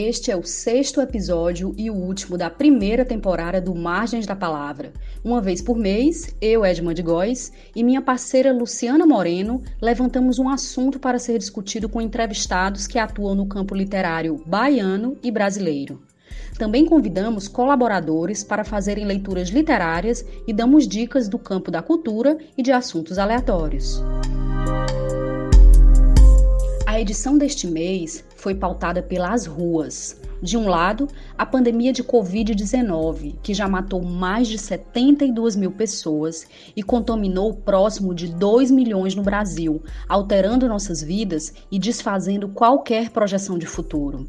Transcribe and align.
Este 0.00 0.30
é 0.30 0.36
o 0.36 0.44
sexto 0.44 1.00
episódio 1.00 1.74
e 1.76 1.90
o 1.90 1.94
último 1.94 2.38
da 2.38 2.48
primeira 2.48 3.04
temporada 3.04 3.60
do 3.60 3.74
Margens 3.74 4.26
da 4.26 4.36
Palavra. 4.36 4.92
Uma 5.24 5.40
vez 5.40 5.60
por 5.60 5.76
mês, 5.76 6.36
eu, 6.40 6.64
Edmond 6.64 6.94
de 6.94 7.02
Góes, 7.02 7.52
e 7.74 7.82
minha 7.82 8.00
parceira 8.00 8.52
Luciana 8.52 9.04
Moreno 9.04 9.60
levantamos 9.82 10.38
um 10.38 10.48
assunto 10.48 11.00
para 11.00 11.18
ser 11.18 11.36
discutido 11.36 11.88
com 11.88 12.00
entrevistados 12.00 12.86
que 12.86 12.96
atuam 12.96 13.34
no 13.34 13.46
campo 13.46 13.74
literário 13.74 14.40
baiano 14.46 15.18
e 15.20 15.32
brasileiro. 15.32 16.00
Também 16.56 16.86
convidamos 16.86 17.48
colaboradores 17.48 18.44
para 18.44 18.62
fazerem 18.62 19.04
leituras 19.04 19.48
literárias 19.48 20.24
e 20.46 20.52
damos 20.52 20.86
dicas 20.86 21.28
do 21.28 21.40
campo 21.40 21.72
da 21.72 21.82
cultura 21.82 22.38
e 22.56 22.62
de 22.62 22.70
assuntos 22.70 23.18
aleatórios. 23.18 24.00
A 26.86 27.00
edição 27.00 27.36
deste 27.36 27.66
mês 27.66 28.24
foi 28.38 28.54
pautada 28.54 29.02
pelas 29.02 29.46
ruas. 29.46 30.16
De 30.40 30.56
um 30.56 30.68
lado, 30.68 31.08
a 31.36 31.44
pandemia 31.44 31.92
de 31.92 32.04
Covid-19, 32.04 33.34
que 33.42 33.52
já 33.52 33.68
matou 33.68 34.00
mais 34.00 34.46
de 34.46 34.56
72 34.56 35.56
mil 35.56 35.72
pessoas 35.72 36.46
e 36.76 36.82
contaminou 36.82 37.52
próximo 37.52 38.14
de 38.14 38.28
2 38.28 38.70
milhões 38.70 39.16
no 39.16 39.22
Brasil, 39.22 39.82
alterando 40.08 40.68
nossas 40.68 41.02
vidas 41.02 41.52
e 41.70 41.78
desfazendo 41.78 42.48
qualquer 42.48 43.10
projeção 43.10 43.58
de 43.58 43.66
futuro. 43.66 44.28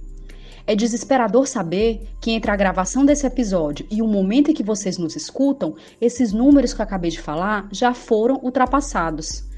É 0.65 0.75
desesperador 0.75 1.47
saber 1.47 2.07
que 2.19 2.31
entre 2.31 2.49
a 2.49 2.55
gravação 2.55 3.05
desse 3.05 3.27
episódio 3.27 3.85
e 3.91 4.01
o 4.01 4.07
momento 4.07 4.49
em 4.49 4.53
que 4.53 4.63
vocês 4.63 4.97
nos 4.97 5.15
escutam, 5.15 5.75
esses 6.01 6.33
números 6.33 6.73
que 6.73 6.81
eu 6.81 6.83
acabei 6.83 7.11
de 7.11 7.21
falar 7.21 7.67
já 7.71 7.93
foram 7.93 8.39
ultrapassados 8.41 9.48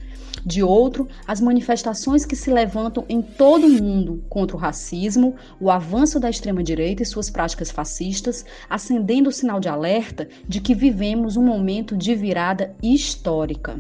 de 0.46 0.64
outro, 0.64 1.08
as 1.28 1.40
manifestações 1.40 2.26
que 2.26 2.36
se 2.36 2.52
levantam 2.52 3.06
em 3.08 3.22
todo 3.22 3.66
o 3.66 3.70
mundo 3.70 4.24
contra 4.30 4.56
o 4.56 4.60
racismo, 4.60 5.36
o 5.60 5.70
avanço 5.70 6.20
da 6.20 6.30
extrema-direita 6.30 7.04
e 7.04 7.06
suas 7.06 7.30
práticas 7.30 7.72
fascistas, 7.72 8.46
acendendo 8.70 9.30
o 9.30 9.34
sinal 9.34 9.60
de 9.60 9.70
alerta 9.70 10.28
de 10.48 10.60
que 10.60 10.74
vivemos 10.74 11.38
um 11.38 11.44
momento 11.44 11.96
de 11.96 12.16
virada 12.16 12.76
histórica. 12.82 13.80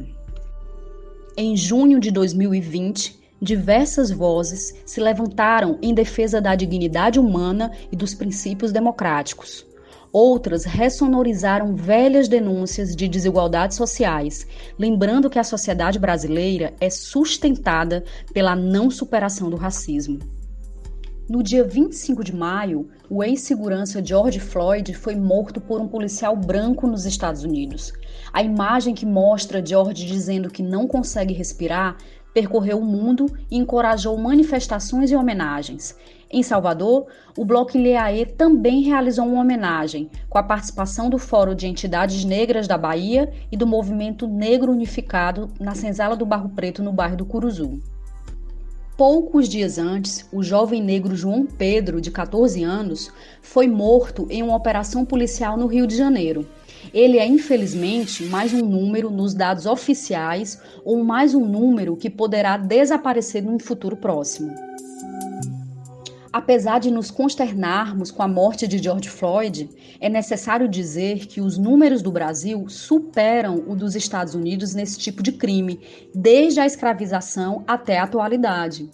Em 1.37 1.55
junho 1.55 1.99
de 1.99 2.11
2020, 2.11 3.19
diversas 3.41 4.11
vozes 4.11 4.75
se 4.85 5.01
levantaram 5.01 5.79
em 5.81 5.93
defesa 5.93 6.39
da 6.39 6.53
dignidade 6.55 7.19
humana 7.19 7.71
e 7.91 7.95
dos 7.95 8.13
princípios 8.13 8.71
democráticos. 8.71 9.65
Outras 10.13 10.65
ressonorizaram 10.65 11.73
velhas 11.73 12.27
denúncias 12.27 12.93
de 12.93 13.07
desigualdades 13.07 13.77
sociais, 13.77 14.45
lembrando 14.77 15.29
que 15.29 15.39
a 15.39 15.43
sociedade 15.43 15.97
brasileira 15.97 16.73
é 16.81 16.89
sustentada 16.89 18.03
pela 18.33 18.53
não 18.53 18.91
superação 18.91 19.49
do 19.49 19.55
racismo. 19.55 20.19
No 21.29 21.41
dia 21.41 21.63
25 21.63 22.25
de 22.25 22.35
maio, 22.35 22.89
o 23.09 23.23
ex-segurança 23.23 24.03
George 24.03 24.41
Floyd 24.41 24.93
foi 24.93 25.15
morto 25.15 25.61
por 25.61 25.79
um 25.79 25.87
policial 25.87 26.35
branco 26.35 26.87
nos 26.87 27.05
Estados 27.05 27.43
Unidos. 27.43 27.93
A 28.33 28.43
imagem 28.43 28.93
que 28.93 29.05
mostra 29.05 29.65
George 29.65 30.05
dizendo 30.05 30.49
que 30.49 30.61
não 30.61 30.89
consegue 30.89 31.33
respirar 31.33 31.95
percorreu 32.33 32.79
o 32.79 32.85
mundo 32.85 33.27
e 33.49 33.57
encorajou 33.57 34.17
manifestações 34.17 35.09
e 35.09 35.15
homenagens. 35.15 35.95
Em 36.33 36.41
Salvador, 36.41 37.07
o 37.37 37.43
Bloco 37.43 37.77
Ileaê 37.77 38.25
também 38.25 38.83
realizou 38.83 39.25
uma 39.25 39.41
homenagem, 39.41 40.09
com 40.29 40.37
a 40.37 40.43
participação 40.43 41.09
do 41.09 41.17
Fórum 41.17 41.53
de 41.53 41.67
Entidades 41.67 42.23
Negras 42.23 42.69
da 42.69 42.77
Bahia 42.77 43.29
e 43.51 43.57
do 43.57 43.67
Movimento 43.67 44.25
Negro 44.27 44.71
Unificado 44.71 45.49
na 45.59 45.75
Senzala 45.75 46.15
do 46.15 46.25
Barro 46.25 46.47
Preto, 46.47 46.81
no 46.81 46.93
bairro 46.93 47.17
do 47.17 47.25
Curuzu. 47.25 47.81
Poucos 48.95 49.49
dias 49.49 49.77
antes, 49.77 50.25
o 50.31 50.41
jovem 50.41 50.81
negro 50.81 51.15
João 51.15 51.45
Pedro, 51.45 51.99
de 51.99 52.11
14 52.11 52.63
anos, 52.63 53.11
foi 53.41 53.67
morto 53.67 54.25
em 54.29 54.41
uma 54.41 54.55
operação 54.55 55.03
policial 55.03 55.57
no 55.57 55.67
Rio 55.67 55.85
de 55.85 55.97
Janeiro. 55.97 56.47
Ele 56.93 57.17
é, 57.17 57.27
infelizmente, 57.27 58.23
mais 58.25 58.53
um 58.53 58.65
número 58.65 59.09
nos 59.09 59.33
dados 59.33 59.65
oficiais 59.65 60.61
ou 60.85 61.03
mais 61.03 61.35
um 61.35 61.45
número 61.45 61.97
que 61.97 62.09
poderá 62.09 62.55
desaparecer 62.55 63.43
num 63.43 63.59
futuro 63.59 63.97
próximo. 63.97 64.70
Apesar 66.33 66.79
de 66.79 66.89
nos 66.89 67.11
consternarmos 67.11 68.09
com 68.09 68.23
a 68.23 68.27
morte 68.27 68.65
de 68.65 68.77
George 68.77 69.09
Floyd, 69.09 69.69
é 69.99 70.07
necessário 70.07 70.65
dizer 70.65 71.27
que 71.27 71.41
os 71.41 71.57
números 71.57 72.01
do 72.01 72.09
Brasil 72.09 72.69
superam 72.69 73.65
o 73.67 73.75
dos 73.75 73.95
Estados 73.95 74.33
Unidos 74.33 74.73
nesse 74.73 74.97
tipo 74.97 75.21
de 75.21 75.33
crime, 75.33 75.81
desde 76.15 76.61
a 76.61 76.65
escravização 76.65 77.65
até 77.67 77.97
a 77.97 78.03
atualidade. 78.03 78.89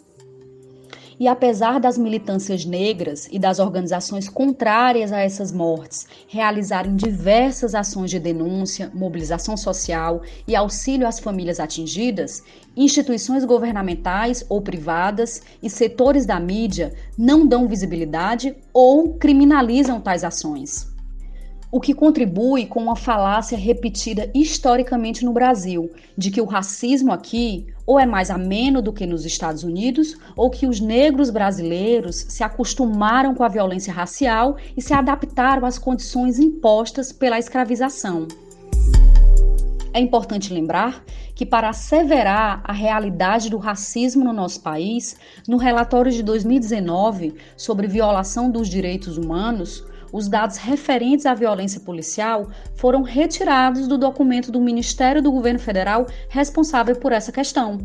E 1.20 1.28
apesar 1.28 1.80
das 1.80 1.98
militâncias 1.98 2.64
negras 2.64 3.28
e 3.32 3.40
das 3.40 3.58
organizações 3.58 4.30
contrárias 4.30 5.12
a 5.12 5.20
essas 5.20 5.52
mortes 5.52 6.06
realizarem 6.28 6.96
diversas 6.96 7.74
ações 7.74 8.12
de 8.12 8.20
denúncia, 8.20 8.92
mobilização 8.94 9.58
social 9.58 10.22
e 10.48 10.56
auxílio 10.56 11.08
às 11.08 11.20
famílias 11.20 11.60
atingidas, 11.60 12.44
instituições 12.76 13.44
governamentais 13.46 14.46
ou 14.48 14.62
privadas 14.62 15.42
e 15.62 15.72
setores 15.72 16.24
da 16.24 16.40
mídia 16.40 16.94
não 17.18 17.48
dão 17.48 17.68
visibilidade 17.68 18.56
ou 18.72 19.16
criminalizam 19.16 20.00
tais 20.00 20.24
ações 20.24 20.97
o 21.70 21.82
que 21.82 21.94
contribui 21.94 22.66
com 22.66 22.82
uma 22.82 22.96
falácia 22.96 23.58
repetida 23.58 24.30
historicamente 24.34 25.26
no 25.26 25.34
Brasil, 25.34 25.92
de 26.18 26.32
que 26.32 26.40
o 26.40 26.46
racismo 26.46 27.12
aqui 27.12 27.68
ou 27.86 28.00
é 28.00 28.06
mais 28.06 28.30
ameno 28.30 28.82
do 28.82 28.94
que 28.94 29.06
nos 29.06 29.26
Estados 29.26 29.64
Unidos, 29.64 30.18
ou 30.36 30.50
que 30.50 30.68
os 30.68 30.80
negros 30.80 31.30
brasileiros 31.30 32.26
se 32.30 32.44
acostumaram 32.44 33.34
com 33.34 33.44
a 33.44 33.50
violência 33.50 33.94
racial 33.94 34.58
e 34.76 34.82
se 34.82 34.94
adaptaram 34.94 35.66
às 35.66 35.78
condições 35.78 36.40
impostas 36.40 37.12
pela 37.12 37.40
escravização. 37.40 38.28
É 39.94 40.00
importante 40.00 40.54
lembrar 40.54 41.04
que, 41.34 41.46
para 41.46 41.70
asseverar 41.70 42.62
a 42.64 42.74
realidade 42.74 43.50
do 43.50 43.58
racismo 43.58 44.24
no 44.24 44.34
nosso 44.34 44.62
país, 44.62 45.18
no 45.48 45.58
relatório 45.58 46.12
de 46.12 46.22
2019 46.24 47.36
sobre 47.56 47.88
violação 47.88 48.52
dos 48.52 48.70
direitos 48.70 49.18
humanos, 49.18 49.84
os 50.18 50.28
dados 50.28 50.58
referentes 50.58 51.28
à 51.28 51.36
violência 51.36 51.80
policial 51.80 52.50
foram 52.76 53.04
retirados 53.04 53.88
do 53.88 54.00
documento 54.00 54.52
do 54.52 54.60
Ministério 54.60 55.22
do 55.22 55.32
Governo 55.32 55.60
Federal 55.60 56.08
responsável 56.28 56.96
por 56.96 57.12
essa 57.12 57.32
questão. 57.32 57.78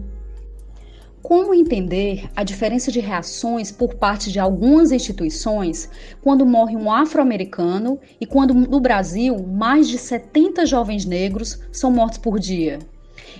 Como 1.22 1.53
entender 1.53 2.31
a 2.34 2.43
diferença 2.43 2.91
de 2.91 3.00
reações 3.00 3.70
por 3.70 3.97
parte 3.97 4.32
de 4.32 4.41
algumas 4.41 4.93
instituições 4.93 5.91
quando 6.22 6.47
morre 6.47 6.75
um 6.75 6.91
afro-americano 6.91 8.00
e 8.19 8.25
quando 8.25 8.54
no 8.54 8.81
Brasil 8.81 9.38
mais 9.47 9.87
de 9.87 9.99
70 9.99 10.64
jovens 10.64 11.04
negros 11.04 11.60
são 11.70 11.93
mortos 11.93 12.16
por 12.19 12.41
dia? 12.41 12.78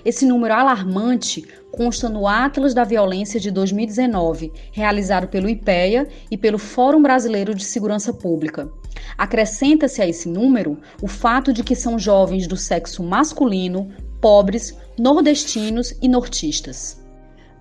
Esse 0.05 0.23
número 0.25 0.53
alarmante 0.53 1.43
consta 1.71 2.07
no 2.07 2.27
Atlas 2.27 2.73
da 2.73 2.83
Violência 2.83 3.39
de 3.39 3.49
2019, 3.49 4.51
realizado 4.71 5.27
pelo 5.27 5.49
IPEA 5.49 6.07
e 6.29 6.37
pelo 6.37 6.59
Fórum 6.59 7.01
Brasileiro 7.01 7.55
de 7.55 7.63
Segurança 7.63 8.13
Pública. 8.13 8.69
Acrescenta-se 9.17 10.01
a 10.01 10.07
esse 10.07 10.27
número 10.27 10.77
o 11.01 11.07
fato 11.07 11.53
de 11.53 11.63
que 11.63 11.75
são 11.75 11.97
jovens 11.97 12.47
do 12.47 12.57
sexo 12.57 13.03
masculino, 13.03 13.89
pobres, 14.21 14.77
nordestinos 14.97 15.93
e 16.01 16.07
nortistas. 16.07 17.03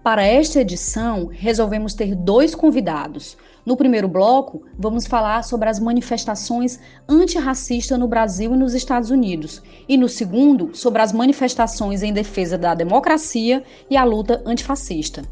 Para 0.03 0.25
esta 0.25 0.61
edição, 0.61 1.27
resolvemos 1.31 1.95
ter 1.95 2.17
dois 2.17 2.57
convidados. 2.57 3.37
No 3.65 3.77
primeiro 3.77 4.09
bloco, 4.09 4.65
vamos 4.77 5.07
falar 5.07 5.45
sobre 5.45 5.69
as 5.69 5.79
manifestações 5.79 6.81
antirracistas 7.09 7.97
no 7.97 8.09
Brasil 8.09 8.53
e 8.53 8.57
nos 8.57 8.75
Estados 8.75 9.11
Unidos. 9.11 9.63
E 9.89 9.97
no 9.97 10.09
segundo, 10.09 10.75
sobre 10.75 11.01
as 11.01 11.13
manifestações 11.13 12.03
em 12.03 12.13
defesa 12.13 12.59
da 12.59 12.75
democracia 12.75 13.63
e 13.89 13.97
a 13.97 14.03
luta 14.03 14.43
antifascista. 14.45 15.23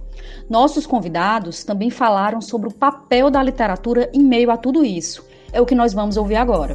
Nossos 0.48 0.86
convidados 0.86 1.64
também 1.64 1.90
falaram 1.90 2.40
sobre 2.40 2.68
o 2.68 2.72
papel 2.72 3.28
da 3.28 3.42
literatura 3.42 4.08
em 4.12 4.22
meio 4.22 4.52
a 4.52 4.56
tudo 4.56 4.84
isso. 4.84 5.28
É 5.52 5.60
o 5.60 5.66
que 5.66 5.74
nós 5.74 5.92
vamos 5.92 6.16
ouvir 6.16 6.36
agora. 6.36 6.74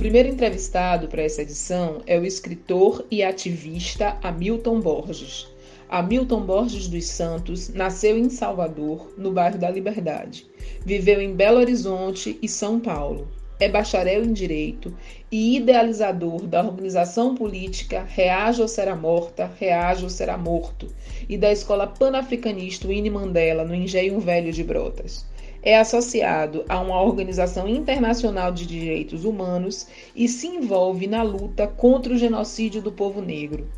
primeiro 0.00 0.30
entrevistado 0.30 1.08
para 1.08 1.22
essa 1.22 1.42
edição 1.42 2.00
é 2.06 2.18
o 2.18 2.24
escritor 2.24 3.04
e 3.10 3.22
ativista 3.22 4.16
Hamilton 4.22 4.80
Borges. 4.80 5.46
Hamilton 5.90 6.40
Borges 6.46 6.88
dos 6.88 7.04
Santos 7.04 7.68
nasceu 7.68 8.16
em 8.16 8.30
Salvador, 8.30 9.12
no 9.18 9.30
bairro 9.30 9.58
da 9.58 9.68
Liberdade. 9.68 10.46
Viveu 10.86 11.20
em 11.20 11.34
Belo 11.34 11.58
Horizonte 11.58 12.38
e 12.40 12.48
São 12.48 12.80
Paulo. 12.80 13.28
É 13.60 13.68
bacharel 13.68 14.24
em 14.24 14.32
Direito 14.32 14.96
e 15.30 15.56
idealizador 15.56 16.46
da 16.46 16.64
organização 16.64 17.34
política 17.34 18.04
Reaja 18.08 18.62
ou 18.62 18.68
Será 18.68 18.96
Morta, 18.96 19.50
Reaja 19.60 20.02
ou 20.02 20.10
Será 20.10 20.36
Morto 20.36 20.88
e 21.28 21.36
da 21.36 21.52
Escola 21.52 21.86
Panafricanista 21.86 22.88
Winnie 22.88 23.10
Mandela 23.10 23.62
no 23.62 23.74
Engenho 23.74 24.18
Velho 24.18 24.50
de 24.50 24.64
Brotas 24.64 25.24
é 25.62 25.78
associado 25.78 26.64
a 26.68 26.80
uma 26.80 27.02
organização 27.02 27.68
internacional 27.68 28.50
de 28.50 28.66
direitos 28.66 29.24
humanos 29.24 29.86
e 30.16 30.26
se 30.26 30.46
envolve 30.46 31.06
na 31.06 31.22
luta 31.22 31.66
contra 31.66 32.14
o 32.14 32.16
genocídio 32.16 32.80
do 32.80 32.90
povo 32.90 33.20
negro. 33.20 33.68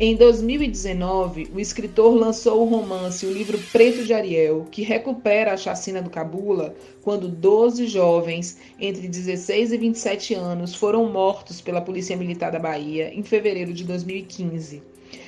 Em 0.00 0.14
2019, 0.14 1.48
o 1.52 1.58
escritor 1.58 2.14
lançou 2.14 2.62
o 2.62 2.64
romance 2.64 3.26
O 3.26 3.32
Livro 3.32 3.58
Preto 3.72 4.04
de 4.04 4.14
Ariel, 4.14 4.64
que 4.70 4.84
recupera 4.84 5.52
a 5.52 5.56
chacina 5.56 6.00
do 6.00 6.08
Cabula, 6.08 6.72
quando 7.02 7.26
12 7.28 7.88
jovens 7.88 8.58
entre 8.78 9.08
16 9.08 9.72
e 9.72 9.76
27 9.76 10.34
anos 10.34 10.72
foram 10.72 11.10
mortos 11.10 11.60
pela 11.60 11.80
Polícia 11.80 12.16
Militar 12.16 12.52
da 12.52 12.60
Bahia 12.60 13.12
em 13.12 13.24
fevereiro 13.24 13.72
de 13.72 13.82
2015. 13.82 14.80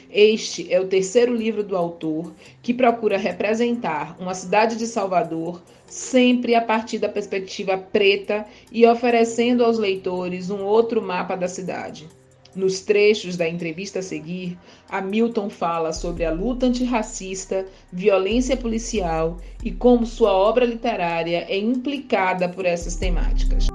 Este 0.09 0.73
é 0.73 0.81
o 0.81 0.87
terceiro 0.87 1.35
livro 1.35 1.65
do 1.65 1.77
autor, 1.77 2.33
que 2.63 2.73
procura 2.73 3.19
representar 3.19 4.17
uma 4.21 4.35
cidade 4.35 4.77
de 4.77 4.87
Salvador 4.87 5.61
sempre 5.85 6.55
a 6.55 6.61
partir 6.61 6.99
da 6.99 7.09
perspectiva 7.09 7.77
preta 7.77 8.47
e 8.71 8.87
oferecendo 8.87 9.65
aos 9.65 9.79
leitores 9.79 10.49
um 10.49 10.63
outro 10.63 11.03
mapa 11.03 11.35
da 11.35 11.49
cidade. 11.49 12.07
Nos 12.55 12.81
trechos 12.81 13.37
da 13.37 13.49
entrevista 13.49 14.01
a 14.01 14.03
seguir, 14.03 14.59
Hamilton 14.89 15.49
fala 15.49 15.93
sobre 15.93 16.25
a 16.25 16.33
luta 16.33 16.67
antirracista, 16.67 17.65
violência 17.93 18.57
policial 18.57 19.39
e 19.65 19.71
como 19.71 20.05
sua 20.05 20.33
obra 20.33 20.65
literária 20.65 21.47
é 21.49 21.57
implicada 21.57 22.49
por 22.49 22.67
essas 22.67 22.97
temáticas. 22.97 23.69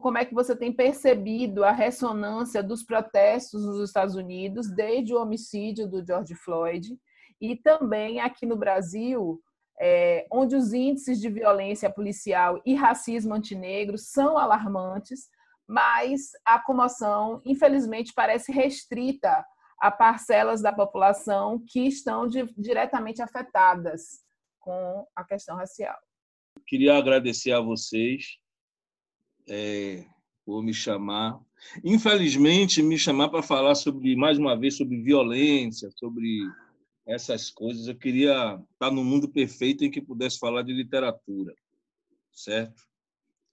Como 0.00 0.16
é 0.16 0.24
que 0.24 0.32
você 0.32 0.56
tem 0.56 0.72
percebido 0.72 1.62
a 1.62 1.72
ressonância 1.72 2.62
dos 2.62 2.82
protestos 2.82 3.66
nos 3.66 3.86
Estados 3.86 4.14
Unidos 4.14 4.66
desde 4.70 5.12
o 5.12 5.20
homicídio 5.20 5.86
do 5.86 6.02
George 6.02 6.34
Floyd 6.34 6.98
e 7.38 7.54
também 7.54 8.18
aqui 8.18 8.46
no 8.46 8.56
Brasil, 8.56 9.42
é, 9.80 10.26
onde 10.30 10.56
os 10.56 10.72
índices 10.72 11.20
de 11.20 11.28
violência 11.28 11.90
policial 11.90 12.60
e 12.66 12.74
racismo 12.74 13.34
antinegro 13.34 13.96
são 13.96 14.36
alarmantes, 14.36 15.28
mas 15.66 16.30
a 16.44 16.58
comoção, 16.58 17.40
infelizmente, 17.44 18.12
parece 18.14 18.50
restrita 18.50 19.44
a 19.80 19.90
parcelas 19.90 20.60
da 20.60 20.72
população 20.72 21.62
que 21.68 21.80
estão 21.86 22.26
de, 22.26 22.44
diretamente 22.56 23.22
afetadas 23.22 24.24
com 24.58 25.06
a 25.14 25.24
questão 25.24 25.56
racial. 25.56 25.96
Queria 26.66 26.96
agradecer 26.96 27.52
a 27.52 27.60
vocês 27.60 28.38
é, 29.48 30.04
por 30.44 30.62
me 30.62 30.74
chamar. 30.74 31.38
Infelizmente, 31.84 32.82
me 32.82 32.98
chamar 32.98 33.28
para 33.28 33.42
falar 33.42 33.74
sobre, 33.74 34.16
mais 34.16 34.38
uma 34.38 34.58
vez, 34.58 34.76
sobre 34.76 35.00
violência, 35.00 35.90
sobre 35.92 36.42
essas 37.08 37.50
coisas. 37.50 37.88
Eu 37.88 37.96
queria 37.96 38.62
estar 38.72 38.90
no 38.92 39.02
mundo 39.02 39.28
perfeito 39.28 39.82
em 39.82 39.90
que 39.90 40.00
pudesse 40.00 40.38
falar 40.38 40.62
de 40.62 40.74
literatura, 40.74 41.54
certo? 42.32 42.82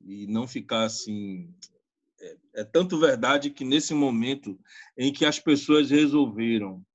E 0.04 0.28
não 0.28 0.46
ficar 0.46 0.84
assim. 0.84 1.50
É, 2.20 2.38
é 2.56 2.64
tanto 2.66 3.00
verdade 3.00 3.50
que 3.50 3.64
nesse 3.64 3.94
momento 3.94 4.60
em 4.98 5.12
que 5.12 5.26
as 5.26 5.40
pessoas 5.40 5.90
resolveram, 5.90 6.86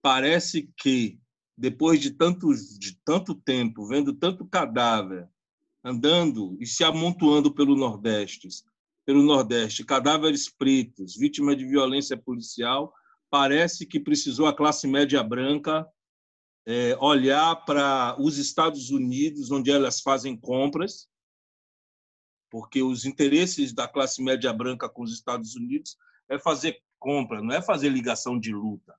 parece 0.00 0.70
que 0.76 1.18
depois 1.58 2.00
de 2.00 2.12
tanto, 2.12 2.48
de 2.78 2.96
tanto 3.04 3.34
tempo, 3.34 3.86
vendo 3.86 4.12
tanto 4.12 4.46
cadáver 4.46 5.28
andando 5.82 6.56
e 6.60 6.66
se 6.66 6.82
amontoando 6.82 7.52
pelo 7.52 7.76
Nordeste, 7.76 8.48
pelo 9.04 9.22
Nordeste, 9.22 9.84
cadáveres 9.84 10.48
pretos, 10.48 11.16
vítimas 11.16 11.56
de 11.56 11.66
violência 11.66 12.16
policial, 12.16 12.92
parece 13.28 13.84
que 13.84 14.00
precisou 14.00 14.46
a 14.46 14.56
classe 14.56 14.86
média 14.86 15.22
branca 15.22 15.86
é, 16.66 16.96
olhar 16.98 17.56
para 17.64 18.16
os 18.20 18.38
Estados 18.38 18.90
Unidos, 18.90 19.50
onde 19.50 19.70
elas 19.70 20.00
fazem 20.00 20.36
compras, 20.36 21.08
porque 22.50 22.82
os 22.82 23.04
interesses 23.04 23.72
da 23.72 23.88
classe 23.88 24.22
média 24.22 24.52
branca 24.52 24.88
com 24.88 25.02
os 25.02 25.12
Estados 25.12 25.54
Unidos 25.56 25.96
é 26.28 26.38
fazer 26.38 26.80
compra, 26.98 27.42
não 27.42 27.54
é 27.54 27.60
fazer 27.60 27.88
ligação 27.88 28.38
de 28.38 28.52
luta. 28.52 28.94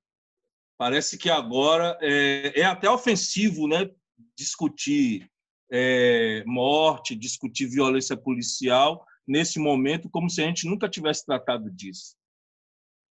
Parece 0.77 1.17
que 1.17 1.29
agora 1.29 1.97
é, 2.01 2.59
é 2.59 2.65
até 2.65 2.89
ofensivo 2.89 3.67
né, 3.67 3.89
discutir 4.37 5.31
é, 5.71 6.43
morte, 6.45 7.15
discutir 7.15 7.67
violência 7.67 8.15
policial 8.15 9.05
nesse 9.27 9.57
momento, 9.57 10.09
como 10.09 10.29
se 10.29 10.43
a 10.43 10.45
gente 10.45 10.67
nunca 10.67 10.89
tivesse 10.89 11.25
tratado 11.25 11.71
disso. 11.71 12.15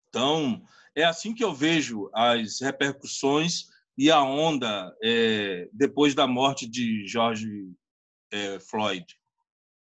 Então, 0.08 0.62
é 0.94 1.02
assim 1.02 1.34
que 1.34 1.42
eu 1.42 1.52
vejo 1.52 2.08
as 2.14 2.60
repercussões 2.60 3.68
e 3.96 4.11
a 4.11 4.23
onda 4.23 4.94
é, 5.02 5.69
depois 5.73 6.14
da 6.14 6.26
morte 6.26 6.69
de 6.69 7.06
George 7.06 7.73
é, 8.32 8.58
Floyd. 8.58 9.06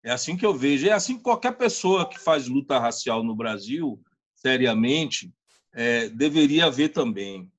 É 0.03 0.11
assim 0.11 0.37
que 0.37 0.47
eu 0.47 0.55
vejo. 0.55 0.89
É 0.89 0.93
assim 0.93 1.17
que 1.17 1.23
qualquer 1.23 1.57
pessoa 1.57 2.09
que 2.09 2.19
faz 2.19 2.49
luta 2.49 2.79
racial 2.79 3.23
no 3.23 3.35
Brasil, 3.35 4.01
seriamente, 4.35 5.33
é, 5.75 6.09
deveria 6.09 6.71
ver 6.71 6.91
também. 6.91 7.51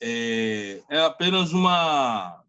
É, 0.00 0.82
é 0.90 1.00
apenas 1.00 1.52
uma. 1.52 2.42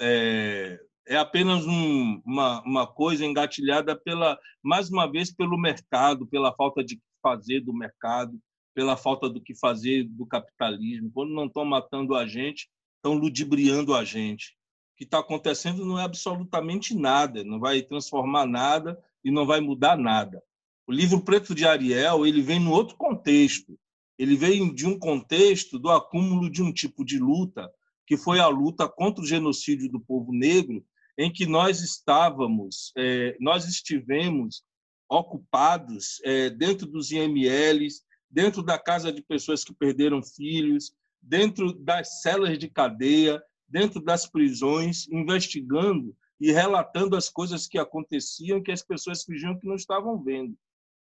É, 0.00 0.80
é 1.06 1.16
apenas 1.16 1.64
um, 1.64 2.20
uma, 2.26 2.60
uma 2.62 2.86
coisa 2.86 3.24
engatilhada 3.24 3.96
pela 3.96 4.38
mais 4.62 4.90
uma 4.90 5.10
vez 5.10 5.32
pelo 5.32 5.56
mercado, 5.56 6.26
pela 6.26 6.52
falta 6.54 6.82
de 6.84 7.00
fazer 7.22 7.60
do 7.60 7.72
mercado, 7.72 8.38
pela 8.76 8.94
falta 8.94 9.26
do 9.26 9.40
que 9.40 9.54
fazer 9.54 10.04
do 10.04 10.26
capitalismo. 10.26 11.10
Quando 11.10 11.32
não 11.32 11.46
estão 11.46 11.64
matando 11.64 12.14
a 12.14 12.26
gente, 12.26 12.68
estão 12.96 13.14
ludibriando 13.14 13.94
a 13.94 14.04
gente. 14.04 14.54
O 14.92 14.98
que 14.98 15.04
está 15.04 15.20
acontecendo 15.20 15.82
não 15.86 15.98
é 15.98 16.04
absolutamente 16.04 16.94
nada, 16.94 17.42
não 17.42 17.58
vai 17.58 17.80
transformar 17.80 18.44
nada 18.44 19.02
e 19.24 19.30
não 19.30 19.46
vai 19.46 19.62
mudar 19.62 19.96
nada. 19.96 20.42
O 20.86 20.92
livro 20.92 21.22
Preto 21.22 21.54
de 21.54 21.66
Ariel 21.66 22.26
ele 22.26 22.42
vem 22.42 22.60
no 22.60 22.70
outro 22.70 22.98
contexto. 22.98 23.78
Ele 24.18 24.36
vem 24.36 24.74
de 24.74 24.86
um 24.86 24.98
contexto 24.98 25.78
do 25.78 25.88
acúmulo 25.88 26.50
de 26.50 26.62
um 26.62 26.70
tipo 26.70 27.02
de 27.02 27.18
luta, 27.18 27.72
que 28.06 28.18
foi 28.18 28.40
a 28.40 28.46
luta 28.46 28.86
contra 28.86 29.24
o 29.24 29.26
genocídio 29.26 29.90
do 29.90 30.00
povo 30.00 30.34
negro, 30.34 30.84
em 31.16 31.32
que 31.32 31.46
nós 31.46 31.80
estávamos, 31.80 32.92
é, 32.94 33.38
nós 33.40 33.66
estivemos 33.66 34.62
ocupados 35.08 36.20
é, 36.24 36.50
dentro 36.50 36.86
dos 36.86 37.10
IMLs, 37.10 38.02
dentro 38.30 38.62
da 38.62 38.78
casa 38.78 39.12
de 39.12 39.22
pessoas 39.22 39.64
que 39.64 39.74
perderam 39.74 40.22
filhos, 40.22 40.92
dentro 41.20 41.72
das 41.72 42.22
celas 42.22 42.58
de 42.58 42.68
cadeia, 42.68 43.42
dentro 43.68 44.00
das 44.00 44.26
prisões, 44.26 45.08
investigando 45.08 46.16
e 46.40 46.52
relatando 46.52 47.16
as 47.16 47.28
coisas 47.28 47.66
que 47.66 47.78
aconteciam 47.78 48.62
que 48.62 48.70
as 48.70 48.82
pessoas 48.82 49.24
fingiam 49.24 49.58
que 49.58 49.66
não 49.66 49.74
estavam 49.74 50.22
vendo. 50.22 50.56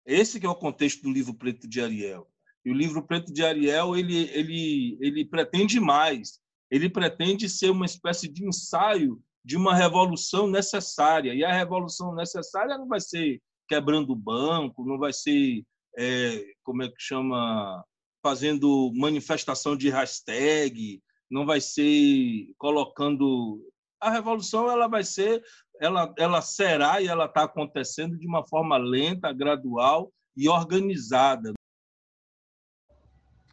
Esse 0.04 0.38
que 0.38 0.46
é 0.46 0.48
o 0.48 0.54
contexto 0.54 1.02
do 1.02 1.10
livro 1.10 1.34
Preto 1.34 1.66
de 1.68 1.80
Ariel. 1.80 2.30
E 2.64 2.70
o 2.70 2.74
livro 2.74 3.02
Preto 3.02 3.32
de 3.32 3.44
Ariel 3.44 3.96
ele 3.96 4.28
ele 4.30 4.98
ele 5.00 5.24
pretende 5.24 5.80
mais. 5.80 6.40
Ele 6.70 6.88
pretende 6.88 7.48
ser 7.48 7.70
uma 7.70 7.86
espécie 7.86 8.28
de 8.28 8.46
ensaio 8.46 9.22
de 9.44 9.56
uma 9.56 9.74
revolução 9.74 10.48
necessária. 10.48 11.34
E 11.34 11.44
a 11.44 11.52
revolução 11.52 12.14
necessária 12.14 12.76
não 12.76 12.88
vai 12.88 13.00
ser 13.00 13.40
quebrando 13.68 14.12
o 14.12 14.16
banco, 14.16 14.84
não 14.84 14.98
vai 14.98 15.12
ser 15.12 15.64
é, 15.96 16.44
como 16.62 16.82
é 16.82 16.88
que 16.88 16.98
chama, 16.98 17.84
fazendo 18.22 18.92
manifestação 18.94 19.76
de 19.76 19.88
hashtag, 19.88 21.00
não 21.30 21.46
vai 21.46 21.60
ser 21.60 22.52
colocando. 22.58 23.60
A 24.00 24.10
revolução 24.10 24.70
ela 24.70 24.88
vai 24.88 25.02
ser, 25.02 25.42
ela, 25.80 26.12
ela 26.18 26.42
será 26.42 27.00
e 27.00 27.06
ela 27.06 27.26
está 27.26 27.44
acontecendo 27.44 28.18
de 28.18 28.26
uma 28.26 28.46
forma 28.46 28.76
lenta, 28.76 29.32
gradual 29.32 30.12
e 30.36 30.48
organizada. 30.48 31.54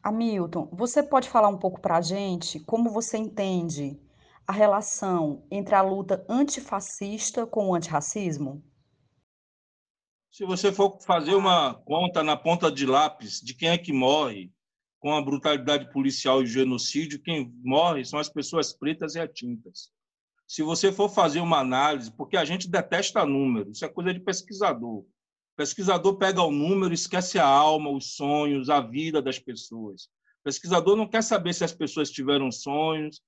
Hamilton, 0.04 0.70
você 0.74 1.02
pode 1.02 1.30
falar 1.30 1.48
um 1.48 1.58
pouco 1.58 1.80
para 1.80 1.98
a 1.98 2.02
gente 2.02 2.60
como 2.60 2.90
você 2.90 3.18
entende 3.18 3.98
a 4.46 4.52
relação 4.52 5.46
entre 5.50 5.74
a 5.76 5.82
luta 5.82 6.26
antifascista 6.28 7.48
com 7.48 7.70
o 7.70 7.76
antirracismo? 7.76 8.62
Se 10.34 10.46
você 10.46 10.72
for 10.72 11.00
fazer 11.00 11.36
uma 11.36 11.76
conta 11.76 12.24
na 12.24 12.36
ponta 12.36 12.72
de 12.72 12.88
lápis 12.88 13.40
de 13.40 13.54
quem 13.54 13.70
é 13.70 13.78
que 13.78 13.94
morre 13.94 14.52
com 15.00 15.14
a 15.14 15.22
brutalidade 15.22 15.92
policial 15.94 16.42
e 16.42 16.48
genocídio, 16.48 17.22
quem 17.22 17.54
morre 17.64 18.04
são 18.04 18.18
as 18.18 18.30
pessoas 18.30 18.74
pretas 18.74 19.14
e 19.14 19.20
atintas. 19.20 19.92
Se 20.48 20.64
você 20.64 20.92
for 20.92 21.08
fazer 21.08 21.40
uma 21.40 21.60
análise, 21.60 22.12
porque 22.12 22.36
a 22.36 22.44
gente 22.44 22.68
detesta 22.68 23.24
número, 23.24 23.70
isso 23.70 23.86
é 23.86 23.88
coisa 23.88 24.12
de 24.12 24.22
pesquisador. 24.22 25.02
O 25.02 25.08
pesquisador 25.56 26.18
pega 26.18 26.42
o 26.42 26.50
número, 26.50 26.96
esquece 26.96 27.38
a 27.38 27.46
alma, 27.46 27.92
os 27.92 28.16
sonhos, 28.16 28.72
a 28.72 28.82
vida 28.82 29.22
das 29.22 29.38
pessoas. 29.38 30.06
O 30.42 30.46
pesquisador 30.46 30.96
não 30.96 31.08
quer 31.08 31.22
saber 31.22 31.54
se 31.54 31.64
as 31.64 31.74
pessoas 31.74 32.10
tiveram 32.10 32.52
sonhos. 32.52 33.22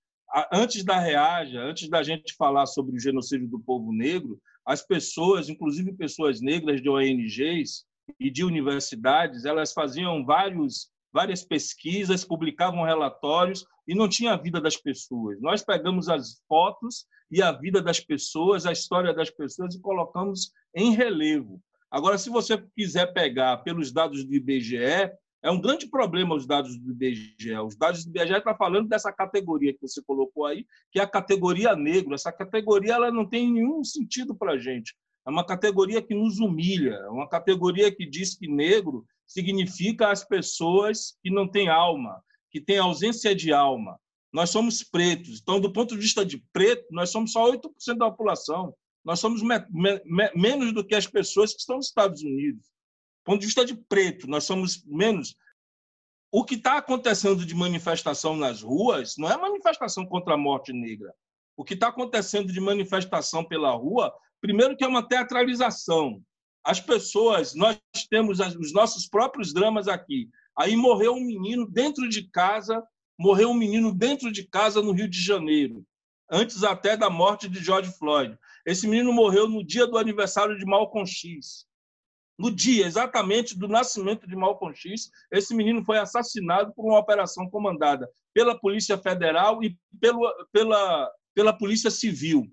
Antes 0.51 0.83
da 0.83 0.99
reaja, 0.99 1.61
antes 1.61 1.89
da 1.89 2.03
gente 2.03 2.33
falar 2.35 2.65
sobre 2.65 2.95
o 2.95 2.99
genocídio 2.99 3.47
do 3.47 3.59
povo 3.59 3.93
negro, 3.93 4.39
as 4.65 4.85
pessoas, 4.85 5.47
inclusive 5.47 5.93
pessoas 5.93 6.41
negras 6.41 6.81
de 6.81 6.89
ONGs 6.89 7.85
e 8.19 8.29
de 8.31 8.43
universidades, 8.43 9.45
elas 9.45 9.71
faziam 9.71 10.25
vários, 10.25 10.89
várias 11.13 11.43
pesquisas, 11.43 12.25
publicavam 12.25 12.83
relatórios 12.83 13.65
e 13.87 13.93
não 13.93 14.09
tinha 14.09 14.33
a 14.33 14.37
vida 14.37 14.59
das 14.59 14.75
pessoas. 14.75 15.39
Nós 15.39 15.63
pegamos 15.63 16.09
as 16.09 16.41
fotos 16.47 17.05
e 17.29 17.41
a 17.41 17.51
vida 17.51 17.81
das 17.81 17.99
pessoas, 17.99 18.65
a 18.65 18.71
história 18.71 19.13
das 19.13 19.29
pessoas 19.29 19.75
e 19.75 19.81
colocamos 19.81 20.51
em 20.75 20.91
relevo. 20.91 21.61
Agora, 21.89 22.17
se 22.17 22.29
você 22.29 22.61
quiser 22.75 23.13
pegar 23.13 23.57
pelos 23.57 23.91
dados 23.91 24.25
do 24.25 24.33
IBGE, 24.33 25.11
é 25.41 25.51
um 25.51 25.61
grande 25.61 25.87
problema 25.87 26.35
os 26.35 26.47
dados 26.47 26.77
do 26.77 26.91
IBGE. 26.91 27.53
Os 27.59 27.75
dados 27.75 28.03
do 28.03 28.09
IBGE 28.09 28.37
estão 28.37 28.53
tá 28.53 28.57
falando 28.57 28.87
dessa 28.87 29.11
categoria 29.11 29.73
que 29.73 29.81
você 29.81 30.01
colocou 30.01 30.45
aí, 30.45 30.65
que 30.91 30.99
é 30.99 31.03
a 31.03 31.07
categoria 31.07 31.75
negro. 31.75 32.15
Essa 32.15 32.31
categoria 32.31 32.93
ela 32.93 33.11
não 33.11 33.27
tem 33.27 33.51
nenhum 33.51 33.83
sentido 33.83 34.35
para 34.35 34.53
a 34.53 34.57
gente. 34.57 34.95
É 35.25 35.29
uma 35.29 35.45
categoria 35.45 36.01
que 36.01 36.13
nos 36.13 36.39
humilha, 36.39 36.93
é 36.93 37.09
uma 37.09 37.27
categoria 37.27 37.93
que 37.93 38.05
diz 38.05 38.35
que 38.35 38.47
negro 38.47 39.05
significa 39.25 40.11
as 40.11 40.23
pessoas 40.23 41.17
que 41.23 41.31
não 41.31 41.47
têm 41.47 41.67
alma, 41.67 42.21
que 42.51 42.61
têm 42.61 42.77
ausência 42.77 43.35
de 43.35 43.51
alma. 43.51 43.99
Nós 44.31 44.49
somos 44.49 44.83
pretos. 44.83 45.39
Então, 45.41 45.59
do 45.59 45.71
ponto 45.71 45.95
de 45.95 46.01
vista 46.01 46.25
de 46.25 46.43
preto, 46.51 46.85
nós 46.91 47.09
somos 47.09 47.31
só 47.31 47.49
8% 47.51 47.97
da 47.97 48.09
população. 48.09 48.75
Nós 49.03 49.19
somos 49.19 49.41
me 49.41 49.59
me 50.03 50.31
menos 50.35 50.73
do 50.73 50.85
que 50.85 50.95
as 50.95 51.07
pessoas 51.07 51.53
que 51.53 51.59
estão 51.59 51.77
nos 51.77 51.87
Estados 51.87 52.21
Unidos. 52.21 52.74
Ponto 53.25 53.41
de 53.41 53.47
vista 53.47 53.65
de 53.65 53.75
preto, 53.75 54.27
nós 54.27 54.45
somos 54.45 54.85
menos. 54.85 55.35
O 56.31 56.45
que 56.45 56.55
está 56.55 56.77
acontecendo 56.77 57.45
de 57.45 57.53
manifestação 57.53 58.37
nas 58.37 58.61
ruas 58.61 59.15
não 59.17 59.29
é 59.29 59.35
manifestação 59.35 60.05
contra 60.05 60.35
a 60.35 60.37
morte 60.37 60.71
negra. 60.71 61.13
O 61.57 61.63
que 61.65 61.73
está 61.73 61.89
acontecendo 61.89 62.53
de 62.53 62.61
manifestação 62.61 63.43
pela 63.43 63.71
rua 63.71 64.13
Primeiro 64.45 64.77
que 64.77 64.83
é 64.83 64.87
uma 64.87 65.01
teatralização. 65.01 66.21
As 66.63 66.79
pessoas, 66.79 67.55
nós 67.55 67.79
temos 68.11 68.39
os 68.39 68.71
nossos 68.71 69.07
próprios 69.07 69.51
dramas 69.51 69.87
aqui. 69.87 70.29
Aí 70.55 70.75
morreu 70.75 71.13
um 71.13 71.25
menino 71.25 71.67
dentro 71.67 72.07
de 72.07 72.29
casa, 72.29 72.83
morreu 73.17 73.49
um 73.49 73.55
menino 73.55 73.91
dentro 73.91 74.31
de 74.31 74.43
casa 74.47 74.83
no 74.83 74.91
Rio 74.91 75.09
de 75.09 75.19
Janeiro, 75.19 75.83
antes 76.29 76.63
até 76.63 76.95
da 76.95 77.09
morte 77.09 77.49
de 77.49 77.59
George 77.59 77.91
Floyd. 77.97 78.37
Esse 78.63 78.87
menino 78.87 79.11
morreu 79.11 79.49
no 79.49 79.65
dia 79.65 79.87
do 79.87 79.97
aniversário 79.97 80.55
de 80.59 80.65
Malcolm 80.65 81.07
X. 81.07 81.65
No 82.37 82.51
dia 82.51 82.85
exatamente 82.85 83.57
do 83.57 83.67
nascimento 83.67 84.27
de 84.27 84.35
Malcolm 84.35 84.75
X, 84.75 85.09
esse 85.31 85.55
menino 85.55 85.83
foi 85.85 85.97
assassinado 85.97 86.73
por 86.73 86.85
uma 86.85 86.99
operação 86.99 87.49
comandada 87.49 88.09
pela 88.33 88.59
Polícia 88.59 88.97
Federal 88.97 89.63
e 89.63 89.77
pela, 89.99 90.33
pela, 90.51 91.11
pela 91.33 91.53
Polícia 91.53 91.89
Civil. 91.89 92.45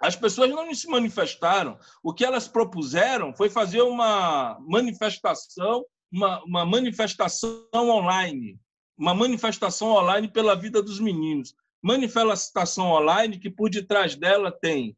As 0.00 0.14
pessoas 0.14 0.50
não 0.50 0.72
se 0.74 0.86
manifestaram. 0.88 1.78
O 2.02 2.12
que 2.12 2.24
elas 2.24 2.46
propuseram 2.46 3.34
foi 3.34 3.50
fazer 3.50 3.82
uma 3.82 4.58
manifestação, 4.60 5.84
uma, 6.12 6.44
uma 6.44 6.66
manifestação 6.66 7.66
online, 7.74 8.60
uma 8.96 9.14
manifestação 9.14 9.88
online 9.92 10.28
pela 10.28 10.54
vida 10.54 10.82
dos 10.82 11.00
meninos. 11.00 11.54
Manifestação 11.82 12.92
online 12.92 13.38
que 13.38 13.50
por 13.50 13.70
detrás 13.70 14.14
dela 14.14 14.52
tem 14.52 14.96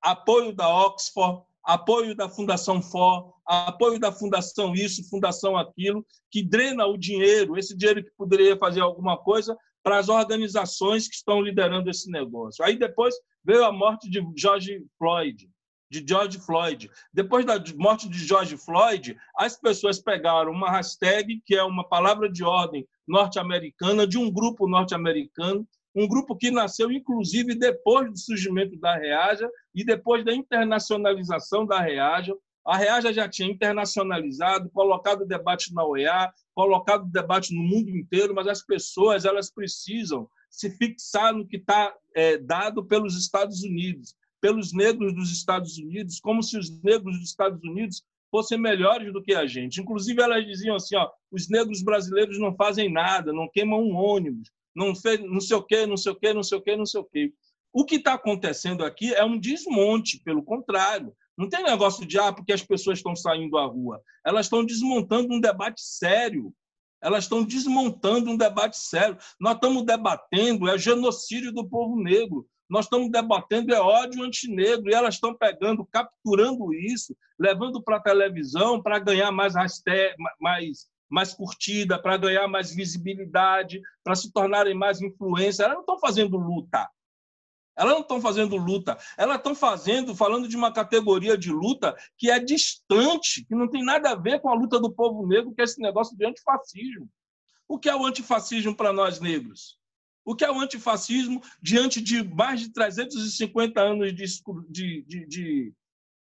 apoio 0.00 0.54
da 0.54 0.68
Oxford, 0.68 1.42
apoio 1.68 2.14
da 2.14 2.30
Fundação 2.30 2.80
FOR, 2.80 3.34
apoio 3.46 4.00
da 4.00 4.10
Fundação 4.10 4.72
Isso, 4.74 5.06
Fundação 5.10 5.54
Aquilo, 5.54 6.04
que 6.30 6.42
drena 6.42 6.86
o 6.86 6.96
dinheiro, 6.96 7.58
esse 7.58 7.76
dinheiro 7.76 8.02
que 8.02 8.10
poderia 8.16 8.56
fazer 8.56 8.80
alguma 8.80 9.18
coisa, 9.18 9.54
para 9.82 9.98
as 9.98 10.08
organizações 10.08 11.06
que 11.06 11.14
estão 11.14 11.42
liderando 11.42 11.90
esse 11.90 12.10
negócio. 12.10 12.64
Aí 12.64 12.78
depois 12.78 13.14
veio 13.44 13.66
a 13.66 13.70
morte 13.70 14.08
de 14.08 14.26
George 14.34 14.82
Floyd, 14.96 15.46
de 15.90 16.04
George 16.08 16.38
Floyd. 16.38 16.90
Depois 17.12 17.44
da 17.44 17.62
morte 17.76 18.08
de 18.08 18.18
George 18.18 18.56
Floyd, 18.56 19.14
as 19.36 19.60
pessoas 19.60 19.98
pegaram 19.98 20.50
uma 20.52 20.70
hashtag, 20.70 21.42
que 21.44 21.54
é 21.54 21.62
uma 21.62 21.86
palavra 21.86 22.32
de 22.32 22.42
ordem 22.42 22.88
norte-americana, 23.06 24.06
de 24.06 24.16
um 24.16 24.30
grupo 24.30 24.66
norte-americano, 24.66 25.68
um 25.98 26.06
grupo 26.06 26.36
que 26.36 26.50
nasceu, 26.50 26.92
inclusive, 26.92 27.54
depois 27.54 28.10
do 28.10 28.18
surgimento 28.18 28.78
da 28.78 28.96
Reaja 28.96 29.50
e 29.74 29.84
depois 29.84 30.24
da 30.24 30.32
internacionalização 30.32 31.66
da 31.66 31.80
Reaja. 31.80 32.34
A 32.64 32.76
Reaja 32.76 33.12
já 33.12 33.28
tinha 33.28 33.50
internacionalizado, 33.50 34.70
colocado 34.70 35.22
o 35.22 35.26
debate 35.26 35.74
na 35.74 35.84
OEA, 35.84 36.30
colocado 36.54 37.02
o 37.02 37.10
debate 37.10 37.54
no 37.54 37.62
mundo 37.62 37.90
inteiro, 37.90 38.34
mas 38.34 38.46
as 38.46 38.64
pessoas 38.64 39.24
elas 39.24 39.50
precisam 39.50 40.28
se 40.50 40.70
fixar 40.70 41.34
no 41.34 41.46
que 41.46 41.56
está 41.56 41.94
é, 42.14 42.38
dado 42.38 42.84
pelos 42.84 43.16
Estados 43.16 43.62
Unidos, 43.62 44.14
pelos 44.40 44.72
negros 44.72 45.14
dos 45.14 45.32
Estados 45.32 45.78
Unidos, 45.78 46.20
como 46.20 46.42
se 46.42 46.56
os 46.56 46.82
negros 46.82 47.18
dos 47.18 47.30
Estados 47.30 47.62
Unidos 47.64 48.02
fossem 48.30 48.58
melhores 48.58 49.12
do 49.12 49.22
que 49.22 49.34
a 49.34 49.46
gente. 49.46 49.80
Inclusive, 49.80 50.22
elas 50.22 50.44
diziam 50.44 50.76
assim: 50.76 50.96
ó, 50.96 51.10
os 51.30 51.48
negros 51.48 51.82
brasileiros 51.82 52.38
não 52.38 52.54
fazem 52.54 52.92
nada, 52.92 53.32
não 53.32 53.48
queimam 53.48 53.82
um 53.82 53.96
ônibus, 53.96 54.50
não, 54.78 54.94
fez, 54.94 55.20
não 55.20 55.40
sei 55.40 55.56
o 55.56 55.62
quê, 55.62 55.86
não 55.86 55.96
sei 55.96 56.12
o 56.12 56.14
quê, 56.14 56.32
não 56.32 56.42
sei 56.42 56.58
o 56.58 56.62
quê, 56.62 56.76
não 56.76 56.86
sei 56.86 57.00
o 57.00 57.04
quê. 57.04 57.32
O 57.72 57.84
que 57.84 57.96
está 57.96 58.14
acontecendo 58.14 58.84
aqui 58.84 59.12
é 59.12 59.24
um 59.24 59.38
desmonte, 59.38 60.20
pelo 60.24 60.42
contrário. 60.42 61.12
Não 61.36 61.48
tem 61.48 61.62
negócio 61.62 62.06
de 62.06 62.18
ah, 62.18 62.32
porque 62.32 62.52
as 62.52 62.62
pessoas 62.62 62.98
estão 62.98 63.14
saindo 63.14 63.58
à 63.58 63.66
rua. 63.66 64.00
Elas 64.24 64.46
estão 64.46 64.64
desmontando 64.64 65.34
um 65.34 65.40
debate 65.40 65.80
sério 65.80 66.52
elas 67.00 67.24
estão 67.24 67.44
desmontando 67.44 68.30
um 68.30 68.36
debate 68.36 68.76
sério. 68.76 69.16
Nós 69.38 69.54
estamos 69.54 69.84
debatendo 69.84 70.68
é 70.68 70.76
genocídio 70.76 71.52
do 71.52 71.68
povo 71.68 71.96
negro. 72.00 72.46
Nós 72.68 72.84
estamos 72.84 73.10
debatendo 73.10 73.72
é 73.72 73.80
ódio 73.80 74.22
antinegro 74.22 74.90
e 74.90 74.94
elas 74.94 75.14
estão 75.14 75.34
pegando, 75.34 75.86
capturando 75.86 76.74
isso, 76.74 77.16
levando 77.38 77.82
para 77.82 77.96
a 77.96 78.02
televisão 78.02 78.82
para 78.82 78.98
ganhar 78.98 79.32
mais 79.32 79.54
hashtag, 79.54 80.14
mais 80.40 80.86
mais 81.08 81.32
curtida, 81.34 82.00
para 82.00 82.16
ganhar 82.16 82.46
mais 82.48 82.74
visibilidade, 82.74 83.80
para 84.04 84.14
se 84.14 84.32
tornarem 84.32 84.74
mais 84.74 85.00
influência. 85.00 85.64
Elas 85.64 85.74
não 85.74 85.82
estão 85.82 85.98
fazendo 85.98 86.36
luta. 86.36 86.88
Elas 87.78 87.94
não 87.94 88.00
estão 88.00 88.20
fazendo 88.20 88.56
luta, 88.56 88.98
elas 89.16 89.36
estão 89.36 89.54
fazendo, 89.54 90.12
falando 90.12 90.48
de 90.48 90.56
uma 90.56 90.72
categoria 90.72 91.38
de 91.38 91.52
luta 91.52 91.96
que 92.16 92.28
é 92.28 92.40
distante, 92.40 93.44
que 93.44 93.54
não 93.54 93.68
tem 93.68 93.84
nada 93.84 94.10
a 94.10 94.14
ver 94.16 94.40
com 94.40 94.50
a 94.50 94.54
luta 94.54 94.80
do 94.80 94.92
povo 94.92 95.24
negro, 95.24 95.54
que 95.54 95.60
é 95.60 95.64
esse 95.64 95.80
negócio 95.80 96.16
de 96.16 96.26
antifascismo. 96.26 97.08
O 97.68 97.78
que 97.78 97.88
é 97.88 97.94
o 97.94 98.04
antifascismo 98.04 98.74
para 98.74 98.92
nós 98.92 99.20
negros? 99.20 99.78
O 100.24 100.34
que 100.34 100.44
é 100.44 100.50
o 100.50 100.58
antifascismo 100.58 101.40
diante 101.62 102.00
de 102.00 102.24
mais 102.24 102.60
de 102.60 102.72
350 102.72 103.80
anos 103.80 104.12
de, 104.12 104.24
de, 104.68 105.26
de, 105.26 105.72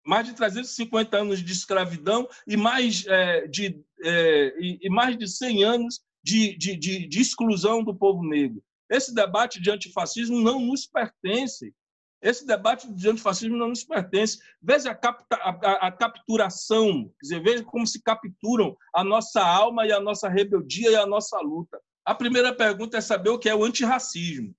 mais 0.06 0.28
de 0.28 0.34
350 0.34 1.18
anos 1.18 1.44
de 1.44 1.52
escravidão 1.52 2.28
e 2.48 2.58
mais, 2.58 3.06
é, 3.08 3.48
de, 3.48 3.82
é, 4.04 4.56
e, 4.60 4.90
mais 4.90 5.18
de 5.18 5.28
100 5.28 5.64
anos 5.64 6.02
de, 6.24 6.58
de, 6.58 6.76
de, 6.76 7.08
de 7.08 7.22
exclusão 7.22 7.84
do 7.84 7.96
povo 7.96 8.24
negro. 8.24 8.62
Esse 8.90 9.14
debate 9.14 9.62
de 9.62 9.72
antifascismo 9.72 10.40
não 10.40 10.60
nos 10.60 10.86
pertence. 10.86 11.74
Esse 12.22 12.46
debate 12.46 12.92
de 12.94 13.10
antifascismo 13.10 13.58
não 13.58 13.70
nos 13.70 13.84
pertence. 13.84 14.40
Veja 14.62 14.92
a, 14.92 14.96
capta, 14.96 15.36
a, 15.36 15.88
a, 15.88 15.92
capturação, 15.92 17.10
quer 17.20 17.24
dizer, 17.24 17.44
veja 17.44 17.64
como 17.64 17.86
se 17.86 18.02
capturam 18.02 18.78
a 18.94 19.04
nossa 19.04 19.42
alma 19.42 19.86
e 19.86 19.92
a 19.92 20.00
nossa 20.00 20.30
rebeldia 20.30 20.92
e 20.92 20.96
a 20.96 21.06
nossa 21.06 21.38
luta. 21.40 21.82
A 22.06 22.14
primeira 22.16 22.54
pergunta 22.54 22.98
é 22.98 23.02
saber 23.02 23.30
o 23.30 23.40
que 23.40 23.50
é 23.50 23.56
o 23.56 23.64
antirracismo. 23.64 24.56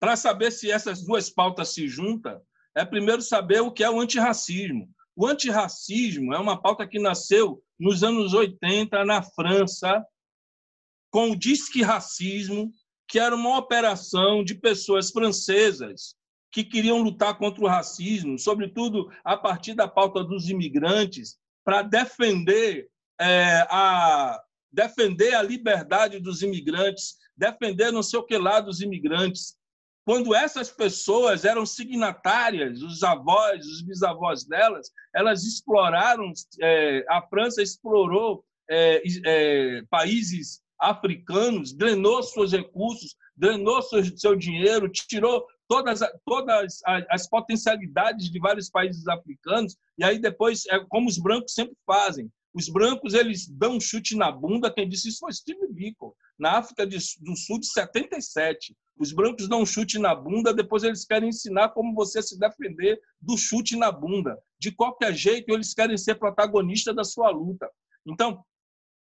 Para 0.00 0.16
saber 0.16 0.50
se 0.50 0.70
essas 0.70 1.02
duas 1.02 1.28
pautas 1.28 1.74
se 1.74 1.88
juntam, 1.88 2.40
é 2.78 2.84
primeiro 2.84 3.20
saber 3.20 3.60
o 3.60 3.72
que 3.72 3.82
é 3.82 3.90
o 3.90 4.00
antirracismo. 4.00 4.88
O 5.16 5.26
antirracismo 5.26 6.32
é 6.32 6.38
uma 6.38 6.60
pauta 6.60 6.86
que 6.86 7.00
nasceu 7.00 7.60
nos 7.78 8.04
anos 8.04 8.34
80 8.34 9.04
na 9.04 9.20
França, 9.20 10.04
com 11.10 11.30
o 11.30 11.36
disque 11.36 11.82
racismo, 11.82 12.72
que 13.08 13.18
era 13.18 13.34
uma 13.34 13.58
operação 13.58 14.44
de 14.44 14.54
pessoas 14.54 15.10
francesas 15.10 16.14
que 16.52 16.62
queriam 16.62 17.02
lutar 17.02 17.36
contra 17.36 17.64
o 17.64 17.68
racismo, 17.68 18.38
sobretudo 18.38 19.10
a 19.24 19.36
partir 19.36 19.74
da 19.74 19.88
pauta 19.88 20.22
dos 20.22 20.48
imigrantes, 20.48 21.36
para 21.64 21.82
defender 21.82 22.88
é, 23.20 23.66
a 23.70 24.40
defender 24.70 25.34
a 25.34 25.42
liberdade 25.42 26.20
dos 26.20 26.42
imigrantes, 26.42 27.16
defender 27.36 27.90
não 27.90 28.02
sei 28.02 28.20
o 28.20 28.22
que 28.22 28.38
lá 28.38 28.60
dos 28.60 28.80
imigrantes. 28.80 29.57
Quando 30.08 30.34
essas 30.34 30.70
pessoas 30.70 31.44
eram 31.44 31.66
signatárias, 31.66 32.80
os 32.80 33.02
avós, 33.02 33.66
os 33.66 33.82
bisavós 33.82 34.42
delas, 34.42 34.90
elas 35.14 35.44
exploraram, 35.44 36.32
é, 36.62 37.04
a 37.10 37.20
França 37.20 37.60
explorou 37.60 38.42
é, 38.70 39.02
é 39.26 39.82
países 39.90 40.62
africanos, 40.80 41.74
drenou 41.74 42.22
seus 42.22 42.52
recursos, 42.52 43.16
drenou 43.36 43.82
seu, 43.82 44.02
seu 44.16 44.34
dinheiro, 44.34 44.88
tirou 44.88 45.44
todas, 45.68 46.00
todas 46.24 46.78
as 47.10 47.28
potencialidades 47.28 48.30
de 48.30 48.38
vários 48.38 48.70
países 48.70 49.06
africanos, 49.08 49.76
e 49.98 50.04
aí 50.04 50.18
depois, 50.18 50.64
é 50.70 50.82
como 50.88 51.06
os 51.06 51.18
brancos 51.18 51.52
sempre 51.52 51.76
fazem, 51.84 52.32
os 52.54 52.70
brancos 52.70 53.12
eles 53.12 53.46
dão 53.46 53.76
um 53.76 53.80
chute 53.80 54.16
na 54.16 54.32
bunda, 54.32 54.72
quem 54.72 54.88
disse 54.88 55.10
isso 55.10 55.18
foi 55.18 55.34
Steve 55.34 55.68
Biko, 55.70 56.16
na 56.38 56.52
África 56.52 56.86
do 56.86 57.36
Sul 57.36 57.60
de 57.60 57.66
77. 57.66 58.74
Os 58.98 59.12
brancos 59.12 59.48
dão 59.48 59.62
um 59.62 59.66
chute 59.66 59.98
na 59.98 60.14
bunda, 60.14 60.52
depois 60.52 60.82
eles 60.82 61.04
querem 61.04 61.28
ensinar 61.28 61.70
como 61.70 61.94
você 61.94 62.20
se 62.20 62.38
defender 62.38 63.00
do 63.20 63.36
chute 63.36 63.76
na 63.76 63.92
bunda. 63.92 64.36
De 64.58 64.72
qualquer 64.72 65.14
jeito, 65.14 65.52
eles 65.52 65.72
querem 65.72 65.96
ser 65.96 66.16
protagonista 66.16 66.92
da 66.92 67.04
sua 67.04 67.30
luta. 67.30 67.70
Então, 68.04 68.44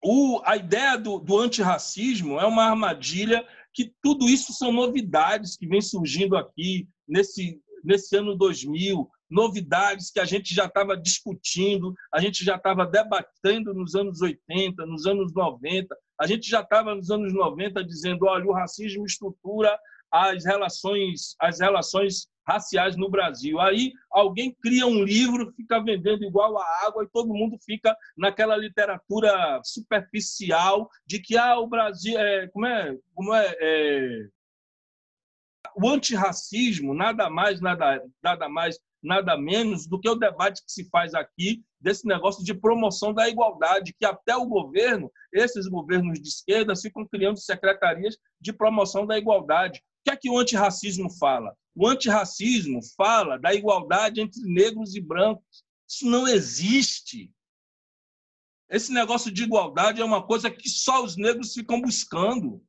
o, 0.02 0.40
a 0.44 0.56
ideia 0.56 0.96
do, 0.96 1.18
do 1.18 1.38
antirracismo 1.38 2.38
é 2.38 2.46
uma 2.46 2.64
armadilha 2.64 3.46
que 3.72 3.92
tudo 4.02 4.28
isso 4.28 4.52
são 4.52 4.70
novidades 4.70 5.56
que 5.56 5.66
vem 5.66 5.80
surgindo 5.80 6.36
aqui 6.36 6.88
nesse, 7.06 7.60
nesse 7.82 8.16
ano 8.16 8.36
2000, 8.36 9.08
novidades 9.30 10.10
que 10.10 10.20
a 10.20 10.24
gente 10.24 10.54
já 10.54 10.66
estava 10.66 10.96
discutindo, 10.96 11.94
a 12.12 12.20
gente 12.20 12.44
já 12.44 12.56
estava 12.56 12.86
debatendo 12.86 13.74
nos 13.74 13.94
anos 13.94 14.20
80, 14.20 14.86
nos 14.86 15.06
anos 15.06 15.32
90, 15.34 15.96
a 16.20 16.26
gente 16.26 16.48
já 16.48 16.60
estava 16.60 16.94
nos 16.94 17.10
anos 17.10 17.32
90 17.32 17.84
dizendo, 17.84 18.26
olha, 18.26 18.46
o 18.46 18.52
racismo 18.52 19.04
estrutura 19.04 19.78
as 20.10 20.44
relações, 20.44 21.36
as 21.38 21.60
relações 21.60 22.28
raciais 22.46 22.96
no 22.96 23.10
Brasil. 23.10 23.60
Aí 23.60 23.92
alguém 24.10 24.56
cria 24.62 24.86
um 24.86 25.04
livro, 25.04 25.52
fica 25.54 25.82
vendendo 25.82 26.24
igual 26.24 26.58
a 26.58 26.86
água 26.86 27.04
e 27.04 27.08
todo 27.08 27.34
mundo 27.34 27.58
fica 27.64 27.94
naquela 28.16 28.56
literatura 28.56 29.60
superficial 29.62 30.88
de 31.06 31.20
que 31.20 31.36
ah, 31.36 31.58
o 31.58 31.66
Brasil 31.66 32.18
é 32.18 32.48
como 32.48 32.66
é 32.66 32.96
como 33.14 33.34
é, 33.34 33.54
é... 33.60 34.28
o 35.76 35.88
antirracismo 35.88 36.94
nada 36.94 37.28
mais 37.28 37.60
nada 37.60 38.02
nada 38.22 38.48
mais 38.48 38.78
nada 39.02 39.36
menos 39.36 39.86
do 39.86 39.98
que 39.98 40.08
o 40.08 40.14
debate 40.14 40.64
que 40.64 40.72
se 40.72 40.88
faz 40.90 41.14
aqui 41.14 41.62
desse 41.80 42.06
negócio 42.06 42.44
de 42.44 42.54
promoção 42.54 43.14
da 43.14 43.28
igualdade, 43.28 43.94
que 43.98 44.04
até 44.04 44.36
o 44.36 44.46
governo, 44.46 45.10
esses 45.32 45.66
governos 45.68 46.20
de 46.20 46.28
esquerda, 46.28 46.74
ficam 46.74 47.06
criando 47.06 47.38
secretarias 47.38 48.16
de 48.40 48.52
promoção 48.52 49.06
da 49.06 49.16
igualdade. 49.16 49.78
O 49.78 49.82
que 50.04 50.10
é 50.10 50.16
que 50.16 50.30
o 50.30 50.38
antirracismo 50.38 51.10
fala? 51.18 51.54
O 51.74 51.86
antirracismo 51.86 52.80
fala 52.96 53.38
da 53.38 53.54
igualdade 53.54 54.20
entre 54.20 54.42
negros 54.42 54.96
e 54.96 55.00
brancos. 55.00 55.64
Isso 55.88 56.06
não 56.06 56.26
existe. 56.26 57.30
Esse 58.68 58.92
negócio 58.92 59.30
de 59.30 59.44
igualdade 59.44 60.00
é 60.00 60.04
uma 60.04 60.26
coisa 60.26 60.50
que 60.50 60.68
só 60.68 61.02
os 61.02 61.16
negros 61.16 61.54
ficam 61.54 61.80
buscando. 61.80 62.62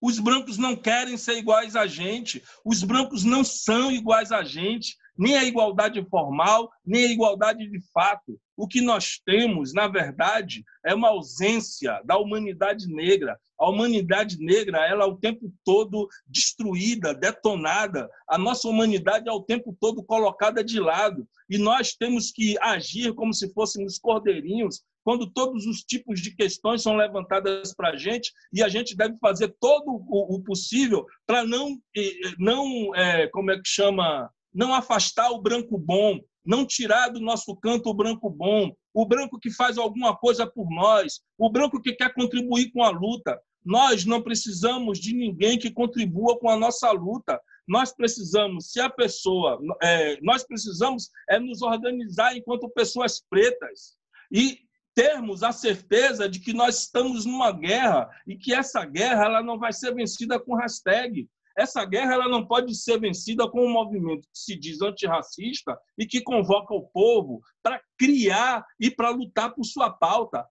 Os 0.00 0.18
brancos 0.20 0.58
não 0.58 0.76
querem 0.76 1.16
ser 1.16 1.38
iguais 1.38 1.74
a 1.74 1.86
gente. 1.86 2.42
Os 2.64 2.84
brancos 2.84 3.24
não 3.24 3.42
são 3.42 3.90
iguais 3.90 4.30
a 4.30 4.44
gente. 4.44 4.96
Nem 5.18 5.36
a 5.36 5.44
igualdade 5.44 6.04
formal, 6.08 6.70
nem 6.86 7.06
a 7.06 7.10
igualdade 7.10 7.68
de 7.68 7.80
fato. 7.92 8.38
O 8.56 8.68
que 8.68 8.80
nós 8.80 9.20
temos, 9.24 9.74
na 9.74 9.88
verdade, 9.88 10.64
é 10.84 10.94
uma 10.94 11.08
ausência 11.08 12.00
da 12.04 12.16
humanidade 12.16 12.86
negra. 12.86 13.38
A 13.58 13.68
humanidade 13.68 14.38
negra, 14.38 14.86
ela 14.86 15.04
é 15.04 15.06
o 15.06 15.16
tempo 15.16 15.52
todo 15.64 16.08
destruída, 16.26 17.12
detonada. 17.12 18.08
A 18.28 18.38
nossa 18.38 18.68
humanidade 18.68 19.28
é 19.28 19.32
o 19.32 19.42
tempo 19.42 19.76
todo 19.80 20.02
colocada 20.02 20.62
de 20.62 20.78
lado. 20.78 21.26
E 21.50 21.58
nós 21.58 21.94
temos 21.94 22.30
que 22.30 22.56
agir 22.60 23.12
como 23.14 23.34
se 23.34 23.52
fôssemos 23.52 23.98
cordeirinhos 23.98 24.82
quando 25.08 25.26
todos 25.26 25.64
os 25.64 25.82
tipos 25.82 26.20
de 26.20 26.36
questões 26.36 26.82
são 26.82 26.94
levantadas 26.94 27.74
para 27.74 27.92
a 27.92 27.96
gente 27.96 28.30
e 28.52 28.62
a 28.62 28.68
gente 28.68 28.94
deve 28.94 29.16
fazer 29.16 29.56
todo 29.58 30.04
o, 30.06 30.42
possível 30.44 31.06
para 31.26 31.44
não, 31.44 31.78
não 32.38 32.94
é, 32.94 33.26
como 33.28 33.50
é 33.50 33.56
que 33.56 33.66
chama, 33.66 34.30
não 34.52 34.74
afastar 34.74 35.30
o 35.30 35.40
branco 35.40 35.78
bom, 35.78 36.18
não 36.44 36.66
tirar 36.66 37.08
do 37.08 37.20
nosso 37.20 37.54
canto 37.56 37.90
o 37.90 37.94
branco 37.94 38.30
bom, 38.30 38.72
o 38.94 39.06
branco 39.06 39.38
que 39.38 39.50
faz 39.50 39.76
alguma 39.76 40.16
coisa 40.16 40.46
por 40.46 40.68
nós, 40.70 41.20
o 41.36 41.50
branco 41.50 41.80
que 41.80 41.92
quer 41.92 42.12
contribuir 42.14 42.72
com 42.72 42.82
a 42.82 42.90
luta. 42.90 43.38
Nós 43.64 44.04
não 44.04 44.22
precisamos 44.22 44.98
de 44.98 45.14
ninguém 45.14 45.58
que 45.58 45.70
contribua 45.70 46.38
com 46.38 46.48
a 46.48 46.56
nossa 46.56 46.90
luta. 46.90 47.38
Nós 47.66 47.94
precisamos, 47.94 48.72
se 48.72 48.80
a 48.80 48.88
pessoa, 48.88 49.60
é, 49.82 50.18
nós 50.22 50.42
precisamos 50.42 51.10
é 51.28 51.38
nos 51.38 51.60
organizar 51.60 52.34
enquanto 52.34 52.70
pessoas 52.70 53.20
pretas 53.28 53.98
e 54.32 54.58
termos 54.94 55.42
a 55.42 55.52
certeza 55.52 56.28
de 56.28 56.40
que 56.40 56.52
nós 56.52 56.80
estamos 56.80 57.24
numa 57.24 57.52
guerra 57.52 58.08
e 58.26 58.36
que 58.36 58.52
essa 58.52 58.84
guerra 58.84 59.26
ela 59.26 59.42
não 59.42 59.58
vai 59.58 59.72
ser 59.72 59.94
vencida 59.94 60.40
com 60.40 60.56
hashtag. 60.56 61.28
Essa 61.58 61.84
guerra 61.84 62.14
ela 62.14 62.28
não 62.28 62.46
pode 62.46 62.72
ser 62.76 63.00
vencida 63.00 63.50
com 63.50 63.66
um 63.66 63.72
movimento 63.72 64.28
que 64.32 64.38
se 64.38 64.56
diz 64.56 64.80
antirracista 64.80 65.76
e 65.98 66.06
que 66.06 66.22
convoca 66.22 66.72
o 66.72 66.86
povo 66.86 67.40
para 67.60 67.82
criar 67.98 68.64
e 68.78 68.88
para 68.88 69.10
lutar 69.10 69.52
por 69.52 69.64
sua 69.64 69.90
pauta 69.90 70.46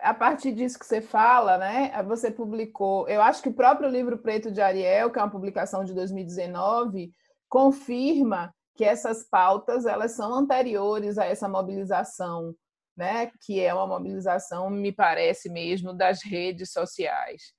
a 0.00 0.14
partir 0.14 0.52
disso 0.52 0.78
que 0.78 0.86
você 0.86 1.02
fala, 1.02 1.58
né? 1.58 2.02
Você 2.04 2.30
publicou, 2.30 3.06
eu 3.08 3.20
acho 3.20 3.42
que 3.42 3.50
o 3.50 3.54
próprio 3.54 3.90
livro 3.90 4.16
Preto 4.16 4.50
de 4.50 4.60
Ariel, 4.60 5.10
que 5.10 5.18
é 5.18 5.22
uma 5.22 5.30
publicação 5.30 5.84
de 5.84 5.92
2019, 5.92 7.12
confirma 7.46 8.54
que 8.74 8.84
essas 8.84 9.22
pautas 9.28 9.84
elas 9.84 10.12
são 10.12 10.34
anteriores 10.34 11.18
a 11.18 11.26
essa 11.26 11.46
mobilização, 11.46 12.54
né? 12.96 13.30
Que 13.42 13.60
é 13.60 13.72
uma 13.74 13.86
mobilização, 13.86 14.70
me 14.70 14.92
parece 14.92 15.50
mesmo, 15.50 15.92
das 15.92 16.22
redes 16.24 16.72
sociais 16.72 17.52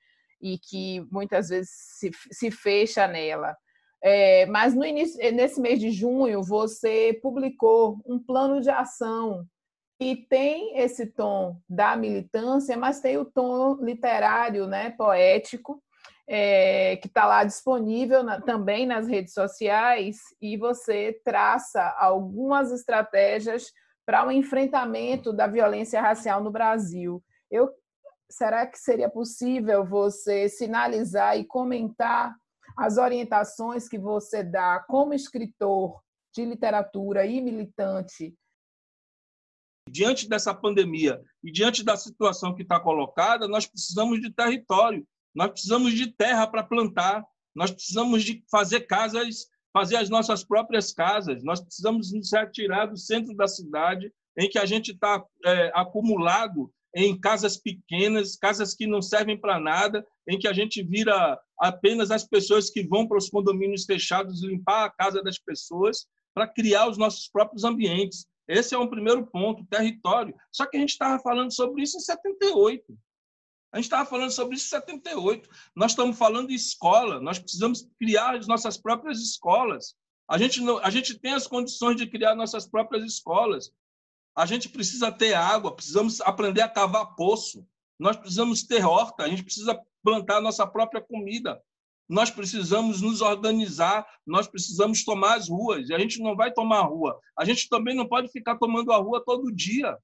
e 0.43 0.60
que 0.60 0.99
muitas 1.10 1.47
vezes 1.47 1.71
se, 1.71 2.12
se 2.29 2.51
fecha 2.51 3.08
nela. 3.08 3.56
É, 4.03 4.45
mas 4.47 4.75
no 4.75 4.86
início, 4.86 5.17
nesse 5.34 5.62
mês 5.62 5.79
de 5.79 5.89
junho, 5.89 6.43
você 6.43 7.17
publicou 7.21 8.01
um 8.06 8.19
plano 8.19 8.60
de 8.60 8.69
ação 8.69 9.45
e 10.01 10.17
tem 10.17 10.77
esse 10.77 11.06
tom 11.06 11.56
da 11.69 11.95
militância, 11.95 12.75
mas 12.75 12.99
tem 12.99 13.17
o 13.17 13.23
tom 13.23 13.75
literário, 13.75 14.67
né, 14.67 14.89
poético, 14.89 15.82
é, 16.27 16.97
que 16.97 17.08
está 17.08 17.25
lá 17.25 17.45
disponível 17.45 18.21
na, 18.21 18.41
também 18.41 18.86
nas 18.86 19.08
redes 19.08 19.34
sociais, 19.34 20.17
e 20.41 20.58
você 20.58 21.17
traça 21.23 21.95
algumas 21.97 22.71
estratégias 22.73 23.71
para 24.06 24.27
o 24.27 24.32
enfrentamento 24.32 25.32
da 25.32 25.47
violência 25.47 26.01
racial 26.01 26.43
no 26.43 26.51
Brasil. 26.51 27.23
Eu, 27.49 27.69
será 28.34 28.65
que 28.65 28.80
seria 28.80 29.10
possível 29.10 29.86
você 29.86 30.50
sinalizar 30.50 31.38
e 31.38 31.46
comentar 31.46 32.36
as 32.76 32.98
orientações 32.98 33.88
que 33.88 33.98
você 33.98 34.43
dá 34.43 34.84
como 34.88 35.13
escritor 35.13 36.02
de 36.34 36.43
literatura 36.43 37.26
e 37.28 37.39
militante? 37.39 38.34
Diante 39.88 40.28
dessa 40.28 40.54
pandemia 40.54 41.22
e 41.43 41.52
diante 41.52 41.84
da 41.84 41.96
situação 41.96 42.56
que 42.56 42.63
está 42.63 42.80
colocada, 42.80 43.48
nós 43.48 43.67
precisamos 43.67 44.19
de 44.19 44.34
território, 44.34 45.06
nós 45.36 45.52
precisamos 45.52 45.93
de 45.93 46.12
terra 46.12 46.48
para 46.48 46.63
plantar, 46.63 47.24
nós 47.54 47.69
precisamos 47.69 48.24
de 48.24 48.43
fazer 48.50 48.82
casas, 48.82 49.46
fazer 49.72 49.98
as 49.98 50.10
nossas 50.10 50.43
próprias 50.43 50.91
casas, 50.91 51.43
nós 51.43 51.62
precisamos 51.62 52.12
nos 52.12 52.32
retirar 52.32 52.88
do 52.88 52.98
centro 52.98 53.36
da 53.36 53.48
cidade, 53.48 54.12
em 54.36 54.50
que 54.50 54.58
a 54.58 54.65
gente 54.65 54.91
está 54.91 55.24
é, 55.46 55.72
acumulado 55.76 56.74
em 56.95 57.19
casas 57.19 57.58
pequenas, 57.58 58.36
casas 58.36 58.75
que 58.75 58.86
não 58.86 59.01
servem 59.01 59.39
para 59.39 59.60
nada, 59.60 60.06
em 60.27 60.38
que 60.38 60.47
a 60.47 60.53
gente 60.53 60.84
vira 60.84 61.39
apenas 61.60 62.12
as 62.12 62.23
pessoas 62.23 62.69
que 62.69 62.84
vão 62.84 63.08
para 63.08 63.17
os 63.17 63.29
condomínios 63.29 63.86
fechados 63.86 64.43
limpar 64.43 64.86
a 64.86 64.89
casa 64.89 65.21
das 65.23 65.39
pessoas 65.39 66.06
para 66.34 66.47
criar 66.47 66.88
os 66.88 66.97
nossos 66.97 67.27
próprios 67.27 67.63
ambientes. 67.63 68.27
Esse 68.47 68.75
é 68.75 68.77
um 68.77 68.89
primeiro 68.89 69.25
ponto, 69.25 69.65
território. 69.65 70.36
Só 70.51 70.65
que 70.65 70.77
a 70.77 70.79
gente 70.79 70.91
estava 70.91 71.21
falando 71.21 71.53
sobre 71.53 71.82
isso 71.82 71.97
em 71.97 72.01
78. 72.01 72.84
A 73.71 73.77
gente 73.77 73.86
estava 73.86 74.08
falando 74.08 74.32
sobre 74.32 74.56
isso 74.56 74.65
em 74.65 74.79
78. 74.79 75.49
Nós 75.75 75.91
estamos 75.91 76.17
falando 76.17 76.49
de 76.49 76.56
escola, 76.56 77.19
nós 77.19 77.39
precisamos 77.39 77.88
criar 77.97 78.36
as 78.38 78.47
nossas 78.47 78.77
próprias 78.77 79.19
escolas. 79.19 79.95
A 80.29 80.38
gente, 80.38 80.62
não, 80.62 80.77
a 80.77 80.89
gente 80.89 81.17
tem 81.17 81.34
as 81.34 81.47
condições 81.47 81.95
de 81.97 82.08
criar 82.08 82.36
nossas 82.36 82.67
próprias 82.67 83.03
escolas. 83.03 83.71
A 84.36 84.46
gente 84.46 84.69
precisa 84.69 85.12
ter 85.12 85.34
água, 85.34 85.76
precisamos 85.76 86.22
aprender 86.22 86.62
a 86.62 86.69
cavar 86.69 87.15
poço. 87.15 87.65
Nós 88.00 88.15
precisamos 88.15 88.63
ter 88.63 88.84
horta, 88.86 89.24
a 89.24 89.30
gente 89.30 89.43
precisa 89.43 89.80
plantar 90.04 90.41
nossa 90.41 90.65
própria 90.65 91.02
comida 91.02 91.62
nós 92.08 92.30
precisamos 92.30 93.02
nos 93.02 93.22
organizar, 93.22 94.06
nós 94.26 94.48
precisamos 94.48 95.04
tomar 95.04 95.36
as 95.36 95.50
ruas. 95.50 95.89
E 95.89 95.93
a 95.93 96.00
gente 96.00 96.22
não 96.22 96.36
vai 96.36 96.52
tomar 96.52 96.80
a 96.80 96.86
rua. 96.86 97.19
A 97.38 97.46
gente 97.46 97.69
também 97.69 97.96
não 97.96 98.08
pode 98.08 98.30
ficar 98.30 98.58
tomando 98.58 98.91
a 98.91 98.98
rua 98.98 99.24
todo 99.26 99.52
dia. 99.52 99.98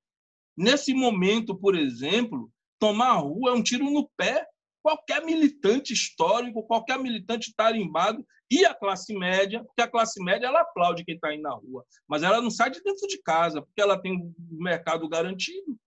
Nesse 0.55 0.93
momento, 0.93 1.55
por 1.55 1.75
exemplo, 1.75 2.51
tomar 2.79 3.09
a 3.09 3.17
rua 3.17 3.51
é 3.51 3.53
um 3.53 3.63
tiro 3.63 3.89
no 3.91 4.09
pé. 4.17 4.47
Qualquer 4.81 5.23
militante 5.25 5.93
histórico, 5.93 6.63
qualquer 6.63 6.97
militante 6.97 7.53
tarimbado 7.55 8.25
e 8.49 8.65
a 8.65 8.73
classe 8.73 9.13
média, 9.13 9.63
porque 9.63 9.81
a 9.81 9.87
classe 9.87 10.23
média 10.23 10.47
ela 10.47 10.61
aplaude 10.61 11.05
quem 11.05 11.15
está 11.15 11.33
indo 11.33 11.43
na 11.43 11.53
rua, 11.53 11.85
mas 12.07 12.23
ela 12.23 12.41
não 12.41 12.49
sai 12.49 12.71
de 12.71 12.81
dentro 12.83 13.07
de 13.07 13.21
casa, 13.21 13.61
porque 13.61 13.81
ela 13.81 14.01
tem 14.01 14.15
o 14.15 14.33
mercado 14.63 15.07
garantido. 15.07 15.77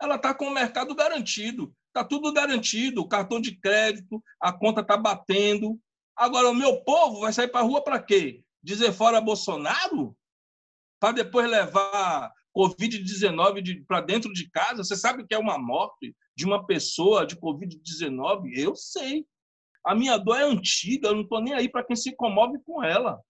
Ela 0.00 0.16
está 0.16 0.34
com 0.34 0.46
o 0.46 0.54
mercado 0.54 0.94
garantido. 0.94 1.74
Está 1.88 2.02
tudo 2.02 2.32
garantido, 2.32 3.00
o 3.00 3.08
cartão 3.08 3.40
de 3.40 3.56
crédito, 3.56 4.22
a 4.40 4.52
conta 4.52 4.80
está 4.80 4.96
batendo. 4.96 5.78
Agora, 6.16 6.50
o 6.50 6.54
meu 6.54 6.82
povo 6.82 7.20
vai 7.20 7.32
sair 7.32 7.48
para 7.48 7.60
a 7.60 7.64
rua 7.64 7.82
para 7.82 8.02
quê? 8.02 8.42
Dizer 8.62 8.92
fora 8.92 9.20
Bolsonaro? 9.20 10.16
Para 10.98 11.12
depois 11.12 11.48
levar 11.48 12.32
Covid-19 12.56 13.84
para 13.86 14.00
dentro 14.00 14.32
de 14.32 14.50
casa? 14.50 14.82
Você 14.82 14.96
sabe 14.96 15.22
o 15.22 15.26
que 15.26 15.34
é 15.34 15.38
uma 15.38 15.56
morte 15.56 16.14
de 16.36 16.44
uma 16.44 16.66
pessoa 16.66 17.26
de 17.26 17.36
Covid-19? 17.36 18.50
Eu 18.56 18.74
sei. 18.74 19.24
A 19.84 19.94
minha 19.94 20.16
dor 20.16 20.38
é 20.38 20.44
antiga, 20.44 21.08
eu 21.08 21.14
não 21.14 21.22
estou 21.22 21.42
nem 21.42 21.52
aí 21.52 21.68
para 21.68 21.84
quem 21.84 21.94
se 21.94 22.14
comove 22.16 22.58
com 22.64 22.82
ela. 22.82 23.20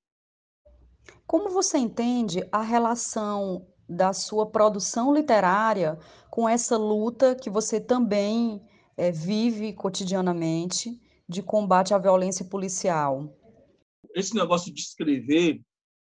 Como 1.26 1.50
você 1.50 1.78
entende 1.78 2.46
a 2.52 2.62
relação 2.62 3.66
da 3.88 4.12
sua 4.12 4.46
produção 4.50 5.12
literária 5.12 5.98
com 6.30 6.48
essa 6.48 6.76
luta 6.76 7.34
que 7.34 7.50
você 7.50 7.80
também 7.80 8.62
é, 8.96 9.10
vive 9.10 9.72
cotidianamente 9.72 11.00
de 11.28 11.42
combate 11.42 11.92
à 11.92 11.98
violência 11.98 12.44
policial? 12.44 13.34
Esse 14.14 14.34
negócio 14.34 14.72
de 14.72 14.80
escrever, 14.80 15.60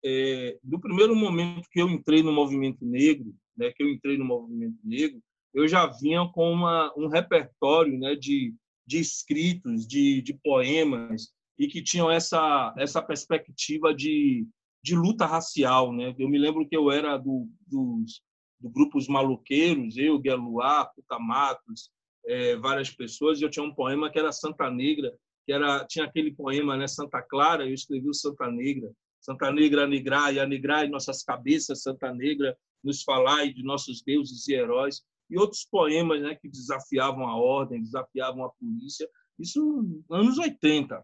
é, 0.03 0.57
do 0.63 0.79
primeiro 0.79 1.15
momento 1.15 1.67
que 1.69 1.81
eu 1.81 1.89
entrei 1.89 2.23
no 2.23 2.31
movimento 2.31 2.85
negro, 2.85 3.35
né, 3.55 3.71
que 3.75 3.83
eu 3.83 3.89
entrei 3.89 4.17
no 4.17 4.25
movimento 4.25 4.77
negro, 4.83 5.19
eu 5.53 5.67
já 5.67 5.87
vinha 5.87 6.27
com 6.33 6.51
uma, 6.51 6.93
um 6.95 7.07
repertório 7.07 7.97
né, 7.97 8.15
de, 8.15 8.53
de 8.87 8.99
escritos, 8.99 9.85
de, 9.85 10.21
de 10.21 10.33
poemas, 10.33 11.33
e 11.59 11.67
que 11.67 11.83
tinham 11.83 12.09
essa, 12.09 12.73
essa 12.77 13.01
perspectiva 13.01 13.93
de, 13.93 14.47
de 14.83 14.95
luta 14.95 15.25
racial. 15.25 15.93
Né? 15.93 16.15
Eu 16.17 16.29
me 16.29 16.37
lembro 16.37 16.67
que 16.67 16.75
eu 16.75 16.89
era 16.89 17.17
do, 17.17 17.49
dos 17.67 18.21
do 18.59 18.69
grupos 18.69 19.07
maluqueiros, 19.07 19.97
eu, 19.97 20.19
Gueluá, 20.19 20.85
Puta 20.85 21.19
Matos, 21.19 21.89
é, 22.25 22.55
várias 22.57 22.89
pessoas, 22.89 23.39
e 23.39 23.43
eu 23.43 23.49
tinha 23.49 23.63
um 23.63 23.73
poema 23.73 24.09
que 24.09 24.19
era 24.19 24.31
Santa 24.31 24.69
Negra, 24.69 25.13
que 25.45 25.53
era 25.53 25.85
tinha 25.85 26.05
aquele 26.05 26.31
poema, 26.33 26.75
né, 26.75 26.87
Santa 26.87 27.21
Clara, 27.21 27.65
eu 27.65 27.73
escrevi 27.73 28.09
o 28.09 28.13
Santa 28.13 28.51
Negra, 28.51 28.91
Santa 29.21 29.51
Negra 29.51 29.87
negrai, 29.87 30.39
anegrai 30.39 30.87
nossas 30.87 31.23
cabeças, 31.23 31.83
Santa 31.83 32.13
Negra, 32.13 32.57
nos 32.83 33.03
falai 33.03 33.53
de 33.53 33.63
nossos 33.63 34.01
deuses 34.01 34.47
e 34.47 34.53
heróis, 34.53 35.01
e 35.29 35.37
outros 35.37 35.65
poemas 35.69 36.21
né, 36.21 36.35
que 36.35 36.49
desafiavam 36.49 37.27
a 37.27 37.35
ordem, 37.35 37.81
desafiavam 37.81 38.45
a 38.45 38.49
polícia, 38.49 39.07
isso 39.39 39.85
anos 40.09 40.37
80. 40.37 41.03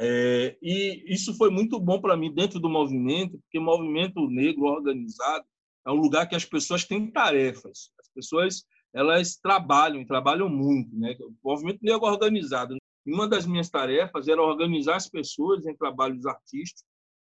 É, 0.00 0.56
e 0.60 1.04
isso 1.12 1.36
foi 1.36 1.50
muito 1.50 1.78
bom 1.78 2.00
para 2.00 2.16
mim 2.16 2.32
dentro 2.32 2.58
do 2.58 2.68
movimento, 2.68 3.38
porque 3.38 3.60
movimento 3.60 4.28
negro 4.28 4.64
organizado 4.64 5.44
é 5.86 5.90
um 5.90 5.96
lugar 5.96 6.28
que 6.28 6.34
as 6.34 6.44
pessoas 6.44 6.84
têm 6.84 7.10
tarefas. 7.10 7.90
As 8.00 8.08
pessoas 8.08 8.64
elas 8.92 9.36
trabalham 9.36 10.00
e 10.00 10.06
trabalham 10.06 10.48
muito, 10.48 10.96
né? 10.96 11.16
O 11.20 11.34
movimento 11.50 11.80
negro 11.82 12.06
organizado. 12.06 12.76
Uma 13.04 13.28
das 13.28 13.44
minhas 13.44 13.68
tarefas 13.68 14.28
era 14.28 14.40
organizar 14.40 14.96
as 14.96 15.08
pessoas 15.08 15.66
em 15.66 15.76
trabalhos 15.76 16.24
artísticos, 16.24 16.84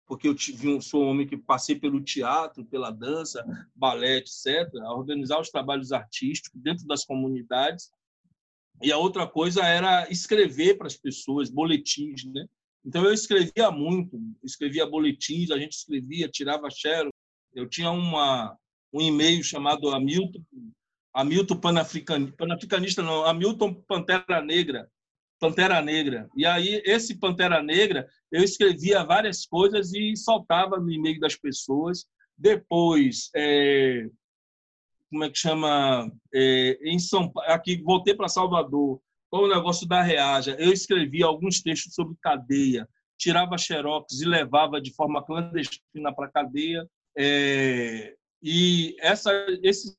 porque 0.06 0.28
eu 0.28 0.34
tive 0.34 0.68
um, 0.68 0.80
sou 0.80 1.04
um 1.04 1.08
homem 1.08 1.26
que 1.26 1.36
passei 1.36 1.76
pelo 1.76 2.02
teatro, 2.02 2.64
pela 2.64 2.90
dança, 2.90 3.44
balé, 3.74 4.18
etc. 4.18 4.72
Organizar 4.90 5.40
os 5.40 5.50
trabalhos 5.50 5.92
artísticos 5.92 6.60
dentro 6.60 6.86
das 6.86 7.04
comunidades. 7.04 7.90
E 8.82 8.92
a 8.92 8.98
outra 8.98 9.26
coisa 9.26 9.64
era 9.64 10.10
escrever 10.10 10.76
para 10.76 10.86
as 10.86 10.96
pessoas 10.96 11.50
boletins, 11.50 12.24
né? 12.24 12.46
Então 12.84 13.02
eu 13.04 13.12
escrevia 13.14 13.70
muito, 13.70 14.20
escrevia 14.42 14.84
boletins, 14.86 15.50
a 15.50 15.58
gente 15.58 15.72
escrevia, 15.72 16.28
tirava 16.28 16.68
xerox, 16.70 17.10
eu 17.54 17.66
tinha 17.66 17.90
uma, 17.90 18.58
um 18.92 19.00
e-mail 19.00 19.42
chamado 19.42 19.88
Hamilton, 19.88 20.42
Hamilton 21.14 21.56
Panafricanista 21.56 23.02
não, 23.02 23.24
Hamilton 23.24 23.74
Pantera 23.86 24.42
Negra, 24.42 24.90
Pantera 25.38 25.80
Negra. 25.82 26.28
E 26.36 26.46
aí, 26.46 26.82
esse 26.84 27.18
Pantera 27.18 27.62
Negra, 27.62 28.06
eu 28.30 28.42
escrevia 28.42 29.04
várias 29.04 29.46
coisas 29.46 29.92
e 29.92 30.16
soltava 30.16 30.78
no 30.78 30.90
e-mail 30.90 31.20
das 31.20 31.36
pessoas. 31.36 32.06
Depois, 32.36 33.30
é, 33.34 34.08
como 35.10 35.24
é 35.24 35.30
que 35.30 35.38
chama? 35.38 36.10
É, 36.34 36.78
em 36.82 36.98
São 36.98 37.32
aqui 37.46 37.80
voltei 37.82 38.14
para 38.14 38.28
Salvador, 38.28 39.00
com 39.30 39.38
o 39.38 39.48
negócio 39.48 39.86
da 39.86 40.02
reaja. 40.02 40.56
Eu 40.58 40.72
escrevia 40.72 41.26
alguns 41.26 41.62
textos 41.62 41.94
sobre 41.94 42.16
cadeia, 42.20 42.88
tirava 43.16 43.56
xerox 43.56 44.20
e 44.20 44.24
levava 44.24 44.80
de 44.80 44.92
forma 44.92 45.24
clandestina 45.24 46.12
para 46.14 46.30
cadeia. 46.30 46.88
É, 47.16 48.16
e 48.42 48.96
essa, 49.00 49.30
esses, 49.62 49.96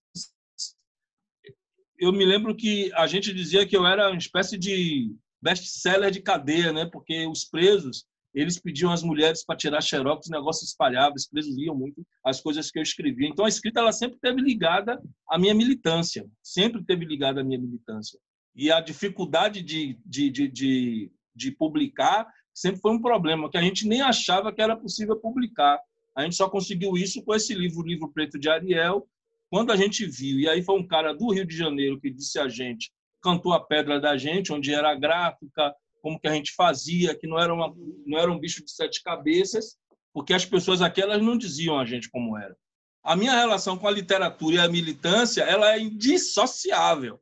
eu 1.98 2.12
me 2.12 2.26
lembro 2.26 2.56
que 2.56 2.92
a 2.94 3.08
gente 3.08 3.34
dizia 3.34 3.66
que 3.66 3.76
eu 3.76 3.86
era 3.86 4.10
uma 4.10 4.18
espécie 4.18 4.58
de 4.58 5.16
best-seller 5.46 6.10
de 6.10 6.22
cadeia, 6.22 6.74
né? 6.74 6.90
Porque 6.92 7.28
os 7.28 7.46
presos 7.46 8.06
eles 8.34 8.60
pediam 8.60 8.92
às 8.92 9.02
mulheres 9.02 9.46
para 9.46 9.56
tirar 9.56 9.80
xerox, 9.80 10.28
o 10.28 10.32
negócio 10.32 10.66
espalhava, 10.66 11.16
os 11.16 11.26
presos 11.26 11.56
liam 11.56 11.74
muito 11.74 12.06
as 12.22 12.42
coisas 12.42 12.70
que 12.70 12.78
eu 12.78 12.84
escrevia. 12.84 13.30
Então 13.30 13.46
a 13.46 13.48
escrita 13.48 13.80
ela 13.80 13.94
sempre 13.94 14.20
teve 14.20 14.42
ligada 14.42 15.02
à 15.30 15.40
minha 15.40 15.54
militância, 15.54 16.28
sempre 16.44 16.84
teve 16.84 17.06
ligada 17.06 17.40
à 17.40 17.44
minha 17.44 17.60
militância. 17.60 18.20
E 18.54 18.72
a 18.72 18.82
dificuldade 18.82 19.62
de, 19.62 19.98
de, 20.06 20.30
de, 20.30 20.48
de, 20.50 21.12
de 21.34 21.52
publicar 21.52 22.28
sempre 22.54 22.82
foi 22.82 22.92
um 22.92 23.02
problema, 23.02 23.50
que 23.50 23.58
a 23.58 23.62
gente 23.62 23.88
nem 23.88 24.02
achava 24.02 24.52
que 24.52 24.62
era 24.62 24.76
possível 24.76 25.16
publicar. 25.18 25.80
A 26.16 26.24
gente 26.24 26.36
só 26.36 26.50
conseguiu 26.50 26.98
isso 26.98 27.24
com 27.24 27.34
esse 27.36 27.54
livro, 27.54 27.80
o 27.80 27.88
Livro 27.88 28.12
Preto 28.12 28.40
de 28.40 28.50
Ariel. 28.50 29.08
Quando 29.50 29.72
a 29.72 29.76
gente 29.76 30.06
viu, 30.06 30.40
e 30.40 30.50
aí 30.50 30.62
foi 30.62 30.78
um 30.78 30.88
cara 30.88 31.14
do 31.14 31.32
Rio 31.32 31.46
de 31.46 31.56
Janeiro 31.56 32.00
que 32.00 32.10
disse 32.10 32.40
a 32.40 32.48
gente, 32.50 32.92
cantou 33.26 33.54
a 33.54 33.60
pedra 33.60 34.00
da 34.00 34.16
gente, 34.16 34.54
onde 34.54 34.72
era 34.72 34.92
a 34.92 34.96
gráfica, 34.96 35.74
como 36.00 36.20
que 36.20 36.28
a 36.28 36.34
gente 36.34 36.54
fazia, 36.54 37.18
que 37.18 37.26
não 37.26 37.40
era, 37.40 37.52
uma, 37.52 37.74
não 38.06 38.20
era 38.20 38.32
um 38.32 38.38
bicho 38.38 38.64
de 38.64 38.72
sete 38.72 39.02
cabeças, 39.02 39.76
porque 40.14 40.32
as 40.32 40.46
pessoas 40.46 40.80
aqui 40.80 41.02
elas 41.02 41.20
não 41.20 41.36
diziam 41.36 41.80
a 41.80 41.86
gente 41.86 42.08
como 42.12 42.38
era. 42.38 42.56
A 43.04 43.16
minha 43.16 43.34
relação 43.34 43.76
com 43.76 43.88
a 43.88 43.92
literatura 43.92 44.56
e 44.56 44.60
a 44.60 44.70
militância 44.70 45.42
ela 45.42 45.74
é 45.74 45.80
indissociável. 45.80 47.20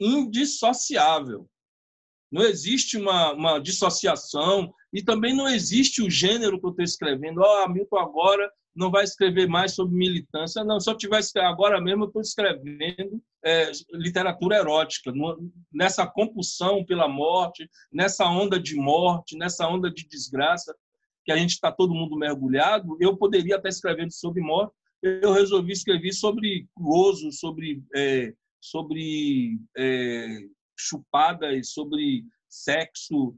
Indissociável. 0.00 1.48
Não 2.30 2.42
existe 2.42 2.96
uma, 2.96 3.32
uma 3.32 3.58
dissociação 3.60 4.74
e 4.92 5.00
também 5.00 5.34
não 5.34 5.48
existe 5.48 6.02
o 6.02 6.10
gênero 6.10 6.58
que 6.58 6.66
eu 6.66 6.70
estou 6.70 6.84
escrevendo. 6.84 7.40
Ó, 7.40 7.44
oh, 7.44 7.64
Hamilton 7.64 7.98
agora 7.98 8.52
não 8.78 8.90
vai 8.90 9.02
escrever 9.02 9.48
mais 9.48 9.74
sobre 9.74 9.96
militância. 9.96 10.62
Não, 10.64 10.78
se 10.78 10.88
eu 10.88 10.96
tivesse 10.96 11.38
agora 11.38 11.80
mesmo, 11.80 12.04
eu 12.04 12.06
estou 12.06 12.22
escrevendo 12.22 13.20
é, 13.44 13.70
literatura 13.92 14.56
erótica, 14.56 15.12
nessa 15.72 16.06
compulsão 16.06 16.84
pela 16.84 17.08
morte, 17.08 17.68
nessa 17.92 18.24
onda 18.26 18.58
de 18.58 18.76
morte, 18.76 19.36
nessa 19.36 19.68
onda 19.68 19.90
de 19.90 20.06
desgraça 20.06 20.74
que 21.24 21.32
a 21.32 21.36
gente 21.36 21.50
está 21.50 21.72
todo 21.72 21.94
mundo 21.94 22.16
mergulhado. 22.16 22.96
Eu 23.00 23.16
poderia 23.16 23.56
estar 23.56 23.68
escrevendo 23.68 24.12
sobre 24.12 24.40
morte. 24.40 24.72
Eu 25.02 25.32
resolvi 25.32 25.72
escrever 25.72 26.12
sobre 26.12 26.66
gozo, 26.76 27.30
sobre 27.32 27.82
é, 27.94 28.32
sobre 28.60 29.58
é, 29.76 30.38
chupadas, 30.76 31.72
sobre 31.72 32.24
sexo, 32.48 33.36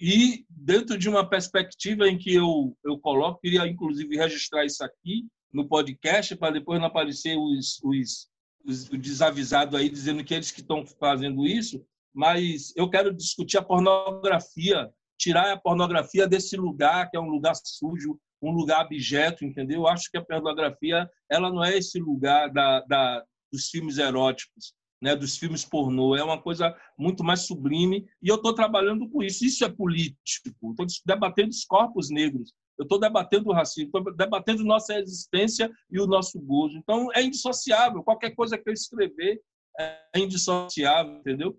e 0.00 0.44
dentro 0.50 0.98
de 0.98 1.08
uma 1.08 1.28
perspectiva 1.28 2.08
em 2.08 2.18
que 2.18 2.34
eu, 2.34 2.76
eu 2.84 2.98
coloco, 2.98 3.40
queria 3.40 3.66
inclusive 3.66 4.16
registrar 4.16 4.64
isso 4.64 4.84
aqui 4.84 5.26
no 5.52 5.68
podcast, 5.68 6.34
para 6.36 6.52
depois 6.52 6.80
não 6.80 6.86
aparecer 6.86 7.36
os, 7.36 7.80
os, 7.84 8.28
os 8.64 9.22
aí 9.22 9.88
dizendo 9.88 10.24
que 10.24 10.34
eles 10.34 10.50
que 10.50 10.60
estão 10.60 10.84
fazendo 10.86 11.46
isso, 11.46 11.84
mas 12.14 12.72
eu 12.76 12.88
quero 12.88 13.14
discutir 13.14 13.58
a 13.58 13.62
pornografia, 13.62 14.90
tirar 15.18 15.52
a 15.52 15.60
pornografia 15.60 16.26
desse 16.26 16.56
lugar 16.56 17.10
que 17.10 17.16
é 17.16 17.20
um 17.20 17.30
lugar 17.30 17.54
sujo, 17.54 18.18
um 18.42 18.50
lugar 18.50 18.80
abjeto, 18.80 19.44
entendeu? 19.44 19.80
Eu 19.80 19.88
acho 19.88 20.10
que 20.10 20.18
a 20.18 20.24
pornografia 20.24 21.08
ela 21.30 21.50
não 21.50 21.64
é 21.64 21.76
esse 21.78 21.98
lugar 21.98 22.50
da, 22.50 22.80
da 22.80 23.24
dos 23.52 23.68
filmes 23.68 23.98
eróticos 23.98 24.74
né, 25.02 25.16
dos 25.16 25.36
filmes 25.36 25.64
pornô. 25.64 26.14
É 26.14 26.22
uma 26.22 26.40
coisa 26.40 26.74
muito 26.96 27.24
mais 27.24 27.40
sublime 27.40 28.06
e 28.22 28.28
eu 28.28 28.36
estou 28.36 28.54
trabalhando 28.54 29.08
com 29.10 29.22
isso. 29.22 29.44
Isso 29.44 29.64
é 29.64 29.68
político. 29.68 30.70
Estou 30.70 30.86
debatendo 31.04 31.50
os 31.50 31.64
corpos 31.64 32.08
negros. 32.08 32.54
Eu 32.78 32.84
estou 32.84 32.98
debatendo 32.98 33.50
o 33.50 33.52
racismo, 33.52 33.90
estou 33.94 34.14
debatendo 34.14 34.64
nossa 34.64 34.98
existência 34.98 35.70
e 35.90 36.00
o 36.00 36.06
nosso 36.06 36.40
gozo. 36.40 36.78
Então, 36.78 37.08
é 37.14 37.22
indissociável. 37.22 38.02
Qualquer 38.02 38.30
coisa 38.30 38.56
que 38.56 38.68
eu 38.68 38.72
escrever 38.72 39.40
é 39.78 39.98
indissociável, 40.16 41.16
entendeu? 41.16 41.58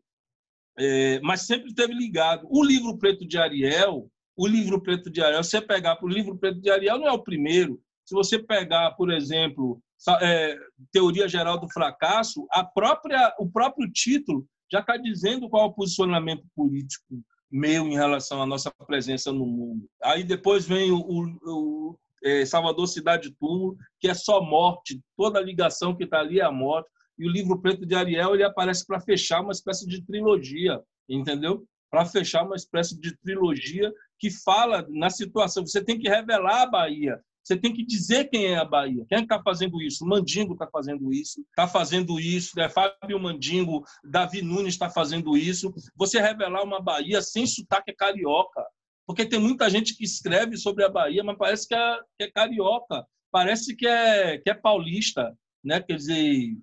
É, 0.77 1.19
mas 1.21 1.41
sempre 1.41 1.73
teve 1.73 1.93
ligado. 1.93 2.47
O 2.49 2.63
livro 2.63 2.97
preto 2.97 3.27
de 3.27 3.37
Ariel, 3.37 4.09
o 4.35 4.47
livro 4.47 4.81
preto 4.81 5.09
de 5.11 5.21
Ariel, 5.21 5.43
se 5.43 5.51
você 5.51 5.61
pegar 5.61 5.97
para 5.97 6.05
o 6.05 6.09
livro 6.09 6.37
preto 6.37 6.59
de 6.59 6.69
Ariel, 6.69 6.97
não 6.97 7.07
é 7.07 7.11
o 7.11 7.23
primeiro. 7.23 7.79
Se 8.05 8.15
você 8.15 8.39
pegar, 8.39 8.91
por 8.91 9.11
exemplo, 9.11 9.81
é, 10.21 10.57
teoria 10.91 11.27
geral 11.27 11.59
do 11.59 11.71
fracasso, 11.71 12.45
a 12.51 12.63
própria, 12.63 13.33
o 13.39 13.49
próprio 13.49 13.89
título 13.91 14.45
já 14.71 14.79
está 14.79 14.97
dizendo 14.97 15.49
qual 15.49 15.63
é 15.63 15.67
o 15.67 15.73
posicionamento 15.73 16.43
político 16.55 17.23
meu 17.51 17.85
em 17.85 17.93
relação 17.93 18.41
à 18.41 18.45
nossa 18.47 18.71
presença 18.87 19.31
no 19.31 19.45
mundo. 19.45 19.87
Aí 20.01 20.23
depois 20.23 20.67
vem 20.67 20.91
o, 20.91 20.97
o, 20.97 21.39
o 21.45 21.99
é, 22.23 22.43
Salvador 22.45 22.87
Cidade 22.87 23.31
Túmulo, 23.39 23.77
que 23.99 24.07
é 24.07 24.13
só 24.15 24.41
morte, 24.41 24.99
toda 25.15 25.37
a 25.37 25.43
ligação 25.43 25.95
que 25.95 26.05
está 26.05 26.19
ali 26.19 26.39
é 26.39 26.43
a 26.43 26.51
morte. 26.51 26.89
E 27.19 27.27
o 27.27 27.31
livro 27.31 27.61
preto 27.61 27.85
de 27.85 27.93
Ariel 27.93 28.33
ele 28.33 28.43
aparece 28.43 28.87
para 28.87 28.99
fechar 28.99 29.41
uma 29.41 29.51
espécie 29.51 29.87
de 29.87 30.03
trilogia, 30.03 30.81
entendeu? 31.07 31.63
Para 31.91 32.05
fechar 32.05 32.43
uma 32.43 32.55
espécie 32.55 32.99
de 32.99 33.15
trilogia 33.17 33.93
que 34.17 34.31
fala 34.31 34.83
na 34.89 35.11
situação. 35.11 35.63
Você 35.63 35.83
tem 35.83 35.99
que 35.99 36.09
revelar 36.09 36.63
a 36.63 36.65
Bahia, 36.65 37.21
você 37.43 37.57
tem 37.57 37.73
que 37.73 37.85
dizer 37.85 38.29
quem 38.29 38.47
é 38.47 38.57
a 38.57 38.63
Bahia. 38.63 39.05
Quem 39.09 39.17
é 39.17 39.21
está 39.21 39.41
fazendo 39.41 39.81
isso? 39.81 40.05
O 40.05 40.07
Mandingo 40.07 40.53
está 40.53 40.65
fazendo 40.67 41.11
isso, 41.11 41.41
está 41.49 41.67
fazendo 41.67 42.19
isso, 42.19 42.59
é 42.59 42.69
Fábio 42.69 43.19
Mandingo, 43.19 43.83
Davi 44.03 44.41
Nunes 44.41 44.73
está 44.73 44.89
fazendo 44.89 45.35
isso. 45.35 45.73
Você 45.95 46.21
revelar 46.21 46.63
uma 46.63 46.81
Bahia 46.81 47.21
sem 47.21 47.45
sotaque 47.45 47.93
carioca. 47.93 48.65
Porque 49.05 49.25
tem 49.25 49.39
muita 49.39 49.69
gente 49.69 49.97
que 49.97 50.05
escreve 50.05 50.55
sobre 50.55 50.85
a 50.85 50.89
Bahia, 50.89 51.23
mas 51.23 51.37
parece 51.37 51.67
que 51.67 51.75
é, 51.75 51.97
que 52.17 52.23
é 52.23 52.31
carioca, 52.31 53.05
parece 53.29 53.75
que 53.75 53.85
é, 53.85 54.37
que 54.37 54.49
é 54.49 54.53
paulista. 54.53 55.37
né? 55.61 55.81
Quer 55.81 55.97
dizer, 55.97 56.55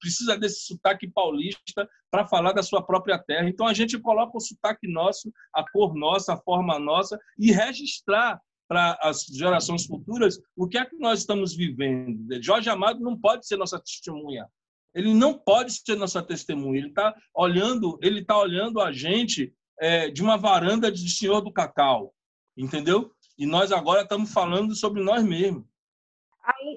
precisa 0.00 0.36
desse 0.36 0.66
sotaque 0.66 1.08
paulista 1.08 1.88
para 2.10 2.26
falar 2.26 2.52
da 2.52 2.62
sua 2.62 2.84
própria 2.84 3.18
terra. 3.18 3.48
Então 3.48 3.66
a 3.66 3.74
gente 3.74 3.98
coloca 4.00 4.36
o 4.36 4.40
sotaque 4.40 4.88
nosso, 4.88 5.32
a 5.54 5.64
cor 5.70 5.94
nossa, 5.94 6.34
a 6.34 6.36
forma 6.36 6.78
nossa 6.78 7.18
e 7.38 7.52
registrar 7.52 8.40
para 8.68 8.98
as 9.02 9.24
gerações 9.26 9.86
futuras 9.86 10.38
o 10.56 10.66
que 10.66 10.78
é 10.78 10.84
que 10.84 10.96
nós 10.96 11.20
estamos 11.20 11.54
vivendo. 11.54 12.42
Jorge 12.42 12.68
Amado 12.68 13.00
não 13.00 13.18
pode 13.18 13.46
ser 13.46 13.56
nossa 13.56 13.78
testemunha. 13.78 14.46
Ele 14.94 15.12
não 15.12 15.34
pode 15.34 15.72
ser 15.72 15.96
nossa 15.96 16.22
testemunha. 16.22 16.78
Ele 16.78 16.88
está 16.88 17.14
olhando, 17.34 17.98
ele 18.02 18.20
está 18.20 18.38
olhando 18.38 18.80
a 18.80 18.92
gente 18.92 19.52
é, 19.78 20.08
de 20.08 20.22
uma 20.22 20.36
varanda 20.36 20.90
de 20.90 21.10
Senhor 21.10 21.40
do 21.40 21.52
Cacau, 21.52 22.14
entendeu? 22.56 23.12
E 23.38 23.44
nós 23.44 23.72
agora 23.72 24.02
estamos 24.02 24.32
falando 24.32 24.74
sobre 24.74 25.02
nós 25.02 25.22
mesmos. 25.22 25.64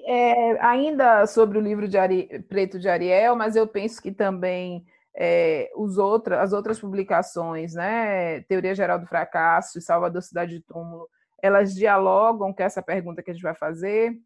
É, 0.06 0.60
ainda 0.60 1.26
sobre 1.26 1.56
o 1.56 1.60
livro 1.60 1.88
de 1.88 1.96
Ari, 1.96 2.28
Preto 2.48 2.78
de 2.78 2.88
Ariel, 2.88 3.36
mas 3.36 3.56
eu 3.56 3.66
penso 3.66 4.02
que 4.02 4.10
também 4.12 4.84
é, 5.16 5.70
os 5.76 5.96
outra, 5.96 6.42
as 6.42 6.52
outras 6.52 6.78
publicações, 6.78 7.74
né, 7.74 8.40
Teoria 8.42 8.74
Geral 8.74 8.98
do 8.98 9.06
Fracasso 9.06 9.78
e 9.78 9.82
Salvador 9.82 10.22
Cidade 10.22 10.58
de 10.58 10.62
Túmulo, 10.62 11.08
elas 11.42 11.74
dialogam 11.74 12.52
com 12.52 12.62
essa 12.62 12.82
pergunta 12.82 13.22
que 13.22 13.30
a 13.30 13.34
gente 13.34 13.42
vai 13.42 13.54
fazer. 13.54 14.16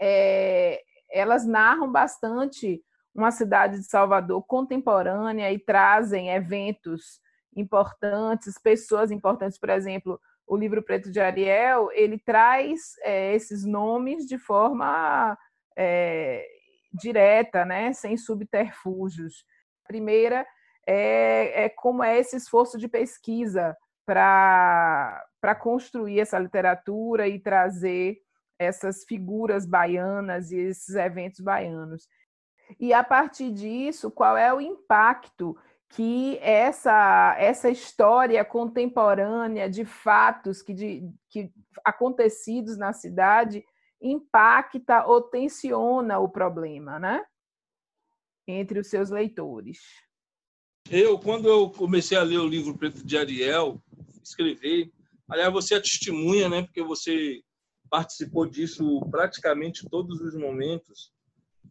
É, 0.00 0.82
elas 1.10 1.46
narram 1.46 1.90
bastante 1.90 2.82
uma 3.14 3.30
cidade 3.30 3.78
de 3.78 3.84
Salvador 3.84 4.42
contemporânea 4.46 5.52
e 5.52 5.58
trazem 5.58 6.30
eventos 6.30 7.20
importantes, 7.56 8.60
pessoas 8.62 9.10
importantes, 9.10 9.58
por 9.58 9.70
exemplo, 9.70 10.20
o 10.46 10.56
livro 10.56 10.82
Preto 10.82 11.10
de 11.10 11.20
Ariel, 11.20 11.90
ele 11.92 12.18
traz 12.18 12.94
é, 13.02 13.34
esses 13.34 13.64
nomes 13.64 14.26
de 14.26 14.38
forma 14.38 15.38
é, 15.76 16.44
direta, 16.92 17.64
né, 17.64 17.92
sem 17.92 18.16
subterfúgios. 18.16 19.44
A 19.84 19.88
primeira 19.88 20.46
é, 20.86 21.64
é 21.64 21.68
como 21.68 22.02
é 22.02 22.18
esse 22.18 22.36
esforço 22.36 22.78
de 22.78 22.88
pesquisa 22.88 23.76
para 24.04 25.24
construir 25.54 26.20
essa 26.20 26.38
literatura 26.38 27.26
e 27.26 27.38
trazer 27.38 28.18
essas 28.58 29.04
figuras 29.04 29.64
baianas 29.64 30.52
e 30.52 30.58
esses 30.58 30.94
eventos 30.94 31.40
baianos. 31.40 32.06
E 32.78 32.92
a 32.92 33.02
partir 33.02 33.50
disso, 33.50 34.10
qual 34.10 34.36
é 34.36 34.52
o 34.52 34.60
impacto 34.60 35.56
que 35.88 36.38
essa, 36.38 37.34
essa 37.38 37.68
história 37.68 38.44
contemporânea 38.44 39.68
de 39.68 39.84
fatos 39.84 40.62
que, 40.62 40.72
de, 40.72 41.10
que 41.28 41.50
acontecidos 41.84 42.78
na 42.78 42.92
cidade 42.92 43.64
impacta 44.00 45.04
ou 45.06 45.20
tensiona 45.20 46.18
o 46.18 46.28
problema, 46.28 46.98
né? 46.98 47.24
Entre 48.46 48.78
os 48.78 48.88
seus 48.88 49.10
leitores. 49.10 49.80
Eu, 50.88 51.18
quando 51.18 51.48
eu 51.48 51.70
comecei 51.70 52.16
a 52.16 52.22
ler 52.22 52.38
o 52.38 52.48
livro 52.48 52.76
Preto 52.76 53.04
de 53.04 53.18
Ariel, 53.18 53.82
escrever, 54.22 54.92
aliás, 55.30 55.52
você 55.52 55.74
é 55.74 55.80
testemunha, 55.80 56.48
né? 56.48 56.62
Porque 56.62 56.82
você 56.82 57.42
participou 57.88 58.46
disso 58.46 59.00
praticamente 59.10 59.88
todos 59.88 60.20
os 60.20 60.34
momentos 60.34 61.12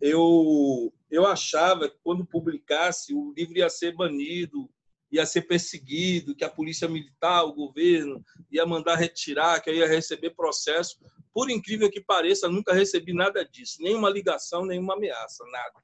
eu, 0.01 0.93
eu 1.11 1.25
achava 1.25 1.89
que 1.89 1.97
quando 2.03 2.25
publicasse 2.25 3.13
o 3.13 3.33
livro 3.35 3.57
ia 3.57 3.69
ser 3.69 3.95
banido, 3.95 4.69
ia 5.11 5.25
ser 5.25 5.41
perseguido, 5.41 6.35
que 6.35 6.43
a 6.43 6.49
polícia 6.49 6.87
militar, 6.87 7.43
o 7.43 7.53
governo 7.53 8.23
ia 8.51 8.65
mandar 8.65 8.95
retirar, 8.95 9.59
que 9.61 9.69
eu 9.69 9.75
ia 9.75 9.87
receber 9.87 10.35
processo. 10.35 10.97
Por 11.33 11.49
incrível 11.49 11.89
que 11.89 12.01
pareça, 12.01 12.47
nunca 12.47 12.73
recebi 12.73 13.13
nada 13.13 13.43
disso, 13.43 13.81
nenhuma 13.81 14.09
ligação, 14.09 14.65
nenhuma 14.65 14.93
ameaça, 14.93 15.43
nada. 15.51 15.81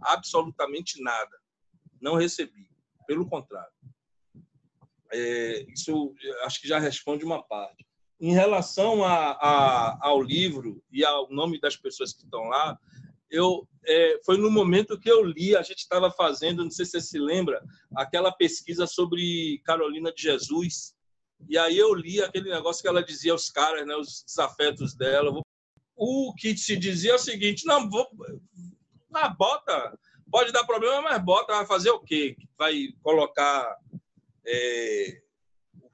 Absolutamente 0.00 1.00
nada. 1.02 1.38
Não 2.00 2.16
recebi. 2.16 2.68
Pelo 3.06 3.28
contrário. 3.28 3.72
É, 5.12 5.66
isso 5.68 6.14
acho 6.44 6.60
que 6.60 6.68
já 6.68 6.78
responde 6.78 7.24
uma 7.24 7.42
parte. 7.42 7.86
Em 8.20 8.32
relação 8.32 9.04
a, 9.04 9.32
a, 9.32 9.98
ao 10.00 10.22
livro 10.22 10.82
e 10.90 11.04
ao 11.04 11.28
nome 11.30 11.60
das 11.60 11.76
pessoas 11.76 12.12
que 12.12 12.24
estão 12.24 12.44
lá, 12.44 12.78
eu 13.30 13.66
é, 13.84 14.20
foi 14.24 14.36
no 14.36 14.50
momento 14.50 14.98
que 14.98 15.10
eu 15.10 15.24
li, 15.24 15.56
a 15.56 15.62
gente 15.62 15.78
estava 15.78 16.10
fazendo, 16.10 16.62
não 16.62 16.70
sei 16.70 16.84
se 16.84 16.92
você 16.92 17.00
se 17.00 17.18
lembra, 17.18 17.62
aquela 17.96 18.30
pesquisa 18.30 18.86
sobre 18.86 19.60
Carolina 19.64 20.12
de 20.12 20.22
Jesus. 20.22 20.94
E 21.48 21.58
aí 21.58 21.76
eu 21.76 21.92
li 21.94 22.22
aquele 22.22 22.50
negócio 22.50 22.82
que 22.82 22.88
ela 22.88 23.02
dizia 23.02 23.32
aos 23.32 23.50
caras, 23.50 23.86
né, 23.86 23.96
os 23.96 24.22
desafetos 24.24 24.94
dela. 24.94 25.32
O 25.96 26.32
que 26.34 26.56
se 26.56 26.76
dizia 26.76 27.12
é 27.12 27.16
o 27.16 27.18
seguinte: 27.18 27.66
não, 27.66 27.90
vou, 27.90 28.06
ah, 29.14 29.28
bota, 29.28 29.98
pode 30.30 30.52
dar 30.52 30.64
problema, 30.64 31.02
mas 31.02 31.22
bota, 31.22 31.54
vai 31.54 31.66
fazer 31.66 31.90
o 31.90 32.00
quê? 32.00 32.36
Vai 32.56 32.88
colocar 33.02 33.76
é, 34.46 35.22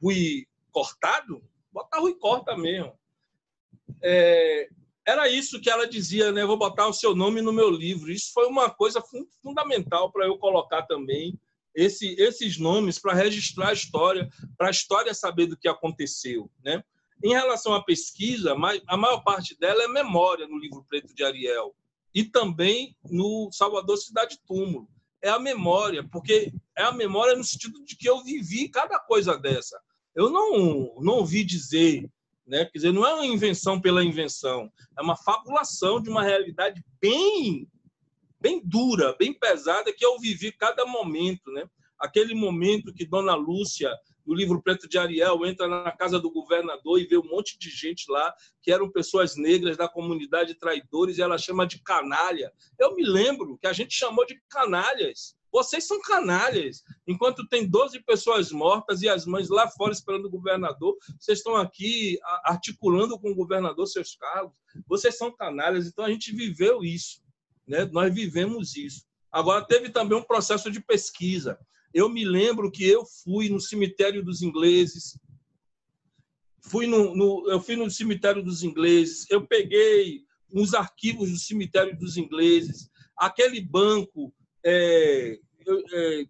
Rui 0.03 0.47
cortado? 0.71 1.43
Bota 1.73 1.99
Rui 1.99 2.15
corta 2.15 2.57
mesmo. 2.57 2.93
É, 4.03 4.69
era 5.07 5.29
isso 5.29 5.61
que 5.61 5.71
ela 5.71 5.89
dizia, 5.89 6.31
né? 6.33 6.45
Vou 6.45 6.59
botar 6.59 6.87
o 6.87 6.93
seu 6.93 7.15
nome 7.15 7.41
no 7.41 7.53
meu 7.53 7.71
livro. 7.71 8.11
Isso 8.11 8.33
foi 8.33 8.47
uma 8.47 8.69
coisa 8.69 9.03
fundamental 9.43 10.13
para 10.13 10.27
eu 10.27 10.37
colocar 10.39 10.83
também 10.83 11.39
esse, 11.75 12.15
esses 12.19 12.59
nomes 12.59 12.99
para 12.99 13.15
registrar 13.15 13.69
a 13.69 13.73
história, 13.73 14.29
para 14.57 14.69
a 14.69 14.71
história 14.71 15.15
saber 15.15 15.47
do 15.47 15.57
que 15.57 15.69
aconteceu, 15.69 16.51
né? 16.63 16.83
Em 17.25 17.31
relação 17.31 17.75
à 17.75 17.83
pesquisa, 17.83 18.55
a 18.87 18.97
maior 18.97 19.23
parte 19.25 19.59
dela 19.59 19.83
é 19.83 19.89
memória 19.89 20.47
no 20.47 20.59
livro 20.59 20.85
Preto 20.89 21.15
de 21.15 21.25
Ariel 21.25 21.75
e 22.15 22.25
também 22.25 22.97
no 23.05 23.49
Salvador 23.53 23.97
Cidade 23.97 24.39
Túmulo. 24.47 24.89
É 25.23 25.29
a 25.29 25.39
memória, 25.39 26.07
porque 26.13 26.53
é 26.79 26.85
a 26.85 26.93
memória 26.93 27.37
no 27.37 27.45
sentido 27.45 27.85
de 27.85 27.97
que 27.97 28.09
eu 28.09 28.23
vivi 28.23 28.69
cada 28.69 28.99
coisa 28.99 29.37
dessa. 29.37 29.79
Eu 30.15 30.31
não 30.31 30.95
não 31.01 31.15
ouvi 31.15 31.45
dizer 31.45 32.09
né? 32.49 32.65
Quer 32.65 32.79
dizer, 32.79 32.93
não 32.93 33.07
é 33.07 33.13
uma 33.13 33.27
invenção 33.27 33.79
pela 33.79 34.03
invenção, 34.03 34.73
é 34.99 35.03
uma 35.03 35.17
fabulação 35.17 36.01
de 36.01 36.09
uma 36.09 36.23
realidade 36.23 36.83
bem, 37.01 37.69
bem 38.41 38.61
dura, 38.65 39.15
bem 39.19 39.35
pesada 39.35 39.93
que 39.93 40.05
eu 40.05 40.19
vivi 40.19 40.51
cada 40.51 40.87
momento. 40.87 41.53
Né? 41.53 41.69
Aquele 41.99 42.35
momento 42.35 42.95
que 42.95 43.05
Dona 43.05 43.35
Lúcia, 43.35 43.95
no 44.27 44.35
livro 44.35 44.63
Preto 44.63 44.89
de 44.89 44.97
Ariel, 44.97 45.45
entra 45.45 45.69
na 45.69 45.93
casa 45.93 46.19
do 46.19 46.31
governador 46.31 46.99
e 46.99 47.07
vê 47.07 47.19
um 47.19 47.29
monte 47.29 47.59
de 47.59 47.69
gente 47.69 48.11
lá 48.11 48.35
que 48.63 48.73
eram 48.73 48.91
pessoas 48.91 49.37
negras 49.37 49.77
da 49.77 49.87
comunidade 49.87 50.55
traidores 50.55 51.19
e 51.19 51.23
ela 51.23 51.37
chama 51.37 51.67
de 51.67 51.83
canalha. 51.83 52.51
Eu 52.79 52.95
me 52.95 53.05
lembro 53.05 53.59
que 53.59 53.67
a 53.67 53.75
gente 53.75 53.95
chamou 53.95 54.25
de 54.25 54.41
canalhas 54.49 55.37
vocês 55.59 55.87
são 55.87 56.01
canalhas. 56.01 56.85
Enquanto 57.07 57.47
tem 57.49 57.69
12 57.69 58.01
pessoas 58.05 58.53
mortas 58.53 59.03
e 59.03 59.09
as 59.09 59.27
mães 59.27 59.49
lá 59.49 59.69
fora 59.69 59.93
esperando 59.93 60.27
o 60.27 60.31
governador, 60.31 60.97
vocês 61.19 61.39
estão 61.39 61.57
aqui 61.57 62.17
articulando 62.45 63.19
com 63.19 63.31
o 63.31 63.35
governador 63.35 63.87
seus 63.87 64.15
cargos. 64.15 64.55
Vocês 64.87 65.17
são 65.19 65.35
canalhas. 65.35 65.87
Então 65.87 66.05
a 66.05 66.11
gente 66.11 66.33
viveu 66.33 66.85
isso. 66.85 67.21
Né? 67.67 67.85
Nós 67.87 68.15
vivemos 68.15 68.77
isso. 68.77 69.05
Agora, 69.33 69.65
teve 69.65 69.91
também 69.91 70.17
um 70.17 70.23
processo 70.23 70.71
de 70.71 70.81
pesquisa. 70.81 71.59
Eu 71.93 72.09
me 72.09 72.25
lembro 72.25 72.71
que 72.71 72.89
eu 72.89 73.05
fui 73.25 73.49
no 73.49 73.61
cemitério 73.61 74.25
dos 74.25 74.43
ingleses, 74.43 75.19
fui 76.63 76.87
no, 76.87 77.17
no, 77.17 77.51
eu 77.51 77.61
fui 77.61 77.75
no 77.75 77.91
cemitério 77.91 78.43
dos 78.45 78.63
ingleses, 78.63 79.27
eu 79.29 79.47
peguei 79.47 80.23
uns 80.55 80.73
arquivos 80.73 81.31
do 81.31 81.39
cemitério 81.39 81.99
dos 81.99 82.17
ingleses, 82.17 82.89
aquele 83.17 83.61
banco 83.61 84.33
é, 84.65 85.39
eu, 85.69 85.83
é, 85.93 86.25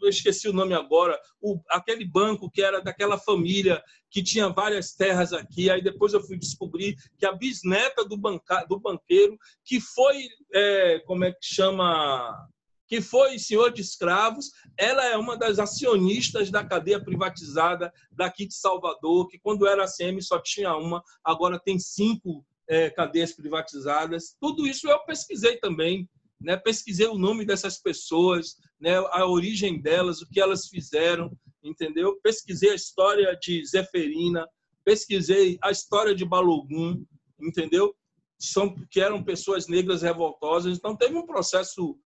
eu, 0.00 0.08
esqueci 0.08 0.48
o 0.48 0.52
nome 0.52 0.74
agora, 0.74 1.18
o, 1.40 1.60
aquele 1.70 2.04
banco 2.04 2.50
que 2.50 2.62
era 2.62 2.80
daquela 2.80 3.18
família 3.18 3.82
que 4.10 4.22
tinha 4.22 4.48
várias 4.48 4.94
terras 4.94 5.32
aqui. 5.32 5.68
Aí 5.68 5.82
depois 5.82 6.12
eu 6.12 6.22
fui 6.22 6.38
descobrir 6.38 6.96
que 7.18 7.26
a 7.26 7.32
bisneta 7.32 8.04
do, 8.04 8.16
banca, 8.16 8.64
do 8.64 8.78
banqueiro, 8.78 9.36
que 9.64 9.80
foi, 9.80 10.28
é, 10.52 11.00
como 11.00 11.24
é 11.24 11.32
que 11.32 11.38
chama? 11.42 12.48
Que 12.86 13.00
foi 13.00 13.38
senhor 13.38 13.72
de 13.72 13.80
escravos, 13.80 14.50
ela 14.78 15.04
é 15.06 15.16
uma 15.16 15.36
das 15.36 15.58
acionistas 15.58 16.50
da 16.50 16.62
cadeia 16.62 17.02
privatizada 17.02 17.92
daqui 18.12 18.46
de 18.46 18.54
Salvador, 18.54 19.26
que 19.28 19.38
quando 19.38 19.66
era 19.66 19.84
ACM 19.84 20.20
só 20.20 20.38
tinha 20.38 20.76
uma, 20.76 21.02
agora 21.24 21.58
tem 21.58 21.78
cinco 21.78 22.44
é, 22.68 22.90
cadeias 22.90 23.32
privatizadas. 23.32 24.36
Tudo 24.38 24.66
isso 24.66 24.88
eu 24.88 24.98
pesquisei 25.06 25.56
também 25.56 26.08
né? 26.44 26.56
pesquisei 26.56 27.06
o 27.06 27.18
nome 27.18 27.44
dessas 27.44 27.80
pessoas, 27.80 28.56
né? 28.84 28.96
a 29.12 29.24
origem 29.26 29.80
delas, 29.80 30.20
o 30.20 30.28
que 30.28 30.38
elas 30.38 30.66
fizeram, 30.68 31.34
entendeu? 31.62 32.20
Pesquisei 32.22 32.68
a 32.68 32.74
história 32.74 33.34
de 33.40 33.64
Zeferina, 33.64 34.46
pesquisei 34.84 35.58
a 35.62 35.70
história 35.70 36.14
de 36.14 36.22
Balogun, 36.22 37.02
entendeu? 37.40 37.96
São, 38.38 38.74
que 38.90 39.00
eram 39.00 39.24
pessoas 39.24 39.68
negras 39.68 40.02
revoltosas. 40.02 40.76
Então, 40.76 40.94
teve 40.94 41.16
um 41.16 41.24
processo. 41.24 41.98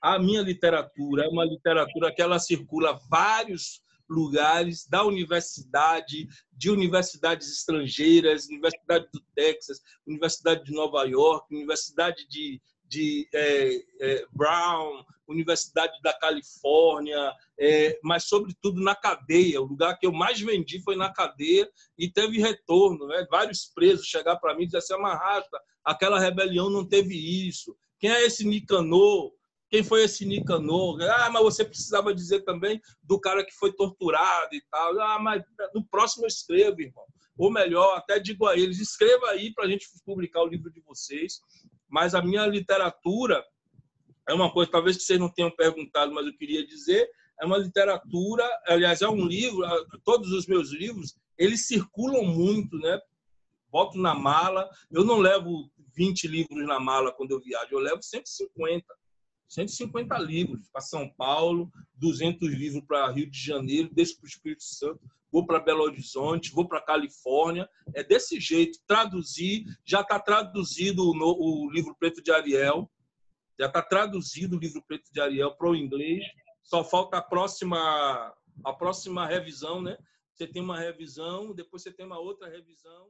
A 0.00 0.18
minha 0.18 0.40
literatura 0.40 1.26
é 1.26 1.28
uma 1.28 1.44
literatura 1.44 2.12
que 2.12 2.22
ela 2.22 2.38
circula 2.38 2.98
vários 3.10 3.82
lugares 4.08 4.86
da 4.88 5.04
universidade, 5.04 6.26
de 6.50 6.70
universidades 6.70 7.52
estrangeiras, 7.52 8.48
Universidade 8.48 9.06
do 9.12 9.22
Texas, 9.34 9.82
Universidade 10.06 10.64
de 10.64 10.72
Nova 10.72 11.04
York, 11.04 11.54
Universidade 11.54 12.26
de, 12.26 12.58
de 12.92 13.26
é, 13.32 13.82
é, 14.00 14.26
Brown, 14.30 15.02
Universidade 15.26 15.94
da 16.02 16.12
Califórnia, 16.12 17.32
é, 17.58 17.98
mas 18.02 18.24
sobretudo 18.24 18.82
na 18.82 18.94
cadeia. 18.94 19.62
O 19.62 19.64
lugar 19.64 19.98
que 19.98 20.06
eu 20.06 20.12
mais 20.12 20.38
vendi 20.38 20.78
foi 20.82 20.94
na 20.94 21.10
cadeia 21.10 21.66
e 21.96 22.10
teve 22.10 22.38
retorno. 22.38 23.06
Né? 23.06 23.26
Vários 23.30 23.64
presos 23.74 24.06
chegaram 24.06 24.38
para 24.38 24.54
mim 24.54 24.64
e 24.64 24.66
disseram 24.66 25.06
assim, 25.06 25.16
Amarrasta, 25.16 25.58
aquela 25.82 26.20
rebelião 26.20 26.68
não 26.68 26.86
teve 26.86 27.14
isso. 27.48 27.74
Quem 27.98 28.10
é 28.10 28.26
esse 28.26 28.44
Nicanor? 28.44 29.32
Quem 29.70 29.82
foi 29.82 30.02
esse 30.02 30.26
Nicanor? 30.26 31.00
Ah, 31.00 31.30
mas 31.30 31.42
você 31.42 31.64
precisava 31.64 32.14
dizer 32.14 32.42
também 32.42 32.78
do 33.02 33.18
cara 33.18 33.42
que 33.42 33.54
foi 33.54 33.72
torturado 33.72 34.54
e 34.54 34.62
tal. 34.70 35.00
Ah, 35.00 35.18
mas 35.18 35.42
no 35.74 35.82
próximo 35.86 36.24
eu 36.24 36.28
escrevo, 36.28 36.82
irmão. 36.82 37.06
Ou 37.38 37.50
melhor, 37.50 37.96
até 37.96 38.18
digo 38.18 38.46
a 38.46 38.56
eles, 38.56 38.78
escreva 38.78 39.30
aí 39.30 39.52
para 39.54 39.64
a 39.64 39.68
gente 39.68 39.88
publicar 40.04 40.42
o 40.42 40.46
livro 40.46 40.70
de 40.70 40.80
vocês. 40.82 41.40
Mas 41.92 42.14
a 42.14 42.22
minha 42.22 42.46
literatura 42.46 43.44
é 44.26 44.32
uma 44.32 44.50
coisa, 44.50 44.70
talvez 44.70 44.96
que 44.96 45.02
vocês 45.02 45.20
não 45.20 45.28
tenham 45.28 45.50
perguntado, 45.50 46.10
mas 46.10 46.26
eu 46.26 46.34
queria 46.34 46.66
dizer, 46.66 47.06
é 47.38 47.44
uma 47.44 47.58
literatura, 47.58 48.48
aliás, 48.66 49.02
é 49.02 49.08
um 49.08 49.26
livro, 49.26 49.62
todos 50.02 50.32
os 50.32 50.46
meus 50.46 50.70
livros, 50.70 51.14
eles 51.36 51.66
circulam 51.66 52.24
muito, 52.24 52.78
né? 52.78 52.98
Boto 53.70 53.98
na 53.98 54.14
mala, 54.14 54.70
eu 54.90 55.04
não 55.04 55.18
levo 55.18 55.70
20 55.94 56.28
livros 56.28 56.66
na 56.66 56.80
mala 56.80 57.12
quando 57.12 57.32
eu 57.32 57.40
viajo, 57.40 57.68
eu 57.72 57.80
levo 57.80 58.02
150. 58.02 58.86
150 59.46 60.18
livros 60.18 60.66
para 60.70 60.80
São 60.80 61.10
Paulo, 61.10 61.70
200 61.96 62.48
livros 62.48 62.82
para 62.86 63.10
Rio 63.10 63.30
de 63.30 63.38
Janeiro, 63.38 63.90
desse 63.92 64.16
para 64.16 64.24
o 64.24 64.28
Espírito 64.28 64.64
Santo, 64.64 65.02
vou 65.32 65.46
para 65.46 65.58
Belo 65.58 65.82
Horizonte, 65.82 66.52
vou 66.52 66.68
para 66.68 66.82
Califórnia. 66.82 67.68
É 67.94 68.04
desse 68.04 68.38
jeito. 68.38 68.78
Traduzir, 68.86 69.64
já 69.84 70.02
está 70.02 70.20
traduzido 70.20 71.02
o, 71.02 71.64
o 71.64 71.70
livro 71.70 71.96
Preto 71.98 72.22
de 72.22 72.30
Ariel, 72.30 72.90
já 73.58 73.66
está 73.66 73.80
traduzido 73.80 74.56
o 74.56 74.60
livro 74.60 74.82
Preto 74.86 75.10
de 75.10 75.20
Ariel 75.20 75.56
para 75.56 75.70
o 75.70 75.76
inglês. 75.76 76.22
Só 76.62 76.84
falta 76.84 77.16
a 77.16 77.22
próxima, 77.22 78.34
a 78.64 78.72
próxima 78.72 79.26
revisão, 79.26 79.80
né? 79.80 79.96
Você 80.34 80.46
tem 80.46 80.62
uma 80.62 80.78
revisão, 80.78 81.54
depois 81.54 81.82
você 81.82 81.92
tem 81.92 82.04
uma 82.06 82.18
outra 82.18 82.48
revisão. 82.48 83.08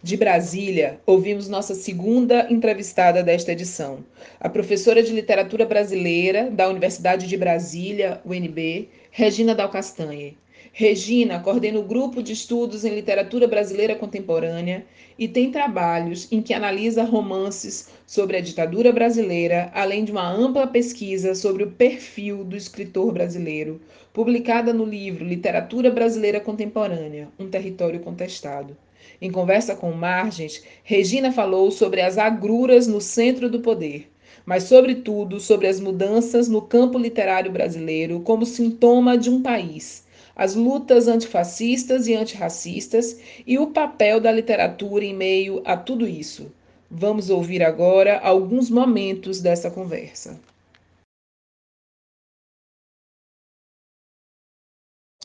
De 0.00 0.16
Brasília, 0.16 1.00
ouvimos 1.04 1.48
nossa 1.48 1.74
segunda 1.74 2.50
entrevistada 2.50 3.22
desta 3.22 3.50
edição, 3.50 4.04
a 4.38 4.48
professora 4.48 5.02
de 5.02 5.12
literatura 5.12 5.66
brasileira 5.66 6.48
da 6.50 6.68
Universidade 6.68 7.26
de 7.26 7.36
Brasília, 7.36 8.22
UNB, 8.24 8.88
Regina 9.18 9.52
Dal 9.52 9.68
Castanhe. 9.68 10.36
Regina 10.72 11.40
coordena 11.40 11.80
o 11.80 11.82
grupo 11.82 12.22
de 12.22 12.32
estudos 12.32 12.84
em 12.84 12.94
literatura 12.94 13.48
brasileira 13.48 13.96
contemporânea 13.96 14.86
e 15.18 15.26
tem 15.26 15.50
trabalhos 15.50 16.30
em 16.30 16.40
que 16.40 16.54
analisa 16.54 17.02
romances 17.02 17.88
sobre 18.06 18.36
a 18.36 18.40
ditadura 18.40 18.92
brasileira, 18.92 19.72
além 19.74 20.04
de 20.04 20.12
uma 20.12 20.30
ampla 20.30 20.68
pesquisa 20.68 21.34
sobre 21.34 21.64
o 21.64 21.70
perfil 21.72 22.44
do 22.44 22.56
escritor 22.56 23.12
brasileiro, 23.12 23.80
publicada 24.12 24.72
no 24.72 24.84
livro 24.84 25.24
Literatura 25.24 25.90
Brasileira 25.90 26.38
Contemporânea 26.38 27.26
Um 27.40 27.48
Território 27.48 27.98
Contestado. 27.98 28.76
Em 29.20 29.32
conversa 29.32 29.74
com 29.74 29.90
Margens, 29.90 30.62
Regina 30.84 31.32
falou 31.32 31.72
sobre 31.72 32.02
as 32.02 32.18
agruras 32.18 32.86
no 32.86 33.00
centro 33.00 33.50
do 33.50 33.58
poder 33.58 34.08
mas, 34.48 34.62
sobretudo, 34.62 35.38
sobre 35.38 35.66
as 35.66 35.78
mudanças 35.78 36.48
no 36.48 36.62
campo 36.62 36.98
literário 36.98 37.52
brasileiro 37.52 38.20
como 38.20 38.46
sintoma 38.46 39.18
de 39.18 39.28
um 39.28 39.42
país 39.42 40.06
as 40.34 40.54
lutas 40.54 41.06
antifascistas 41.06 42.06
e 42.06 42.14
antirracistas 42.14 43.18
e 43.46 43.58
o 43.58 43.66
papel 43.66 44.20
da 44.20 44.32
literatura 44.32 45.04
em 45.04 45.12
meio 45.12 45.60
a 45.66 45.76
tudo 45.76 46.06
isso. 46.06 46.50
Vamos 46.88 47.28
ouvir 47.28 47.62
agora 47.62 48.20
alguns 48.20 48.70
momentos 48.70 49.42
dessa 49.42 49.68
conversa. 49.68 50.40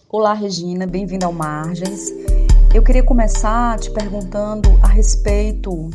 Olá, 0.09 0.33
Regina, 0.33 0.85
bem-vinda 0.85 1.27
ao 1.27 1.31
Margens. 1.31 2.09
Eu 2.75 2.83
queria 2.83 3.05
começar 3.05 3.79
te 3.79 3.89
perguntando 3.93 4.67
a 4.81 4.87
respeito 4.87 5.91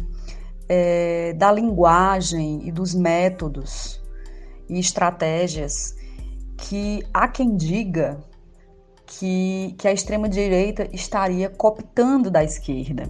é, 0.68 1.32
da 1.34 1.50
linguagem 1.50 2.66
e 2.66 2.72
dos 2.72 2.94
métodos 2.94 4.00
e 4.68 4.78
estratégias 4.78 5.96
que 6.56 7.02
há 7.14 7.26
quem 7.28 7.56
diga 7.56 8.18
que, 9.06 9.74
que 9.78 9.88
a 9.88 9.92
extrema-direita 9.92 10.88
estaria 10.92 11.48
cooptando 11.48 12.30
da 12.30 12.44
esquerda. 12.44 13.08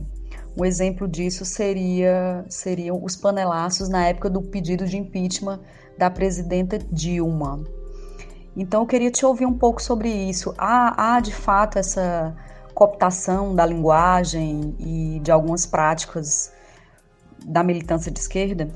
Um 0.56 0.64
exemplo 0.64 1.08
disso 1.08 1.44
seria 1.44 2.44
seriam 2.48 3.02
os 3.02 3.16
panelaços 3.16 3.88
na 3.88 4.06
época 4.06 4.30
do 4.30 4.42
pedido 4.42 4.86
de 4.86 4.96
impeachment 4.96 5.60
da 5.96 6.08
presidenta 6.10 6.78
Dilma. 6.78 7.64
Então 8.56 8.82
eu 8.82 8.86
queria 8.86 9.10
te 9.10 9.24
ouvir 9.24 9.46
um 9.46 9.56
pouco 9.56 9.82
sobre 9.82 10.08
isso. 10.08 10.54
Há, 10.58 11.16
há 11.16 11.20
de 11.20 11.32
fato 11.32 11.78
essa 11.78 12.34
cooptação 12.74 13.54
da 13.54 13.66
linguagem 13.66 14.74
e 14.78 15.20
de 15.20 15.30
algumas 15.30 15.66
práticas 15.66 16.52
da 17.44 17.62
militância 17.62 18.10
de 18.10 18.18
esquerda? 18.18 18.68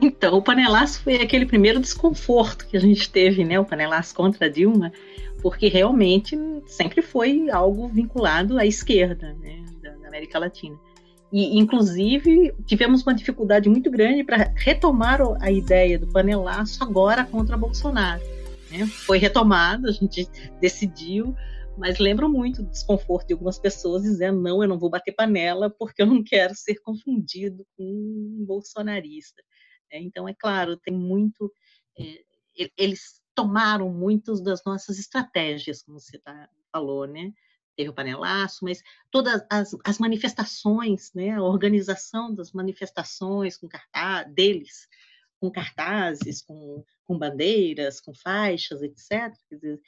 Então, 0.00 0.36
o 0.36 0.42
panelaço 0.42 1.00
foi 1.02 1.16
aquele 1.16 1.46
primeiro 1.46 1.80
desconforto 1.80 2.66
que 2.66 2.76
a 2.76 2.80
gente 2.80 3.10
teve, 3.10 3.44
né? 3.44 3.58
O 3.58 3.64
panelaço 3.64 4.14
contra 4.14 4.50
Dilma, 4.50 4.92
porque 5.40 5.68
realmente 5.68 6.38
sempre 6.66 7.00
foi 7.00 7.48
algo 7.50 7.88
vinculado 7.88 8.58
à 8.58 8.66
esquerda 8.66 9.34
né, 9.40 9.64
da 9.82 10.08
América 10.08 10.38
Latina. 10.38 10.76
E, 11.32 11.58
inclusive, 11.58 12.54
tivemos 12.66 13.02
uma 13.02 13.14
dificuldade 13.14 13.68
muito 13.68 13.90
grande 13.90 14.22
para 14.22 14.52
retomar 14.54 15.20
a 15.40 15.50
ideia 15.50 15.98
do 15.98 16.06
panelaço 16.06 16.82
agora 16.84 17.24
contra 17.24 17.56
Bolsonaro. 17.56 18.22
Né? 18.70 18.86
Foi 18.86 19.18
retomado, 19.18 19.88
a 19.88 19.92
gente 19.92 20.28
decidiu, 20.60 21.34
mas 21.76 21.98
lembro 21.98 22.28
muito 22.28 22.62
do 22.62 22.70
desconforto 22.70 23.26
de 23.26 23.34
algumas 23.34 23.58
pessoas 23.58 24.02
dizendo: 24.02 24.40
não, 24.40 24.62
eu 24.62 24.68
não 24.68 24.78
vou 24.78 24.90
bater 24.90 25.12
panela 25.12 25.70
porque 25.70 26.02
eu 26.02 26.06
não 26.06 26.22
quero 26.24 26.54
ser 26.54 26.76
confundido 26.80 27.66
com 27.76 27.84
um 27.84 28.44
bolsonarista. 28.46 29.42
É, 29.90 30.00
então, 30.00 30.28
é 30.28 30.34
claro, 30.34 30.76
tem 30.76 30.94
muito. 30.94 31.52
É, 31.98 32.70
eles 32.76 33.20
tomaram 33.34 33.92
muitas 33.92 34.40
das 34.42 34.62
nossas 34.64 34.98
estratégias, 34.98 35.82
como 35.82 36.00
você 36.00 36.18
tá, 36.18 36.48
falou, 36.72 37.06
né? 37.06 37.32
Teve 37.76 37.90
o 37.90 37.94
panelaço, 37.94 38.64
mas 38.64 38.82
todas 39.10 39.44
as, 39.50 39.76
as 39.84 39.98
manifestações, 39.98 41.12
né? 41.14 41.32
A 41.32 41.42
organização 41.42 42.34
das 42.34 42.52
manifestações 42.52 43.58
com 43.58 43.68
cartaz, 43.68 44.32
deles, 44.32 44.88
com 45.38 45.50
cartazes, 45.50 46.42
com, 46.42 46.82
com 47.04 47.18
bandeiras, 47.18 48.00
com 48.00 48.14
faixas, 48.14 48.82
etc. 48.82 49.34
Dizer, 49.50 49.78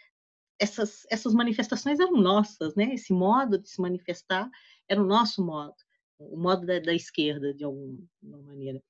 essas, 0.59 1.07
essas 1.11 1.33
manifestações 1.35 2.01
eram 2.01 2.17
nossas, 2.17 2.75
né? 2.75 2.95
Esse 2.95 3.13
modo 3.13 3.59
de 3.59 3.69
se 3.69 3.81
manifestar 3.81 4.51
era 4.89 5.03
o 5.03 5.07
nosso 5.07 5.45
modo, 5.45 5.75
o 6.19 6.37
modo 6.37 6.67
da, 6.67 6.79
da 6.79 6.95
esquerda, 6.95 7.55
de 7.55 7.65
alguma 7.65 8.43
maneira 8.45 8.83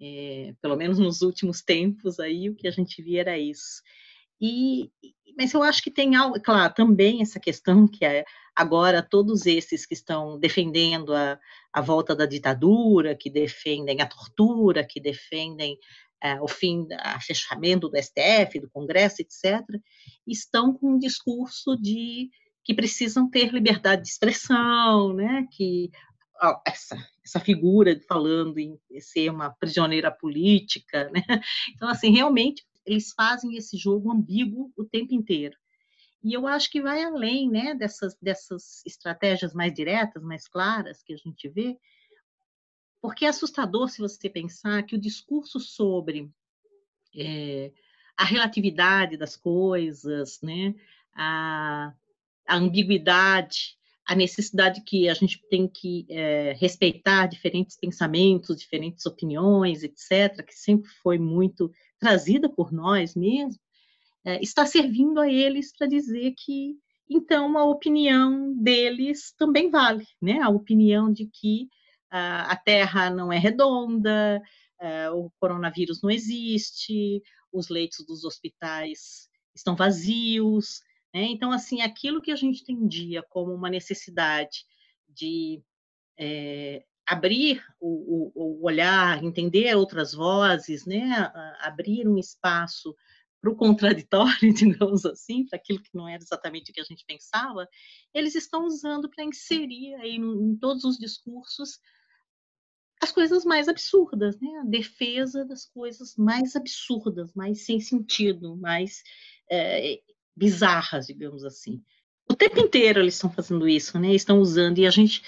é, 0.00 0.54
pelo 0.60 0.76
menos 0.76 0.98
nos 0.98 1.22
últimos 1.22 1.62
tempos 1.62 2.20
aí 2.20 2.48
o 2.48 2.54
que 2.54 2.68
a 2.68 2.70
gente 2.70 3.02
via 3.02 3.20
era 3.20 3.38
isso. 3.38 3.82
E, 4.40 4.90
mas 5.36 5.54
eu 5.54 5.62
acho 5.62 5.82
que 5.82 5.90
tem 5.90 6.14
algo, 6.14 6.40
claro, 6.40 6.72
também 6.74 7.22
essa 7.22 7.40
questão 7.40 7.88
que 7.88 8.04
é 8.04 8.24
agora 8.54 9.02
todos 9.02 9.46
esses 9.46 9.86
que 9.86 9.94
estão 9.94 10.38
defendendo 10.38 11.14
a, 11.14 11.38
a 11.72 11.80
volta 11.80 12.14
da 12.14 12.26
ditadura, 12.26 13.14
que 13.14 13.30
defendem 13.30 14.00
a 14.00 14.06
tortura, 14.06 14.84
que 14.84 15.00
defendem 15.00 15.78
o 16.40 16.48
fim, 16.48 16.82
o 16.82 17.20
fechamento 17.20 17.88
do 17.88 17.96
STF, 17.96 18.60
do 18.60 18.70
Congresso, 18.70 19.22
etc., 19.22 19.62
estão 20.26 20.74
com 20.74 20.94
um 20.94 20.98
discurso 20.98 21.76
de 21.76 22.30
que 22.64 22.74
precisam 22.74 23.30
ter 23.30 23.52
liberdade 23.52 24.02
de 24.02 24.08
expressão, 24.08 25.12
né? 25.12 25.46
que 25.52 25.90
essa, 26.66 26.96
essa 27.24 27.40
figura 27.40 27.98
falando 28.08 28.58
em 28.58 28.78
ser 29.00 29.30
uma 29.30 29.50
prisioneira 29.50 30.10
política, 30.10 31.10
né? 31.10 31.22
Então, 31.74 31.88
assim, 31.88 32.10
realmente 32.10 32.64
eles 32.84 33.12
fazem 33.12 33.56
esse 33.56 33.76
jogo 33.76 34.12
ambíguo 34.12 34.72
o 34.76 34.84
tempo 34.84 35.14
inteiro. 35.14 35.56
E 36.22 36.32
eu 36.32 36.46
acho 36.46 36.70
que 36.70 36.82
vai 36.82 37.02
além, 37.02 37.50
né, 37.50 37.74
dessas, 37.74 38.16
dessas 38.20 38.84
estratégias 38.84 39.52
mais 39.54 39.72
diretas, 39.72 40.22
mais 40.22 40.48
claras 40.48 41.02
que 41.02 41.12
a 41.12 41.16
gente 41.16 41.48
vê, 41.48 41.76
porque 43.00 43.24
é 43.24 43.28
assustador 43.28 43.88
se 43.88 43.98
você 43.98 44.28
pensar 44.28 44.82
que 44.82 44.94
o 44.94 45.00
discurso 45.00 45.60
sobre 45.60 46.30
é, 47.14 47.72
a 48.16 48.24
relatividade 48.24 49.16
das 49.16 49.36
coisas, 49.36 50.40
né, 50.42 50.74
a, 51.14 51.92
a 52.46 52.56
ambiguidade, 52.56 53.76
a 54.06 54.14
necessidade 54.14 54.82
que 54.82 55.08
a 55.08 55.14
gente 55.14 55.42
tem 55.50 55.66
que 55.66 56.06
é, 56.08 56.52
respeitar 56.58 57.26
diferentes 57.26 57.76
pensamentos, 57.76 58.56
diferentes 58.56 59.04
opiniões, 59.04 59.82
etc., 59.82 60.44
que 60.46 60.54
sempre 60.54 60.88
foi 61.02 61.18
muito 61.18 61.72
trazida 61.98 62.48
por 62.48 62.72
nós 62.72 63.16
mesmos, 63.16 63.58
é, 64.24 64.40
está 64.40 64.64
servindo 64.64 65.18
a 65.20 65.28
eles 65.28 65.76
para 65.76 65.88
dizer 65.88 66.34
que, 66.36 66.76
então, 67.10 67.58
a 67.58 67.64
opinião 67.64 68.54
deles 68.56 69.32
também 69.36 69.70
vale, 69.70 70.06
né? 70.20 70.40
A 70.40 70.48
opinião 70.48 71.12
de 71.12 71.26
que 71.26 71.68
a, 72.10 72.56
Terra 72.56 73.10
não 73.10 73.32
é 73.32 73.38
redonda, 73.38 74.40
a, 74.80 75.12
o 75.12 75.30
coronavírus 75.38 76.02
não 76.02 76.10
existe, 76.10 77.22
os 77.52 77.68
leitos 77.68 78.04
dos 78.06 78.24
hospitais 78.24 79.28
estão 79.54 79.74
vazios. 79.74 80.82
Né? 81.14 81.22
Então, 81.24 81.50
assim, 81.52 81.82
aquilo 81.82 82.20
que 82.20 82.32
a 82.32 82.36
gente 82.36 82.62
entendia 82.62 83.22
como 83.30 83.52
uma 83.52 83.70
necessidade 83.70 84.64
de 85.08 85.62
é, 86.18 86.84
abrir 87.06 87.62
o, 87.80 88.32
o, 88.34 88.60
o, 88.60 88.66
olhar, 88.66 89.22
entender 89.22 89.74
outras 89.76 90.12
vozes, 90.12 90.84
né? 90.84 91.30
abrir 91.60 92.08
um 92.08 92.18
espaço 92.18 92.94
para 93.40 93.50
o 93.50 93.56
contraditório, 93.56 94.52
digamos 94.52 95.06
assim, 95.06 95.46
para 95.46 95.56
aquilo 95.58 95.82
que 95.82 95.94
não 95.94 96.08
era 96.08 96.22
exatamente 96.22 96.70
o 96.70 96.74
que 96.74 96.80
a 96.80 96.84
gente 96.84 97.04
pensava, 97.06 97.68
eles 98.12 98.34
estão 98.34 98.64
usando 98.64 99.08
para 99.08 99.24
inserir 99.24 99.94
aí 99.96 100.16
em 100.16 100.56
todos 100.56 100.84
os 100.84 100.98
discursos 100.98 101.78
as 103.00 103.12
coisas 103.12 103.44
mais 103.44 103.68
absurdas, 103.68 104.40
né? 104.40 104.48
A 104.62 104.64
defesa 104.64 105.44
das 105.44 105.66
coisas 105.66 106.16
mais 106.16 106.56
absurdas, 106.56 107.32
mais 107.34 107.64
sem 107.64 107.80
sentido, 107.80 108.56
mais 108.56 109.02
é, 109.50 110.00
bizarras, 110.34 111.06
digamos 111.06 111.44
assim. 111.44 111.82
O 112.28 112.34
tempo 112.34 112.58
inteiro 112.58 113.00
eles 113.00 113.14
estão 113.14 113.30
fazendo 113.30 113.68
isso, 113.68 113.98
né? 113.98 114.14
Estão 114.14 114.40
usando 114.40 114.78
e 114.78 114.86
a 114.86 114.90
gente 114.90 115.22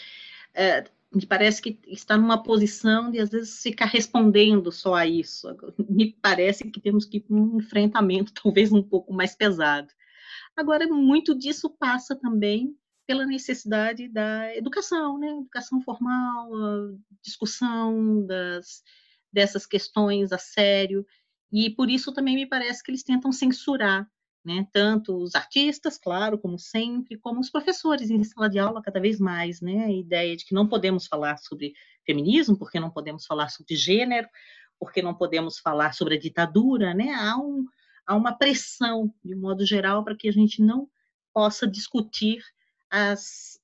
é, 0.54 0.84
me 1.14 1.24
parece 1.24 1.62
que 1.62 1.78
está 1.86 2.16
numa 2.16 2.42
posição 2.42 3.10
de 3.10 3.18
às 3.18 3.30
vezes 3.30 3.62
ficar 3.62 3.86
respondendo 3.86 4.70
só 4.72 4.94
a 4.94 5.06
isso. 5.06 5.48
Me 5.88 6.12
parece 6.12 6.70
que 6.70 6.80
temos 6.80 7.04
que 7.04 7.18
ir 7.18 7.20
para 7.20 7.36
um 7.36 7.58
enfrentamento 7.58 8.32
talvez 8.42 8.72
um 8.72 8.82
pouco 8.82 9.12
mais 9.12 9.34
pesado. 9.34 9.88
Agora, 10.56 10.86
muito 10.88 11.38
disso 11.38 11.70
passa 11.70 12.16
também 12.16 12.76
pela 13.08 13.24
necessidade 13.24 14.06
da 14.06 14.54
educação, 14.54 15.18
né? 15.18 15.30
Educação 15.30 15.80
formal, 15.80 16.50
discussão 17.22 18.24
das, 18.26 18.82
dessas 19.32 19.66
questões 19.66 20.30
a 20.30 20.38
sério. 20.38 21.06
E 21.50 21.70
por 21.70 21.88
isso 21.88 22.12
também 22.12 22.36
me 22.36 22.46
parece 22.46 22.82
que 22.82 22.90
eles 22.90 23.02
tentam 23.02 23.32
censurar 23.32 24.06
né? 24.44 24.66
Tanto 24.72 25.16
os 25.16 25.34
artistas, 25.34 25.98
claro, 25.98 26.38
como 26.38 26.58
sempre, 26.58 27.18
como 27.18 27.40
os 27.40 27.50
professores 27.50 28.10
em 28.10 28.24
sala 28.24 28.48
de 28.48 28.58
aula 28.58 28.82
cada 28.82 28.98
vez 28.98 29.20
mais, 29.20 29.60
né? 29.60 29.84
A 29.84 29.92
ideia 29.92 30.34
de 30.36 30.44
que 30.44 30.54
não 30.54 30.66
podemos 30.66 31.06
falar 31.06 31.36
sobre 31.38 31.74
feminismo, 32.06 32.56
porque 32.56 32.80
não 32.80 32.90
podemos 32.90 33.26
falar 33.26 33.50
sobre 33.50 33.76
gênero, 33.76 34.26
porque 34.78 35.02
não 35.02 35.14
podemos 35.14 35.58
falar 35.58 35.92
sobre 35.92 36.14
a 36.14 36.18
ditadura, 36.18 36.94
né? 36.94 37.12
Há, 37.12 37.36
um, 37.36 37.66
há 38.06 38.16
uma 38.16 38.32
pressão, 38.32 39.12
de 39.22 39.34
modo 39.34 39.66
geral, 39.66 40.02
para 40.02 40.16
que 40.16 40.28
a 40.28 40.32
gente 40.32 40.62
não 40.62 40.88
possa 41.34 41.66
discutir 41.66 42.42
as 42.90 43.60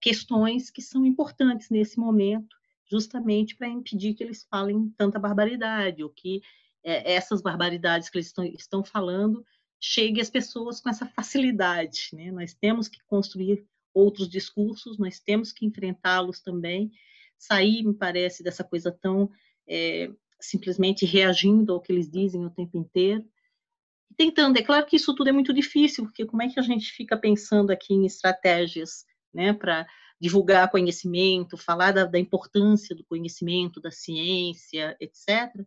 questões 0.00 0.70
que 0.70 0.80
são 0.80 1.04
importantes 1.04 1.70
nesse 1.70 1.98
momento, 1.98 2.56
justamente 2.90 3.56
para 3.56 3.68
impedir 3.68 4.14
que 4.14 4.22
eles 4.22 4.46
falem 4.50 4.92
tanta 4.96 5.18
barbaridade, 5.18 6.02
ou 6.02 6.10
que 6.10 6.42
é, 6.84 7.14
essas 7.14 7.40
barbaridades 7.40 8.08
que 8.08 8.18
eles 8.18 8.26
estão, 8.26 8.44
estão 8.44 8.84
falando 8.84 9.44
chegue 9.80 10.20
às 10.20 10.30
pessoas 10.30 10.80
com 10.80 10.88
essa 10.88 11.06
facilidade. 11.06 12.10
Né? 12.12 12.30
Nós 12.30 12.54
temos 12.54 12.86
que 12.86 12.98
construir 13.06 13.66
outros 13.92 14.28
discursos, 14.28 14.96
nós 14.96 15.18
temos 15.18 15.52
que 15.52 15.66
enfrentá-los 15.66 16.40
também, 16.40 16.92
sair, 17.36 17.82
me 17.82 17.92
parece, 17.92 18.44
dessa 18.44 18.62
coisa 18.62 18.92
tão 18.92 19.28
é, 19.66 20.08
simplesmente 20.40 21.04
reagindo 21.04 21.72
ao 21.72 21.80
que 21.80 21.92
eles 21.92 22.08
dizem 22.08 22.44
o 22.46 22.50
tempo 22.50 22.78
inteiro. 22.78 23.24
Tentando, 24.16 24.58
é 24.58 24.62
claro 24.62 24.86
que 24.86 24.96
isso 24.96 25.14
tudo 25.14 25.28
é 25.28 25.32
muito 25.32 25.52
difícil, 25.52 26.04
porque 26.04 26.26
como 26.26 26.42
é 26.42 26.48
que 26.48 26.58
a 26.58 26.62
gente 26.62 26.92
fica 26.92 27.16
pensando 27.16 27.70
aqui 27.70 27.94
em 27.94 28.06
estratégias 28.06 29.04
né, 29.32 29.52
para 29.52 29.86
divulgar 30.20 30.70
conhecimento, 30.70 31.56
falar 31.56 31.92
da, 31.92 32.04
da 32.04 32.18
importância 32.18 32.94
do 32.94 33.04
conhecimento, 33.04 33.80
da 33.80 33.90
ciência, 33.90 34.96
etc., 35.00 35.64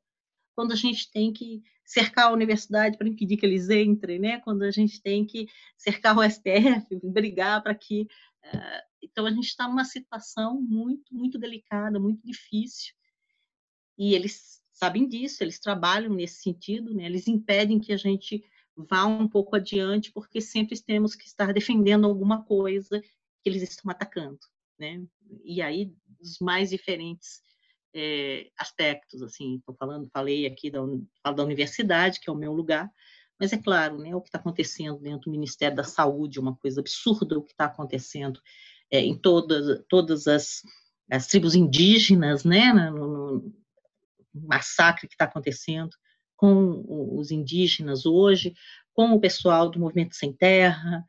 quando 0.56 0.72
a 0.72 0.76
gente 0.76 1.12
tem 1.12 1.34
que 1.34 1.62
cercar 1.86 2.28
a 2.28 2.32
universidade 2.32 2.98
para 2.98 3.08
impedir 3.08 3.38
que 3.38 3.46
eles 3.46 3.70
entrem, 3.70 4.18
né? 4.18 4.40
Quando 4.40 4.64
a 4.64 4.72
gente 4.72 5.02
tem 5.02 5.26
que 5.26 5.48
cercar 5.78 6.18
o 6.18 6.24
STF, 6.24 6.88
brigar 7.04 7.62
para 7.62 7.76
que. 7.76 8.04
Uh, 8.46 8.82
então 9.04 9.26
a 9.26 9.32
gente 9.32 9.48
está 9.48 9.68
numa 9.68 9.84
situação 9.84 10.60
muito, 10.62 11.14
muito 11.14 11.38
delicada, 11.38 12.00
muito 12.00 12.26
difícil. 12.26 12.94
E 13.98 14.16
eles 14.16 14.62
sabem 14.76 15.08
disso, 15.08 15.44
eles 15.44 15.60
trabalham 15.60 16.14
nesse 16.14 16.42
sentido, 16.42 16.94
né? 16.94 17.06
Eles 17.06 17.28
impedem 17.28 17.80
que 17.80 17.94
a 17.94 17.98
gente 17.98 18.44
vá 18.76 19.06
um 19.06 19.28
pouco 19.28 19.56
adiante, 19.56 20.12
porque 20.12 20.42
sempre 20.42 20.80
temos 20.80 21.16
que 21.16 21.26
estar 21.26 21.54
defendendo 21.54 22.06
alguma 22.06 22.44
coisa 22.44 23.02
que 23.02 23.50
eles 23.50 23.64
estão 23.64 23.90
atacando, 23.90 24.40
né? 24.78 25.02
E 25.44 25.62
aí, 25.62 25.94
os 26.20 26.40
mais 26.40 26.70
diferentes 26.70 27.42
é, 27.94 28.50
aspectos, 28.60 29.22
assim, 29.22 29.56
estou 29.56 29.74
falando, 29.76 30.10
falei 30.12 30.46
aqui 30.46 30.70
da, 30.70 30.82
da 31.32 31.44
universidade, 31.44 32.20
que 32.20 32.30
é 32.30 32.34
o 32.34 32.38
meu 32.38 32.52
lugar, 32.52 32.92
mas 33.40 33.54
é 33.54 33.58
claro, 33.58 33.98
né, 33.98 34.14
o 34.16 34.22
que 34.22 34.28
está 34.28 34.38
acontecendo 34.38 35.00
dentro 35.00 35.26
do 35.26 35.32
Ministério 35.32 35.76
da 35.76 35.84
Saúde, 35.84 36.40
uma 36.40 36.56
coisa 36.56 36.82
absurda 36.82 37.38
o 37.38 37.44
que 37.44 37.52
está 37.52 37.66
acontecendo 37.66 38.42
é, 38.92 39.00
em 39.00 39.18
todas, 39.18 39.84
todas 39.90 40.28
as, 40.28 40.62
as 41.10 41.28
tribos 41.28 41.56
indígenas, 41.56 42.44
né, 42.44 42.74
no, 42.74 43.08
no 43.08 43.56
massacre 44.42 45.08
que 45.08 45.14
está 45.14 45.26
acontecendo 45.26 45.92
com 46.36 46.84
os 47.18 47.32
indígenas 47.32 48.06
hoje, 48.06 48.54
com 48.94 49.12
o 49.12 49.20
pessoal 49.20 49.70
do 49.70 49.80
Movimento 49.80 50.16
Sem 50.16 50.34
Terra, 50.34 51.06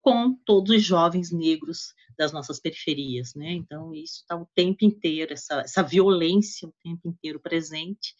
com 0.00 0.34
todos 0.44 0.70
os 0.74 0.82
jovens 0.82 1.30
negros 1.30 1.94
das 2.16 2.32
nossas 2.32 2.58
periferias, 2.58 3.34
né? 3.34 3.52
Então, 3.52 3.94
isso 3.94 4.20
está 4.20 4.36
o 4.36 4.48
tempo 4.54 4.84
inteiro, 4.84 5.32
essa, 5.32 5.60
essa 5.60 5.82
violência 5.82 6.68
o 6.68 6.74
tempo 6.82 7.08
inteiro 7.08 7.40
presente, 7.40 8.14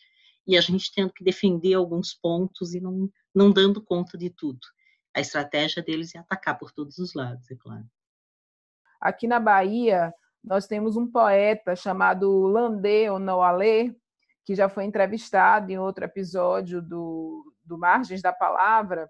e 0.46 0.56
a 0.56 0.60
gente 0.60 0.92
tendo 0.94 1.12
que 1.12 1.24
defender 1.24 1.74
alguns 1.74 2.14
pontos 2.14 2.74
e 2.74 2.80
não, 2.80 3.10
não 3.34 3.50
dando 3.50 3.82
conta 3.82 4.16
de 4.16 4.30
tudo. 4.30 4.60
A 5.14 5.20
estratégia 5.20 5.82
deles 5.82 6.14
é 6.14 6.18
atacar 6.18 6.58
por 6.58 6.72
todos 6.72 6.98
os 6.98 7.14
lados, 7.14 7.50
é 7.50 7.56
claro. 7.56 7.86
Aqui 9.00 9.26
na 9.26 9.38
Bahia, 9.38 10.12
nós 10.42 10.66
temos 10.66 10.96
um 10.96 11.06
poeta 11.10 11.76
chamado 11.76 12.30
Landé 12.46 13.10
Onoalé, 13.10 13.94
que 14.48 14.54
já 14.54 14.66
foi 14.66 14.84
entrevistado 14.84 15.70
em 15.70 15.78
outro 15.78 16.06
episódio 16.06 16.80
do, 16.80 17.54
do 17.62 17.76
Margens 17.76 18.22
da 18.22 18.32
Palavra, 18.32 19.06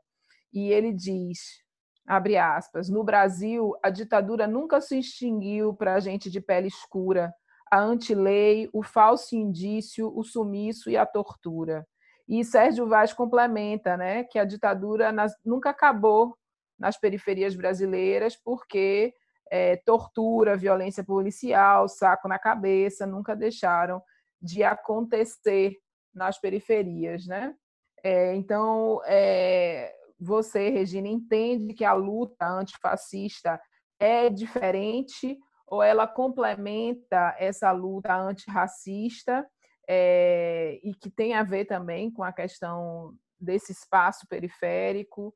e 0.52 0.72
ele 0.72 0.92
diz: 0.92 1.62
abre 2.04 2.36
aspas, 2.36 2.88
no 2.88 3.04
Brasil, 3.04 3.72
a 3.80 3.88
ditadura 3.88 4.48
nunca 4.48 4.80
se 4.80 4.98
extinguiu 4.98 5.72
para 5.72 5.94
a 5.94 6.00
gente 6.00 6.28
de 6.28 6.40
pele 6.40 6.66
escura, 6.66 7.32
a 7.70 7.78
antilei, 7.78 8.68
o 8.72 8.82
falso 8.82 9.36
indício, 9.36 10.12
o 10.12 10.24
sumiço 10.24 10.90
e 10.90 10.96
a 10.96 11.06
tortura. 11.06 11.86
E 12.26 12.44
Sérgio 12.44 12.88
Vaz 12.88 13.12
complementa 13.12 13.96
né, 13.96 14.24
que 14.24 14.40
a 14.40 14.44
ditadura 14.44 15.12
nas, 15.12 15.32
nunca 15.44 15.70
acabou 15.70 16.36
nas 16.76 16.98
periferias 16.98 17.54
brasileiras, 17.54 18.34
porque 18.34 19.14
é, 19.52 19.76
tortura, 19.76 20.56
violência 20.56 21.04
policial, 21.04 21.88
saco 21.88 22.26
na 22.26 22.40
cabeça, 22.40 23.06
nunca 23.06 23.36
deixaram 23.36 24.02
de 24.40 24.62
acontecer 24.62 25.76
nas 26.14 26.38
periferias. 26.38 27.26
Né? 27.26 27.54
É, 28.02 28.34
então, 28.34 29.00
é, 29.04 29.94
você, 30.18 30.68
Regina, 30.70 31.08
entende 31.08 31.74
que 31.74 31.84
a 31.84 31.92
luta 31.92 32.46
antifascista 32.46 33.60
é 33.98 34.28
diferente 34.28 35.38
ou 35.66 35.82
ela 35.82 36.06
complementa 36.06 37.36
essa 37.38 37.70
luta 37.72 38.16
antirracista 38.16 39.46
é, 39.86 40.80
e 40.82 40.94
que 40.94 41.10
tem 41.10 41.34
a 41.34 41.42
ver 41.42 41.66
também 41.66 42.10
com 42.10 42.22
a 42.22 42.32
questão 42.32 43.14
desse 43.38 43.72
espaço 43.72 44.26
periférico? 44.28 45.34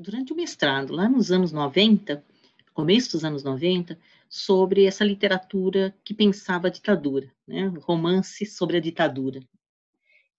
Durante 0.00 0.32
o 0.32 0.36
mestrado, 0.36 0.92
lá 0.92 1.08
nos 1.08 1.30
anos 1.30 1.52
90, 1.52 2.24
começo 2.72 3.12
dos 3.12 3.24
anos 3.24 3.42
90, 3.42 3.98
sobre 4.28 4.84
essa 4.84 5.04
literatura 5.04 5.94
que 6.04 6.14
pensava 6.14 6.68
a 6.68 6.70
ditadura, 6.70 7.32
né? 7.46 7.66
romance 7.80 8.46
sobre 8.46 8.76
a 8.76 8.80
ditadura. 8.80 9.40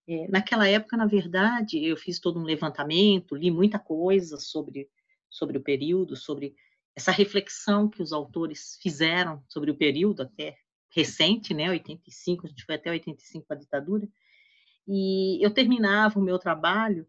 É, 0.08 0.28
naquela 0.28 0.68
época, 0.68 0.98
na 0.98 1.06
verdade, 1.06 1.84
eu 1.84 1.96
fiz 1.96 2.20
todo 2.20 2.40
um 2.40 2.44
levantamento, 2.44 3.36
li 3.36 3.52
muita 3.52 3.78
coisa 3.78 4.38
sobre, 4.38 4.90
sobre 5.30 5.58
o 5.58 5.62
período, 5.62 6.16
sobre 6.16 6.56
essa 6.96 7.12
reflexão 7.12 7.88
que 7.88 8.02
os 8.02 8.12
autores 8.12 8.78
fizeram 8.82 9.44
sobre 9.48 9.72
o 9.72 9.76
período 9.76 10.24
até 10.24 10.58
recente, 10.90 11.54
né, 11.54 11.70
85, 11.70 12.46
a 12.46 12.50
gente 12.50 12.66
foi 12.66 12.76
até 12.76 12.92
85 12.92 13.46
a 13.50 13.56
ditadura, 13.56 14.08
e 14.88 15.44
eu 15.44 15.52
terminava 15.52 16.20
o 16.20 16.22
meu 16.22 16.38
trabalho 16.38 17.08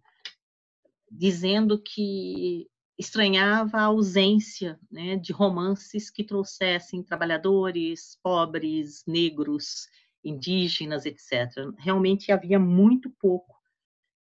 dizendo 1.10 1.78
que 1.78 2.70
estranhava 3.02 3.78
a 3.78 3.84
ausência 3.84 4.78
né, 4.90 5.16
de 5.16 5.32
romances 5.32 6.10
que 6.10 6.24
trouxessem 6.24 7.02
trabalhadores, 7.02 8.18
pobres, 8.22 9.02
negros, 9.06 9.88
indígenas, 10.24 11.04
etc. 11.04 11.50
Realmente 11.78 12.32
havia 12.32 12.58
muito 12.58 13.10
pouco. 13.10 13.56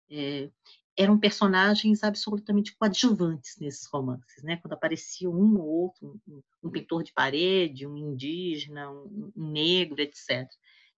É, 0.09 0.49
eram 0.97 1.19
personagens 1.19 2.03
absolutamente 2.03 2.75
coadjuvantes 2.75 3.57
nesses 3.59 3.87
romances, 3.87 4.43
né? 4.43 4.57
Quando 4.57 4.73
aparecia 4.73 5.29
um 5.29 5.57
ou 5.57 5.67
outro, 5.67 6.19
um, 6.27 6.41
um 6.63 6.69
pintor 6.69 7.03
de 7.03 7.13
parede, 7.13 7.87
um 7.87 7.95
indígena, 7.95 8.91
um, 8.91 9.31
um 9.35 9.51
negro, 9.51 10.01
etc. 10.01 10.49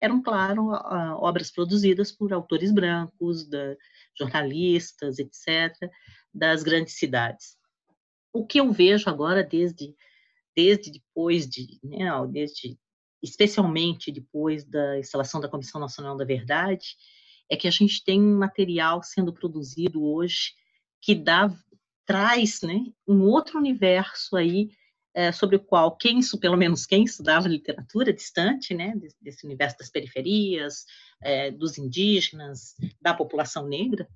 Eram, 0.01 0.23
claro, 0.23 0.69
obras 1.19 1.51
produzidas 1.51 2.11
por 2.11 2.33
autores 2.33 2.73
brancos, 2.73 3.47
da, 3.47 3.77
jornalistas, 4.17 5.19
etc., 5.19 5.75
das 6.33 6.63
grandes 6.63 6.95
cidades. 6.99 7.60
O 8.33 8.47
que 8.47 8.61
eu 8.61 8.73
vejo 8.73 9.09
agora, 9.09 9.43
desde, 9.43 9.95
desde 10.55 10.91
depois 10.91 11.49
de, 11.49 11.79
né, 11.83 12.07
desde, 12.29 12.79
especialmente 13.23 14.13
depois 14.13 14.65
da 14.65 14.99
instalação 14.99 15.41
da 15.41 15.49
Comissão 15.49 15.81
Nacional 15.81 16.17
da 16.17 16.25
Verdade, 16.25 16.97
é 17.49 17.57
que 17.57 17.67
a 17.67 17.71
gente 17.71 18.05
tem 18.05 18.21
um 18.21 18.39
material 18.39 19.03
sendo 19.03 19.33
produzido 19.33 20.05
hoje 20.05 20.55
que 21.01 21.15
dá 21.15 21.53
traz 22.11 22.61
né, 22.63 22.87
um 23.07 23.23
outro 23.23 23.57
universo 23.57 24.37
aí 24.37 24.71
é, 25.15 25.31
sobre 25.31 25.55
o 25.55 25.61
qual 25.61 25.97
quem, 25.97 26.19
pelo 26.41 26.57
menos 26.57 26.85
quem 26.85 27.05
estudava 27.05 27.47
literatura 27.47 28.13
distante, 28.13 28.75
né, 28.75 28.95
desse, 29.21 29.47
universo 29.47 29.79
das 29.79 29.91
periferias, 29.91 30.85
é, 31.23 31.53
dos 31.53 31.79
indígenas, 31.79 32.75
da 33.01 33.15
população 33.15 33.67
negra, 33.67 34.09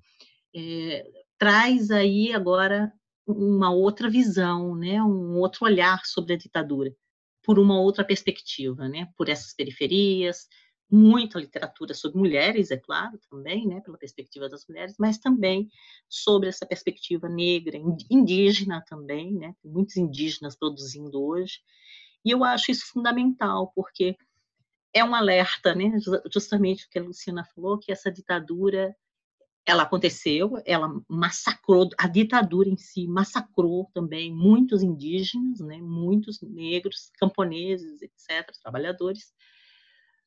é, 0.53 1.05
traz 1.37 1.89
aí 1.89 2.33
agora 2.33 2.91
uma 3.27 3.71
outra 3.71 4.09
visão, 4.09 4.75
né, 4.75 5.01
um 5.01 5.37
outro 5.37 5.65
olhar 5.65 6.05
sobre 6.05 6.33
a 6.33 6.37
ditadura, 6.37 6.95
por 7.43 7.59
uma 7.59 7.79
outra 7.79 8.03
perspectiva, 8.03 8.87
né, 8.87 9.07
por 9.17 9.29
essas 9.29 9.53
periferias, 9.53 10.47
muita 10.89 11.39
literatura 11.39 11.93
sobre 11.93 12.19
mulheres, 12.19 12.69
é 12.71 12.77
claro, 12.77 13.19
também, 13.29 13.67
né, 13.67 13.81
pela 13.81 13.97
perspectiva 13.97 14.47
das 14.47 14.65
mulheres, 14.67 14.95
mas 14.99 15.17
também 15.17 15.67
sobre 16.07 16.49
essa 16.49 16.65
perspectiva 16.65 17.27
negra, 17.27 17.77
indígena 18.09 18.83
também, 18.87 19.33
né, 19.33 19.55
muitos 19.63 19.97
indígenas 19.97 20.55
produzindo 20.55 21.23
hoje, 21.23 21.59
e 22.23 22.31
eu 22.31 22.43
acho 22.43 22.71
isso 22.71 22.85
fundamental, 22.91 23.71
porque 23.75 24.15
é 24.93 25.03
um 25.03 25.13
alerta, 25.13 25.75
né, 25.75 25.91
justamente 26.31 26.85
o 26.85 26.89
que 26.89 26.99
a 26.99 27.03
Luciana 27.03 27.43
falou, 27.43 27.77
que 27.79 27.91
essa 27.91 28.11
ditadura, 28.11 28.95
ela 29.65 29.83
aconteceu, 29.83 30.61
ela 30.63 31.01
massacrou, 31.09 31.89
a 31.97 32.07
ditadura 32.07 32.69
em 32.69 32.77
si 32.77 33.07
massacrou 33.07 33.89
também 33.93 34.31
muitos 34.31 34.83
indígenas, 34.83 35.59
né, 35.59 35.77
muitos 35.81 36.39
negros, 36.41 37.11
camponeses, 37.17 38.01
etc., 38.01 38.51
trabalhadores, 38.61 39.33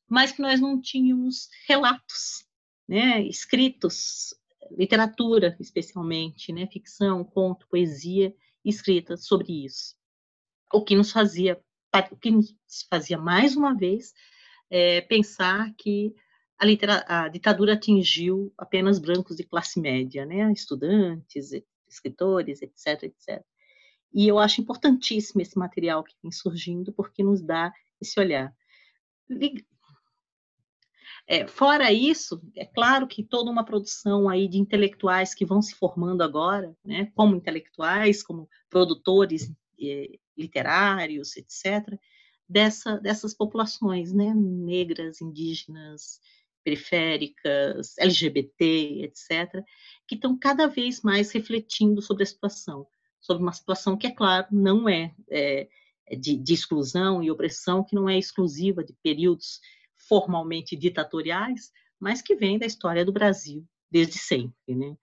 mas 0.07 0.31
que 0.31 0.41
nós 0.41 0.59
não 0.59 0.81
tínhamos 0.81 1.47
relatos, 1.67 2.45
né, 2.87 3.21
escritos, 3.21 4.33
literatura 4.71 5.55
especialmente, 5.59 6.51
né, 6.51 6.67
ficção, 6.67 7.23
conto, 7.23 7.67
poesia 7.69 8.35
escrita 8.65 9.15
sobre 9.15 9.65
isso. 9.65 9.95
O 10.73 10.83
que 10.83 10.95
nos 10.95 11.11
fazia, 11.11 11.59
o 12.11 12.17
que 12.17 12.29
nos 12.29 12.53
fazia 12.89 13.17
mais 13.17 13.55
uma 13.55 13.73
vez 13.73 14.13
é, 14.69 15.01
pensar 15.01 15.73
que 15.77 16.13
a, 16.59 17.23
a, 17.23 17.27
ditadura 17.29 17.73
atingiu 17.73 18.53
apenas 18.57 18.99
brancos 18.99 19.37
de 19.37 19.43
classe 19.43 19.79
média, 19.79 20.25
né, 20.25 20.51
estudantes, 20.51 21.51
escritores, 21.87 22.61
etc, 22.61 23.03
etc. 23.03 23.43
E 24.13 24.27
eu 24.27 24.39
acho 24.39 24.61
importantíssimo 24.61 25.41
esse 25.41 25.57
material 25.57 26.03
que 26.03 26.15
vem 26.21 26.31
surgindo, 26.31 26.91
porque 26.91 27.23
nos 27.23 27.41
dá 27.41 27.71
esse 28.01 28.19
olhar. 28.19 28.53
É, 31.27 31.47
fora 31.47 31.93
isso, 31.93 32.41
é 32.55 32.65
claro 32.65 33.07
que 33.07 33.23
toda 33.23 33.51
uma 33.51 33.63
produção 33.63 34.27
aí 34.27 34.47
de 34.47 34.57
intelectuais 34.57 35.35
que 35.35 35.45
vão 35.45 35.61
se 35.61 35.75
formando 35.75 36.23
agora, 36.23 36.75
né, 36.83 37.11
como 37.15 37.35
intelectuais, 37.35 38.23
como 38.23 38.49
produtores 38.69 39.51
eh, 39.79 40.17
literários, 40.35 41.37
etc., 41.37 41.97
dessa, 42.47 42.97
dessas 42.97 43.35
populações, 43.35 44.11
né, 44.11 44.33
negras, 44.33 45.21
indígenas, 45.21 46.19
periféricas, 46.69 47.97
LGBT, 47.97 49.03
etc., 49.03 49.63
que 50.07 50.15
estão 50.15 50.37
cada 50.37 50.67
vez 50.67 51.01
mais 51.01 51.31
refletindo 51.31 52.01
sobre 52.01 52.23
a 52.23 52.25
situação, 52.25 52.85
sobre 53.19 53.41
uma 53.41 53.53
situação 53.53 53.97
que, 53.97 54.07
é 54.07 54.11
claro, 54.11 54.47
não 54.51 54.87
é, 54.87 55.13
é 55.29 55.67
de, 56.19 56.37
de 56.37 56.53
exclusão 56.53 57.23
e 57.23 57.31
opressão, 57.31 57.83
que 57.83 57.95
não 57.95 58.07
é 58.07 58.17
exclusiva 58.17 58.83
de 58.83 58.93
períodos 59.03 59.59
formalmente 60.07 60.75
ditatoriais, 60.75 61.71
mas 61.99 62.21
que 62.21 62.35
vem 62.35 62.57
da 62.57 62.65
história 62.65 63.03
do 63.03 63.11
Brasil 63.11 63.65
desde 63.91 64.17
sempre, 64.17 64.75
né? 64.75 64.95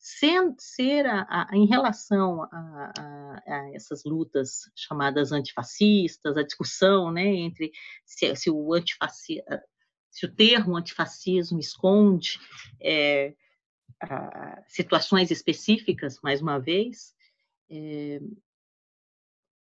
Ser, 0.00 0.40
ser 0.58 1.06
a, 1.06 1.26
a, 1.28 1.48
em 1.56 1.66
relação 1.66 2.44
a, 2.44 2.92
a, 2.96 3.70
essas 3.74 4.04
lutas 4.04 4.70
chamadas 4.76 5.32
antifascistas, 5.32 6.36
a 6.36 6.44
discussão, 6.44 7.10
né, 7.10 7.26
entre 7.26 7.72
se, 8.06 8.34
se 8.36 8.48
o 8.48 8.72
antifascismo, 8.72 9.42
se 10.10 10.26
o 10.26 10.34
termo 10.34 10.76
antifascismo 10.76 11.58
esconde 11.58 12.38
é, 12.80 13.34
situações 14.66 15.30
específicas, 15.30 16.18
mais 16.22 16.40
uma 16.40 16.58
vez, 16.58 17.14
é, 17.70 18.20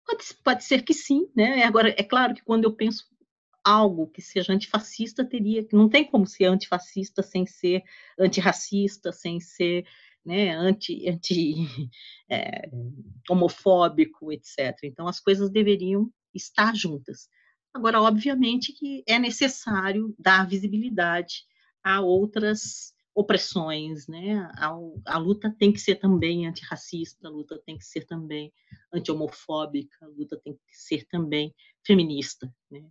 pode, 0.07 0.25
pode 0.43 0.65
ser 0.65 0.83
que 0.83 0.95
sim, 0.95 1.31
né? 1.35 1.63
Agora, 1.65 1.91
é 1.91 2.03
claro 2.03 2.35
que 2.35 2.43
quando 2.43 2.65
eu 2.65 2.73
penso 2.73 3.07
algo 3.65 4.09
que 4.09 4.21
seja 4.21 4.53
antifascista 4.53 5.25
teria 5.25 5.65
que 5.65 5.77
não 5.77 5.89
tem 5.89 6.05
como 6.05 6.27
ser 6.27 6.47
antifascista 6.47 7.23
sem 7.23 7.47
ser 7.47 7.83
antirracista, 8.19 9.13
sem 9.13 9.39
ser 9.41 9.87
né, 10.25 10.51
anti, 10.51 11.09
anti 11.09 11.55
é, 12.29 12.69
homofóbico, 13.29 14.33
etc. 14.33 14.77
Então 14.85 15.07
as 15.07 15.21
coisas 15.21 15.51
deveriam 15.51 16.11
estar 16.35 16.75
juntas. 16.75 17.29
Agora, 17.75 18.03
obviamente 18.03 18.73
que 18.73 19.03
é 19.07 19.19
necessário 19.19 20.15
dar 20.19 20.47
visibilidade 20.47 21.45
a 21.83 22.01
outras 22.01 22.93
opressões, 23.15 24.07
né? 24.07 24.51
A, 24.57 24.73
a, 25.07 25.19
luta 25.19 25.55
tem 25.59 25.73
que 25.73 25.79
ser 25.79 25.97
também 25.97 26.47
antirracista, 26.47 27.29
a 27.29 27.31
luta 27.31 27.61
tem 27.65 27.77
que 27.77 27.85
ser 27.85 28.07
também 28.07 28.53
anti-homofóbica, 28.93 29.97
a 30.03 30.09
luta 30.09 30.41
tem 30.43 30.55
que 30.55 30.77
ser 30.77 31.07
também 31.07 31.55
feminista, 31.85 32.53
né? 32.71 32.85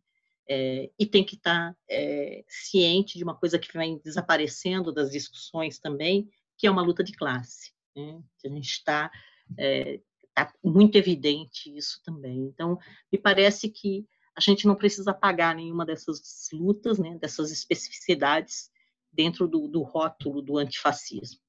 É, 0.49 0.91
e 0.99 1.05
tem 1.05 1.23
que 1.23 1.35
estar 1.35 1.71
tá, 1.71 1.77
é, 1.89 2.43
ciente 2.47 3.17
de 3.17 3.23
uma 3.23 3.35
coisa 3.35 3.57
que 3.57 3.71
vem 3.71 3.99
desaparecendo 4.03 4.91
das 4.91 5.11
discussões 5.11 5.79
também, 5.79 6.29
que 6.57 6.67
é 6.67 6.71
uma 6.71 6.81
luta 6.81 7.03
de 7.03 7.13
classe. 7.13 7.71
Né? 7.95 8.21
A 8.45 8.49
gente 8.49 8.69
está 8.69 9.09
é, 9.57 10.01
tá 10.35 10.53
muito 10.63 10.97
evidente 10.97 11.73
isso 11.75 12.01
também. 12.03 12.41
Então, 12.41 12.77
me 13.11 13.17
parece 13.17 13.69
que 13.69 14.05
a 14.35 14.41
gente 14.41 14.65
não 14.65 14.75
precisa 14.75 15.11
apagar 15.11 15.55
nenhuma 15.55 15.85
dessas 15.85 16.47
lutas, 16.53 16.97
né, 16.97 17.17
dessas 17.19 17.51
especificidades 17.51 18.69
dentro 19.11 19.47
do, 19.47 19.67
do 19.67 19.81
rótulo 19.81 20.41
do 20.41 20.57
antifascismo. 20.57 21.39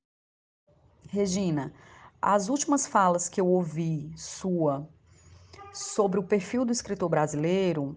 Regina, 1.09 1.73
as 2.21 2.49
últimas 2.49 2.87
falas 2.87 3.29
que 3.29 3.41
eu 3.41 3.47
ouvi 3.47 4.13
sua 4.17 4.89
sobre 5.73 6.19
o 6.19 6.23
perfil 6.23 6.65
do 6.65 6.73
escritor 6.73 7.09
brasileiro 7.09 7.97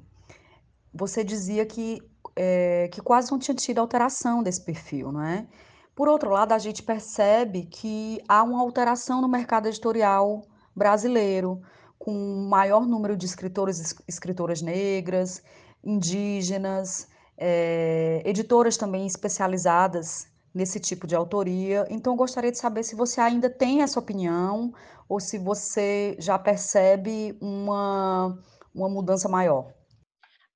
você 0.95 1.25
dizia 1.25 1.65
que, 1.65 2.01
é, 2.35 2.87
que 2.87 3.01
quase 3.01 3.29
não 3.29 3.37
tinha 3.37 3.53
tido 3.53 3.79
alteração 3.79 4.41
desse 4.41 4.63
perfil, 4.63 5.11
não 5.11 5.21
é? 5.21 5.45
Por 5.93 6.07
outro 6.07 6.29
lado, 6.29 6.53
a 6.53 6.57
gente 6.57 6.81
percebe 6.81 7.65
que 7.65 8.21
há 8.27 8.41
uma 8.43 8.61
alteração 8.61 9.21
no 9.21 9.27
mercado 9.27 9.67
editorial 9.67 10.41
brasileiro, 10.73 11.61
com 11.97 12.11
um 12.13 12.47
maior 12.47 12.85
número 12.85 13.15
de 13.15 13.25
escritores 13.25 13.95
escritoras 14.07 14.61
negras, 14.61 15.41
indígenas, 15.83 17.07
é, 17.37 18.21
editoras 18.25 18.77
também 18.77 19.05
especializadas 19.05 20.27
nesse 20.53 20.79
tipo 20.79 21.05
de 21.05 21.15
autoria. 21.15 21.85
Então, 21.89 22.15
gostaria 22.15 22.51
de 22.51 22.57
saber 22.57 22.83
se 22.83 22.95
você 22.95 23.19
ainda 23.19 23.49
tem 23.49 23.81
essa 23.81 23.99
opinião 23.99 24.73
ou 25.07 25.19
se 25.19 25.37
você 25.37 26.15
já 26.19 26.39
percebe 26.39 27.37
uma, 27.41 28.37
uma 28.73 28.89
mudança 28.89 29.27
maior. 29.27 29.73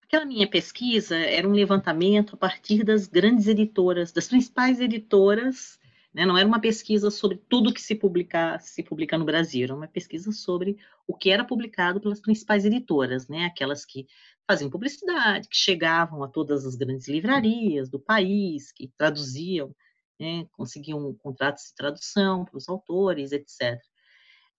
Aquela 0.03 0.25
minha 0.25 0.49
pesquisa 0.49 1.15
era 1.15 1.47
um 1.47 1.51
levantamento 1.51 2.33
a 2.33 2.37
partir 2.37 2.83
das 2.83 3.05
grandes 3.05 3.45
editoras, 3.45 4.11
das 4.11 4.27
principais 4.27 4.79
editoras, 4.79 5.77
né? 6.19 6.25
não 6.25 6.37
era 6.37 6.45
uma 6.45 6.59
pesquisa 6.59 7.09
sobre 7.09 7.37
tudo 7.47 7.73
que 7.73 7.81
se 7.81 7.95
publica, 7.95 8.59
se 8.59 8.83
publica 8.83 9.17
no 9.17 9.23
Brasil, 9.23 9.63
era 9.63 9.73
uma 9.73 9.87
pesquisa 9.87 10.33
sobre 10.33 10.77
o 11.07 11.15
que 11.15 11.29
era 11.29 11.45
publicado 11.45 12.01
pelas 12.01 12.19
principais 12.19 12.65
editoras, 12.65 13.29
né? 13.29 13.45
aquelas 13.45 13.85
que 13.85 14.05
faziam 14.45 14.69
publicidade, 14.69 15.47
que 15.47 15.55
chegavam 15.55 16.21
a 16.21 16.27
todas 16.27 16.65
as 16.65 16.75
grandes 16.75 17.07
livrarias 17.07 17.89
do 17.89 17.97
país, 17.97 18.69
que 18.73 18.91
traduziam, 18.97 19.73
né? 20.19 20.45
conseguiam 20.51 21.13
contratos 21.15 21.69
de 21.69 21.75
tradução 21.75 22.43
para 22.43 22.57
os 22.57 22.67
autores, 22.67 23.31
etc. 23.31 23.79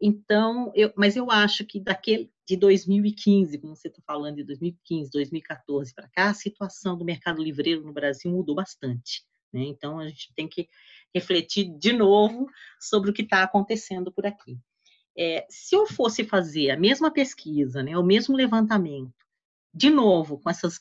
Então, 0.00 0.72
eu, 0.74 0.90
mas 0.96 1.14
eu 1.14 1.30
acho 1.30 1.66
que 1.66 1.78
daquele 1.78 2.32
de 2.48 2.56
2015, 2.56 3.58
como 3.58 3.76
você 3.76 3.88
está 3.88 4.00
falando, 4.06 4.36
de 4.36 4.44
2015, 4.44 5.10
2014 5.10 5.94
para 5.94 6.08
cá, 6.08 6.30
a 6.30 6.34
situação 6.34 6.96
do 6.96 7.04
mercado 7.04 7.42
livreiro 7.42 7.84
no 7.84 7.92
Brasil 7.92 8.32
mudou 8.32 8.54
bastante. 8.54 9.26
Né? 9.52 9.64
Então, 9.64 9.98
a 9.98 10.08
gente 10.08 10.32
tem 10.34 10.48
que 10.48 10.68
refletir 11.14 11.70
de 11.78 11.92
novo 11.92 12.48
sobre 12.78 13.10
o 13.10 13.12
que 13.12 13.22
está 13.22 13.42
acontecendo 13.42 14.12
por 14.12 14.26
aqui. 14.26 14.58
É, 15.16 15.46
se 15.50 15.74
eu 15.74 15.86
fosse 15.86 16.24
fazer 16.24 16.70
a 16.70 16.76
mesma 16.76 17.12
pesquisa, 17.12 17.82
né, 17.82 17.96
o 17.96 18.02
mesmo 18.02 18.36
levantamento, 18.36 19.12
de 19.74 19.90
novo, 19.90 20.38
com 20.38 20.48
essas 20.48 20.80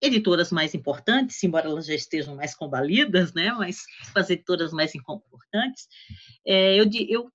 editoras 0.00 0.52
mais 0.52 0.74
importantes, 0.74 1.42
embora 1.42 1.68
elas 1.68 1.86
já 1.86 1.94
estejam 1.94 2.36
mais 2.36 2.54
combalidas, 2.54 3.32
né, 3.34 3.50
mas 3.52 3.84
com 4.12 4.18
as 4.18 4.30
editoras 4.30 4.72
mais 4.72 4.94
importantes, 4.94 5.88
é, 6.46 6.76
eu, 6.76 6.84
eu, 7.08 7.32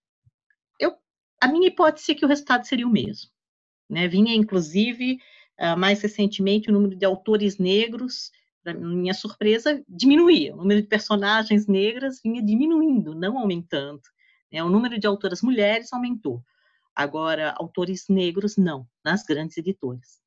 eu, 0.79 0.97
a 1.41 1.47
minha 1.47 1.67
hipótese 1.67 2.11
é 2.11 2.15
que 2.15 2.25
o 2.25 2.27
resultado 2.27 2.65
seria 2.65 2.87
o 2.87 2.91
mesmo. 2.91 3.29
Né? 3.89 4.07
Vinha, 4.07 4.33
inclusive, 4.33 5.19
uh, 5.59 5.77
mais 5.77 6.01
recentemente, 6.01 6.69
o 6.69 6.73
número 6.73 6.95
de 6.95 7.05
autores 7.05 7.57
negros, 7.57 8.31
para 8.63 8.73
minha 8.73 9.13
surpresa, 9.13 9.83
diminuía. 9.87 10.53
O 10.53 10.57
número 10.57 10.81
de 10.81 10.87
personagens 10.87 11.67
negras 11.67 12.21
vinha 12.23 12.41
diminuindo, 12.41 13.13
não 13.13 13.37
aumentando. 13.37 14.01
Né? 14.51 14.63
O 14.63 14.69
número 14.69 14.97
de 14.97 15.05
autoras 15.05 15.41
mulheres 15.41 15.91
aumentou. 15.91 16.43
Agora, 16.95 17.53
autores 17.57 18.05
negros, 18.07 18.55
não, 18.55 18.87
nas 19.03 19.23
grandes 19.23 19.57
editoras. 19.57 20.21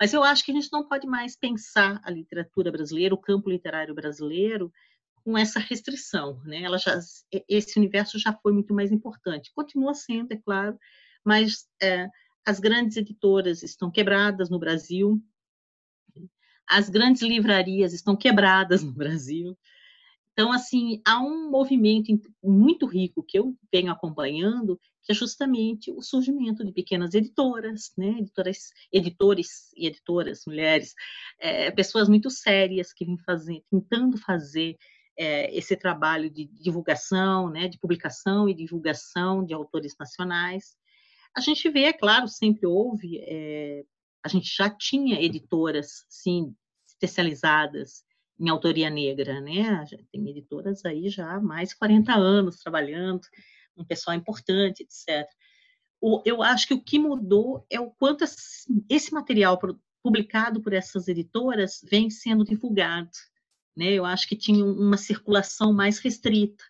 Mas 0.00 0.14
eu 0.14 0.22
acho 0.22 0.44
que 0.44 0.50
a 0.50 0.54
gente 0.54 0.72
não 0.72 0.88
pode 0.88 1.06
mais 1.06 1.36
pensar 1.36 2.00
a 2.02 2.10
literatura 2.10 2.72
brasileira, 2.72 3.14
o 3.14 3.18
campo 3.18 3.50
literário 3.50 3.94
brasileiro, 3.94 4.72
com 5.22 5.36
essa 5.36 5.60
restrição, 5.60 6.40
né? 6.44 6.62
Ela 6.62 6.78
já, 6.78 6.98
esse 7.46 7.78
universo 7.78 8.18
já 8.18 8.32
foi 8.32 8.52
muito 8.52 8.72
mais 8.72 8.90
importante. 8.90 9.52
Continua 9.54 9.92
sendo, 9.92 10.32
é 10.32 10.36
claro, 10.36 10.78
mas 11.22 11.66
é, 11.82 12.08
as 12.46 12.58
grandes 12.58 12.96
editoras 12.96 13.62
estão 13.62 13.90
quebradas 13.90 14.48
no 14.48 14.58
Brasil, 14.58 15.20
as 16.70 16.88
grandes 16.88 17.20
livrarias 17.20 17.92
estão 17.92 18.14
quebradas 18.14 18.82
no 18.84 18.92
Brasil. 18.92 19.58
Então, 20.32 20.52
assim, 20.52 21.02
há 21.04 21.20
um 21.20 21.50
movimento 21.50 22.12
muito 22.42 22.86
rico 22.86 23.24
que 23.24 23.38
eu 23.38 23.54
venho 23.72 23.90
acompanhando, 23.90 24.80
que 25.02 25.10
é 25.10 25.14
justamente 25.14 25.90
o 25.90 26.00
surgimento 26.00 26.64
de 26.64 26.72
pequenas 26.72 27.12
editoras, 27.12 27.92
né? 27.98 28.10
editoras, 28.20 28.70
editores 28.92 29.72
e 29.76 29.86
editoras, 29.88 30.42
mulheres, 30.46 30.94
é, 31.40 31.72
pessoas 31.72 32.08
muito 32.08 32.30
sérias 32.30 32.92
que 32.92 33.04
vêm 33.04 33.18
fazer, 33.18 33.62
tentando 33.68 34.16
fazer 34.16 34.78
é, 35.18 35.54
esse 35.54 35.76
trabalho 35.76 36.30
de 36.30 36.46
divulgação, 36.46 37.50
né? 37.50 37.66
de 37.66 37.78
publicação 37.78 38.48
e 38.48 38.54
divulgação 38.54 39.44
de 39.44 39.52
autores 39.52 39.96
nacionais. 39.98 40.76
A 41.36 41.40
gente 41.40 41.68
vê, 41.68 41.82
é 41.82 41.92
claro, 41.92 42.28
sempre 42.28 42.66
houve, 42.66 43.18
é, 43.18 43.82
a 44.24 44.28
gente 44.28 44.54
já 44.54 44.68
tinha 44.68 45.20
editoras, 45.20 46.04
sim, 46.08 46.54
especializadas 46.86 48.04
em 48.38 48.48
autoria 48.48 48.88
negra, 48.88 49.40
né? 49.40 49.84
Tem 50.10 50.28
editoras 50.28 50.84
aí 50.84 51.08
já 51.08 51.34
há 51.34 51.40
mais 51.40 51.70
de 51.70 51.76
40 51.76 52.14
anos 52.14 52.58
trabalhando, 52.60 53.20
um 53.76 53.84
pessoal 53.84 54.16
importante, 54.16 54.82
etc. 54.82 55.28
O, 56.00 56.22
eu 56.24 56.42
acho 56.42 56.66
que 56.66 56.74
o 56.74 56.82
que 56.82 56.98
mudou 56.98 57.66
é 57.70 57.78
o 57.78 57.90
quanto 57.90 58.24
esse 58.24 59.12
material 59.12 59.58
publicado 60.02 60.62
por 60.62 60.72
essas 60.72 61.08
editoras 61.08 61.80
vem 61.90 62.08
sendo 62.08 62.44
divulgado. 62.44 63.10
Né? 63.76 63.92
Eu 63.92 64.06
acho 64.06 64.26
que 64.26 64.36
tinha 64.36 64.64
uma 64.64 64.96
circulação 64.96 65.72
mais 65.72 65.98
restrita. 65.98 66.64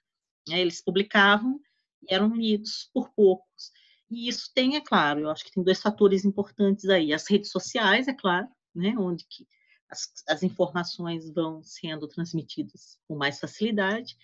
Né? 0.49 0.61
Eles 0.61 0.83
publicavam 0.83 1.61
e 2.03 2.13
eram 2.13 2.35
lidos 2.35 2.91
por 2.93 3.11
poucos. 3.11 3.73
E 4.11 4.29
isso 4.29 4.51
tem, 4.55 4.77
é 4.77 4.81
claro, 4.81 5.21
eu 5.21 5.31
acho 5.31 5.45
que 5.45 5.53
tem 5.53 5.63
dois 5.63 5.81
fatores 5.81 6.25
importantes 6.25 6.89
aí. 6.89 7.13
As 7.13 7.29
redes 7.29 7.51
sociais, 7.51 8.09
é 8.09 8.13
claro, 8.13 8.49
né? 8.75 8.95
onde 8.99 9.25
que 9.29 9.47
as, 9.91 10.13
as 10.29 10.43
informações 10.43 11.31
vão 11.31 11.63
sendo 11.63 12.07
transmitidas 12.07 12.99
com 13.07 13.17
mais 13.17 13.39
facilidade. 13.39 14.17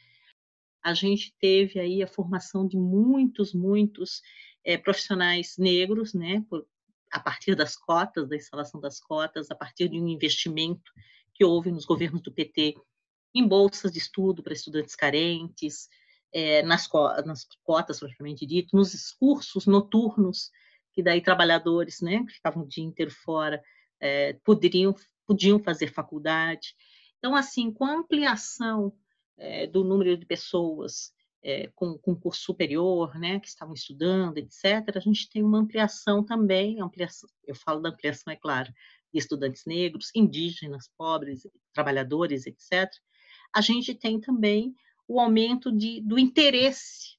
A 0.82 0.94
gente 0.94 1.34
teve 1.40 1.80
aí 1.80 2.02
a 2.02 2.06
formação 2.06 2.66
de 2.66 2.76
muitos, 2.76 3.52
muitos 3.52 4.22
é, 4.64 4.78
profissionais 4.78 5.56
negros, 5.58 6.14
né, 6.14 6.44
por, 6.48 6.66
a 7.12 7.18
partir 7.18 7.54
das 7.54 7.76
cotas, 7.76 8.28
da 8.28 8.36
instalação 8.36 8.80
das 8.80 9.00
cotas, 9.00 9.50
a 9.50 9.54
partir 9.54 9.88
de 9.88 10.00
um 10.00 10.08
investimento 10.08 10.92
que 11.34 11.44
houve 11.44 11.70
nos 11.70 11.84
governos 11.84 12.22
do 12.22 12.32
PT 12.32 12.76
em 13.34 13.46
bolsas 13.46 13.92
de 13.92 13.98
estudo 13.98 14.42
para 14.42 14.52
estudantes 14.52 14.94
carentes, 14.94 15.88
é, 16.32 16.62
nas, 16.62 16.88
nas, 17.24 17.46
cotas 17.62 17.98
propriamente 17.98 18.46
dito, 18.46 18.76
nos 18.76 19.12
cursos 19.12 19.66
noturnos, 19.66 20.50
que 20.92 21.02
daí 21.02 21.20
trabalhadores, 21.20 22.00
né, 22.00 22.24
que 22.26 22.34
ficavam 22.34 22.62
o 22.62 22.68
dia 22.68 22.84
inteiro 22.84 23.10
fora, 23.10 23.62
é, 24.00 24.34
poderiam 24.44 24.94
podiam 25.26 25.58
fazer 25.58 25.88
faculdade. 25.88 26.74
Então, 27.18 27.34
assim, 27.34 27.72
com 27.72 27.84
a 27.84 27.94
ampliação 27.94 28.92
é, 29.36 29.66
do 29.66 29.82
número 29.82 30.16
de 30.16 30.24
pessoas 30.24 31.12
é, 31.42 31.68
com, 31.74 31.98
com 31.98 32.14
curso 32.14 32.42
superior, 32.42 33.18
né, 33.18 33.38
que 33.40 33.48
estavam 33.48 33.74
estudando, 33.74 34.38
etc., 34.38 34.96
a 34.96 35.00
gente 35.00 35.28
tem 35.28 35.42
uma 35.42 35.58
ampliação 35.58 36.24
também, 36.24 36.80
ampliação, 36.80 37.28
eu 37.46 37.54
falo 37.54 37.80
da 37.80 37.90
ampliação, 37.90 38.32
é 38.32 38.36
claro, 38.36 38.72
de 39.12 39.18
estudantes 39.18 39.64
negros, 39.66 40.10
indígenas, 40.14 40.88
pobres, 40.96 41.46
trabalhadores, 41.72 42.46
etc. 42.46 42.90
A 43.54 43.60
gente 43.60 43.94
tem 43.94 44.20
também 44.20 44.74
o 45.08 45.20
aumento 45.20 45.70
de, 45.70 46.00
do 46.00 46.18
interesse 46.18 47.16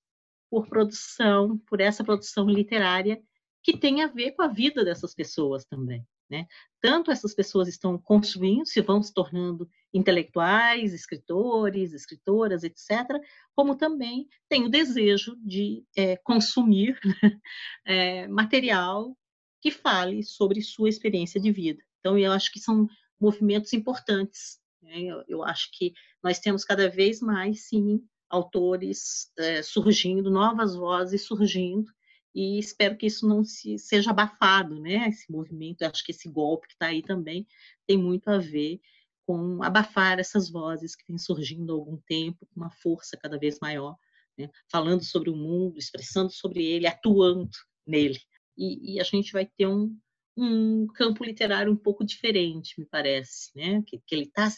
por 0.49 0.67
produção, 0.67 1.57
por 1.67 1.81
essa 1.81 2.03
produção 2.03 2.49
literária, 2.49 3.21
que 3.63 3.77
tem 3.77 4.01
a 4.01 4.07
ver 4.07 4.31
com 4.31 4.41
a 4.41 4.47
vida 4.47 4.83
dessas 4.83 5.13
pessoas 5.13 5.65
também. 5.65 6.05
Né? 6.29 6.45
Tanto 6.81 7.11
essas 7.11 7.33
pessoas 7.33 7.67
estão 7.67 7.97
construindo, 7.97 8.65
se 8.65 8.81
vão 8.81 9.01
se 9.01 9.13
tornando 9.13 9.69
intelectuais, 9.93 10.93
escritores, 10.93 11.93
escritoras, 11.93 12.63
etc., 12.63 13.21
como 13.55 13.75
também 13.75 14.27
têm 14.49 14.65
o 14.65 14.69
desejo 14.69 15.35
de 15.37 15.85
é, 15.95 16.17
consumir 16.17 16.99
é, 17.85 18.27
material 18.27 19.17
que 19.61 19.71
fale 19.71 20.23
sobre 20.23 20.61
sua 20.61 20.89
experiência 20.89 21.39
de 21.39 21.51
vida. 21.51 21.81
Então, 21.99 22.17
eu 22.17 22.31
acho 22.31 22.51
que 22.51 22.59
são 22.59 22.87
movimentos 23.19 23.73
importantes. 23.73 24.59
Né? 24.87 25.01
Eu, 25.01 25.23
eu, 25.27 25.43
acho 25.43 25.69
que 25.73 25.93
nós 26.23 26.39
temos 26.39 26.63
cada 26.63 26.89
vez 26.89 27.19
mais, 27.19 27.67
sim, 27.67 28.01
autores 28.29 29.31
é, 29.37 29.61
surgindo, 29.61 30.31
novas 30.31 30.75
vozes 30.75 31.25
surgindo, 31.25 31.91
e 32.33 32.57
espero 32.59 32.95
que 32.95 33.07
isso 33.07 33.27
não 33.27 33.43
se, 33.43 33.77
seja 33.77 34.11
abafado, 34.11 34.79
né? 34.79 35.07
Esse 35.09 35.31
movimento, 35.31 35.81
acho 35.83 36.05
que 36.05 36.11
esse 36.11 36.29
golpe 36.29 36.67
que 36.67 36.73
está 36.73 36.87
aí 36.87 37.01
também 37.01 37.47
tem 37.85 37.97
muito 37.97 38.27
a 38.29 38.37
ver 38.37 38.79
com 39.25 39.61
abafar 39.61 40.19
essas 40.19 40.49
vozes 40.49 40.95
que 40.95 41.05
têm 41.05 41.17
surgindo 41.17 41.73
há 41.73 41.75
algum 41.75 41.97
tempo, 42.07 42.45
com 42.45 42.61
uma 42.61 42.69
força 42.69 43.17
cada 43.17 43.37
vez 43.37 43.59
maior, 43.59 43.97
né? 44.37 44.49
falando 44.71 45.03
sobre 45.03 45.29
o 45.29 45.35
mundo, 45.35 45.77
expressando 45.77 46.31
sobre 46.31 46.63
ele, 46.63 46.87
atuando 46.87 47.49
nele. 47.85 48.19
E, 48.57 48.95
e 48.95 48.99
a 49.01 49.03
gente 49.03 49.33
vai 49.33 49.45
ter 49.45 49.67
um, 49.67 49.97
um 50.37 50.85
campo 50.87 51.23
literário 51.23 51.71
um 51.71 51.75
pouco 51.75 52.05
diferente, 52.05 52.79
me 52.79 52.85
parece, 52.85 53.51
né? 53.55 53.81
Que, 53.85 53.99
que 54.05 54.15
ele 54.15 54.25
está, 54.25 54.49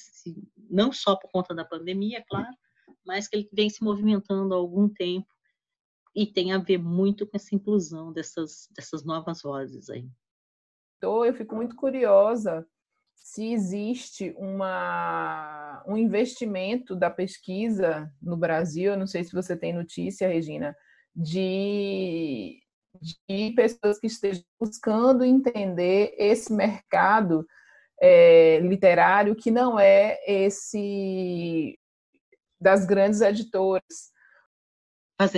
não 0.69 0.91
só 0.91 1.15
por 1.15 1.31
conta 1.31 1.55
da 1.55 1.63
pandemia, 1.63 2.17
é 2.19 2.25
claro, 2.27 2.53
mas 3.05 3.27
que 3.27 3.37
ele 3.37 3.49
vem 3.53 3.69
se 3.69 3.83
movimentando 3.83 4.53
há 4.53 4.57
algum 4.57 4.89
tempo 4.89 5.27
e 6.13 6.27
tem 6.27 6.51
a 6.51 6.57
ver 6.57 6.77
muito 6.77 7.25
com 7.25 7.37
essa 7.37 7.55
inclusão 7.55 8.11
dessas, 8.11 8.67
dessas 8.75 9.05
novas 9.05 9.41
vozes 9.41 9.89
aí. 9.89 10.05
Então, 10.97 11.23
eu 11.23 11.33
fico 11.33 11.55
muito 11.55 11.75
curiosa 11.75 12.67
se 13.15 13.53
existe 13.53 14.33
uma, 14.37 15.83
um 15.87 15.95
investimento 15.95 16.95
da 16.95 17.09
pesquisa 17.09 18.11
no 18.21 18.35
Brasil, 18.35 18.93
eu 18.93 18.97
não 18.97 19.07
sei 19.07 19.23
se 19.23 19.33
você 19.33 19.55
tem 19.55 19.73
notícia, 19.73 20.27
Regina, 20.27 20.75
de, 21.15 22.59
de 23.27 23.51
pessoas 23.55 23.99
que 23.99 24.07
estejam 24.07 24.43
buscando 24.59 25.23
entender 25.23 26.13
esse 26.17 26.51
mercado 26.51 27.47
é, 28.01 28.59
literário 28.59 29.35
que 29.35 29.51
não 29.51 29.79
é 29.79 30.19
esse 30.25 31.77
das 32.59 32.85
grandes 32.85 33.21
editoras, 33.21 34.11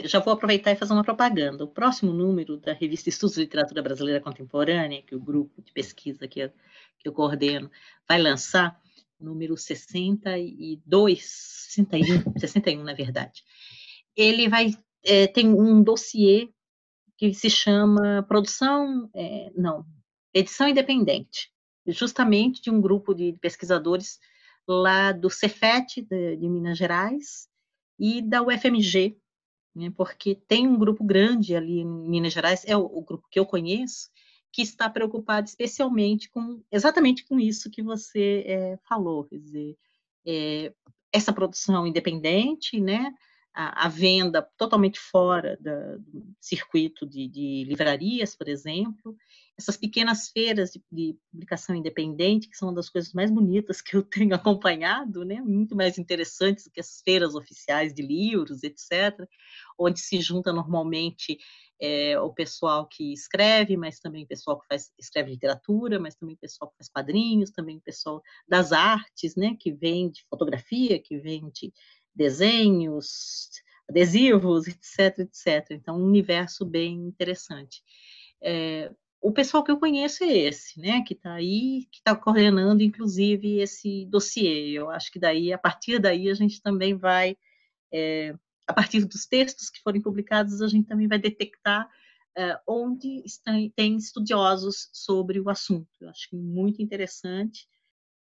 já 0.06 0.20
vou 0.20 0.34
aproveitar 0.34 0.72
e 0.72 0.76
fazer 0.76 0.94
uma 0.94 1.04
propaganda. 1.04 1.64
O 1.64 1.68
próximo 1.68 2.14
número 2.14 2.58
da 2.58 2.74
revista 2.74 3.10
Estudos 3.10 3.36
de 3.36 3.42
Literatura 3.42 3.82
Brasileira 3.82 4.22
Contemporânea, 4.22 5.02
que 5.02 5.16
o 5.16 5.20
grupo 5.20 5.62
de 5.62 5.72
pesquisa 5.72 6.28
que 6.28 6.40
eu, 6.40 6.50
que 7.00 7.08
eu 7.08 7.14
coordeno 7.14 7.70
vai 8.08 8.22
lançar, 8.22 8.80
número 9.20 9.58
62, 9.58 11.24
61, 11.24 12.40
61 12.40 12.84
na 12.84 12.94
verdade. 12.94 13.44
Ele 14.16 14.48
vai 14.48 14.72
é, 15.04 15.26
tem 15.26 15.48
um 15.48 15.82
dossiê 15.82 16.50
que 17.30 17.36
se 17.36 17.52
chama 17.52 18.26
produção, 18.28 19.08
é, 19.14 19.52
não, 19.56 19.86
edição 20.34 20.68
independente, 20.68 21.52
justamente 21.86 22.60
de 22.64 22.72
um 22.72 22.82
grupo 22.82 23.14
de 23.14 23.34
pesquisadores 23.40 24.20
lá 24.68 25.12
do 25.12 25.30
Cefet 25.30 26.02
de, 26.02 26.38
de 26.38 26.50
Minas 26.50 26.80
Gerais 26.80 27.48
e 28.00 28.24
da 28.24 28.42
UFMG 28.42 29.22
né, 29.76 29.94
porque 29.96 30.34
tem 30.34 30.68
um 30.68 30.80
grupo 30.80 31.04
grande 31.04 31.56
ali 31.56 31.82
em 31.82 31.86
Minas 31.86 32.34
Gerais, 32.34 32.64
é 32.66 32.76
o, 32.76 32.86
o, 32.86 33.04
grupo 33.04 33.28
que 33.30 33.40
eu 33.40 33.46
conheço, 33.46 34.10
que 34.52 34.64
está 34.64 34.90
preocupado 34.90 35.48
especialmente 35.48 36.28
com 36.28 36.64
exatamente 36.72 37.24
com 37.24 37.40
isso 37.40 37.70
que 37.70 37.84
você 37.84 38.44
é, 38.48 38.78
falou, 38.90 39.26
quer 39.26 39.38
dizer, 39.38 39.78
é, 40.26 40.74
essa 41.14 41.32
produção 41.32 41.86
independente, 41.86 42.82
né? 42.82 43.14
A, 43.54 43.86
a 43.86 43.90
venda 43.90 44.42
totalmente 44.58 44.98
fora 44.98 45.58
da, 45.60 45.98
do 45.98 46.26
circuito 46.40 47.06
de, 47.06 47.28
de, 47.28 47.66
livrarias, 47.66 48.34
por 48.34 48.48
exemplo, 48.48 49.16
essas 49.58 49.76
pequenas 49.76 50.30
feiras 50.30 50.72
de, 50.72 50.82
de, 50.92 51.18
publicação 51.32 51.76
independente, 51.76 52.48
que 52.48 52.56
são 52.56 52.70
uma 52.70 52.76
das 52.76 52.90
coisas 52.90 53.12
mais 53.14 53.30
bonitas 53.30 53.82
que 53.82 53.96
eu 53.96 54.04
tenho 54.04 54.34
acompanhado, 54.36 55.26
né? 55.26 55.42
muito 55.42 55.76
mais 55.76 55.98
interessantes 55.98 56.66
do 56.66 56.72
que 56.72 56.80
as 56.80 57.02
feiras 57.04 57.36
oficiais 57.36 57.94
de 57.94 58.02
livros, 58.02 58.64
etc., 58.64 59.28
onde 59.78 60.00
se 60.00 60.22
junta 60.22 60.54
normalmente 60.54 61.38
é, 61.82 62.20
o 62.20 62.32
pessoal 62.32 62.88
que 62.88 63.12
escreve, 63.12 63.76
mas 63.76 64.00
também 64.00 64.24
o 64.24 64.28
pessoal 64.28 64.60
que 64.60 64.68
faz, 64.68 64.92
escreve 65.00 65.32
literatura, 65.32 66.00
mas 66.00 66.16
também 66.16 66.36
o 66.36 66.40
pessoal 66.40 66.70
que 66.70 66.78
faz 66.78 66.88
quadrinhos, 66.88 67.50
também 67.50 67.78
o 67.78 67.82
pessoal 67.82 68.22
das 68.48 68.72
artes, 68.72 69.36
né, 69.36 69.58
que 69.60 69.72
vende 69.72 70.24
fotografia, 70.30 71.02
que 71.02 71.18
vende 71.18 71.74
desenhos, 72.16 73.50
adesivos, 73.90 74.68
etc, 74.68 75.20
etc. 75.20 75.72
Então, 75.72 75.98
um 75.98 76.06
universo 76.06 76.66
bem 76.66 76.94
interessante. 77.08 77.82
É, 78.42 78.92
o 79.22 79.32
pessoal 79.32 79.64
que 79.64 79.72
eu 79.72 79.80
conheço 79.80 80.24
é 80.24 80.36
esse, 80.36 80.80
né, 80.80 81.04
que 81.06 81.14
está 81.14 81.34
aí, 81.34 81.88
que 81.92 82.00
está 82.00 82.16
coordenando, 82.16 82.82
inclusive, 82.82 83.60
esse 83.60 84.06
dossiê. 84.08 84.72
Eu 84.72 84.90
acho 84.90 85.12
que 85.12 85.20
daí, 85.20 85.54
a 85.54 85.58
partir 85.58 86.00
daí, 86.00 86.30
a 86.30 86.34
gente 86.34 86.62
também 86.62 86.96
vai 86.96 87.38
é, 87.94 88.34
a 88.72 88.74
partir 88.74 89.04
dos 89.06 89.26
textos 89.26 89.70
que 89.70 89.82
forem 89.82 90.02
publicados, 90.02 90.62
a 90.62 90.68
gente 90.68 90.88
também 90.88 91.08
vai 91.08 91.20
detectar 91.20 91.90
uh, 92.38 92.58
onde 92.66 93.22
estão, 93.26 93.54
tem 93.76 93.96
estudiosos 93.98 94.90
sobre 94.94 95.40
o 95.40 95.50
assunto. 95.50 95.90
Eu 96.00 96.10
acho 96.10 96.30
que 96.30 96.36
muito 96.36 96.82
interessante. 96.82 97.68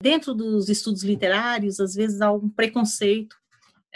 Dentro 0.01 0.35
dos 0.35 0.69
estudos 0.69 1.03
literários, 1.03 1.81
às 1.81 1.95
vezes 1.95 2.21
há 2.21 2.33
um 2.33 2.49
preconceito 2.49 3.37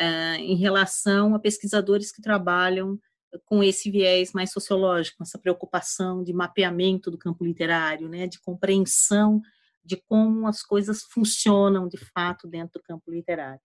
uh, 0.03 0.41
em 0.41 0.57
relação 0.57 1.35
a 1.35 1.39
pesquisadores 1.39 2.11
que 2.11 2.21
trabalham 2.21 2.99
com 3.45 3.63
esse 3.63 3.91
viés 3.91 4.33
mais 4.33 4.53
sociológico, 4.53 5.23
essa 5.23 5.39
preocupação 5.39 6.23
de 6.23 6.33
mapeamento 6.33 7.11
do 7.11 7.17
campo 7.17 7.45
literário, 7.45 8.09
né, 8.09 8.27
de 8.27 8.41
compreensão 8.41 9.41
de 9.85 9.97
como 9.97 10.47
as 10.47 10.63
coisas 10.63 11.03
funcionam 11.03 11.89
de 11.89 11.97
fato 11.97 12.47
dentro 12.47 12.81
do 12.81 12.83
campo 12.83 13.11
literário. 13.11 13.61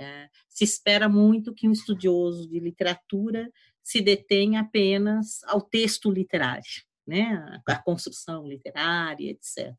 É, 0.00 0.28
se 0.48 0.64
espera 0.64 1.08
muito 1.08 1.52
que 1.52 1.68
um 1.68 1.72
estudioso 1.72 2.48
de 2.48 2.58
literatura 2.58 3.50
se 3.82 4.00
detenha 4.00 4.60
apenas 4.60 5.44
ao 5.44 5.60
texto 5.60 6.10
literário, 6.10 6.64
né, 7.06 7.60
a 7.66 7.82
construção 7.82 8.48
literária, 8.48 9.30
etc. 9.30 9.74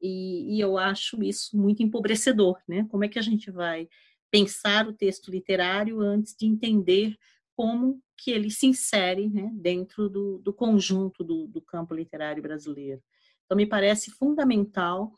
E, 0.00 0.56
e, 0.56 0.60
eu 0.60 0.78
acho 0.78 1.22
isso 1.22 1.56
muito 1.56 1.82
empobrecedor, 1.82 2.58
né? 2.68 2.86
Como 2.90 3.04
é 3.04 3.08
que 3.08 3.18
a 3.18 3.22
gente 3.22 3.50
vai 3.50 3.88
pensar 4.34 4.88
o 4.88 4.92
texto 4.92 5.30
literário 5.30 6.00
antes 6.00 6.34
de 6.36 6.44
entender 6.44 7.16
como 7.54 8.02
que 8.18 8.32
ele 8.32 8.50
se 8.50 8.66
insere 8.66 9.28
né, 9.28 9.48
dentro 9.54 10.08
do, 10.08 10.38
do 10.38 10.52
conjunto 10.52 11.22
do, 11.22 11.46
do 11.46 11.62
campo 11.62 11.94
literário 11.94 12.42
brasileiro? 12.42 13.00
Então, 13.44 13.56
me 13.56 13.64
parece 13.64 14.10
fundamental 14.10 15.16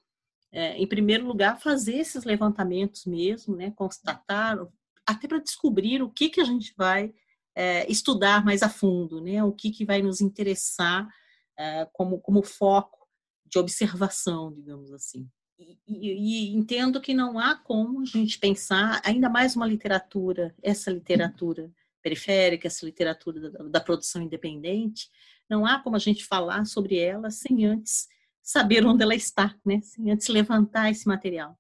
é, 0.53 0.77
em 0.77 0.87
primeiro 0.87 1.27
lugar, 1.27 1.59
fazer 1.59 1.95
esses 1.95 2.25
levantamentos 2.25 3.07
mesmo, 3.07 3.57
né, 3.57 3.71
constatar, 3.71 4.59
até 5.07 5.27
para 5.27 5.39
descobrir 5.39 6.03
o 6.03 6.11
que, 6.11 6.29
que 6.29 6.41
a 6.43 6.45
gente 6.45 6.75
vai 6.77 7.15
é, 7.55 7.91
estudar 7.91 8.45
mais 8.45 8.63
a 8.63 8.69
fundo, 8.69 9.19
né, 9.23 9.43
o 9.43 9.51
que, 9.51 9.71
que 9.71 9.87
vai 9.87 10.03
nos 10.03 10.21
interessar 10.21 11.09
é, 11.59 11.89
como, 11.91 12.21
como 12.21 12.43
foco 12.43 13.09
de 13.47 13.59
observação, 13.59 14.53
digamos 14.53 14.93
assim. 14.93 15.27
E, 15.59 15.79
e, 15.89 16.55
entendo 16.55 17.01
que 17.01 17.15
não 17.15 17.39
há 17.39 17.55
como 17.55 18.03
a 18.03 18.05
gente 18.05 18.39
pensar 18.39 19.01
ainda 19.05 19.29
mais 19.29 19.57
uma 19.57 19.67
literatura, 19.67 20.55
essa 20.63 20.91
literatura 20.91 21.73
periférica, 22.03 22.67
essa 22.67 22.85
literatura 22.85 23.51
da, 23.51 23.65
da 23.65 23.81
produção 23.81 24.21
independente, 24.23 25.11
não 25.49 25.65
há 25.65 25.79
como 25.79 25.97
a 25.97 26.01
gente 26.01 26.25
falar 26.25 26.65
sobre 26.67 26.99
ela 26.99 27.31
sem 27.31 27.65
antes 27.65 28.09
saber 28.43 28.87
onde 28.87 29.03
ela 29.03 29.15
está, 29.15 29.57
né? 29.65 29.81
Sem 29.81 30.11
antes 30.11 30.29
levantar 30.29 30.91
esse 30.91 31.09
material. 31.09 31.59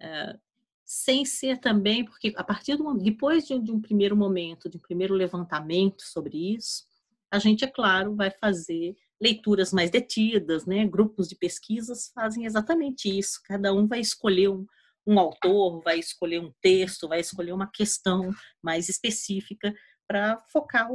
Uh, 0.00 0.38
sem 0.84 1.24
ser 1.24 1.58
também, 1.58 2.04
porque 2.04 2.32
a 2.36 2.44
partir 2.44 2.76
do 2.76 2.94
depois 2.94 3.46
de, 3.46 3.58
de 3.58 3.70
um 3.70 3.80
primeiro 3.80 4.16
momento, 4.16 4.68
de 4.68 4.76
um 4.76 4.80
primeiro 4.80 5.14
levantamento 5.14 6.02
sobre 6.02 6.54
isso, 6.54 6.84
a 7.30 7.38
gente, 7.38 7.64
é 7.64 7.68
claro, 7.68 8.14
vai 8.14 8.30
fazer 8.30 8.96
leituras 9.20 9.72
mais 9.72 9.90
detidas, 9.90 10.66
né? 10.66 10.86
Grupos 10.86 11.28
de 11.28 11.36
pesquisas 11.36 12.10
fazem 12.14 12.44
exatamente 12.44 13.08
isso. 13.08 13.40
Cada 13.44 13.72
um 13.72 13.86
vai 13.86 14.00
escolher 14.00 14.48
um, 14.48 14.66
um 15.06 15.18
autor, 15.18 15.82
vai 15.82 15.98
escolher 15.98 16.40
um 16.40 16.52
texto, 16.60 17.08
vai 17.08 17.20
escolher 17.20 17.52
uma 17.52 17.70
questão 17.70 18.30
mais 18.62 18.88
específica 18.88 19.74
para 20.06 20.42
focar, 20.52 20.88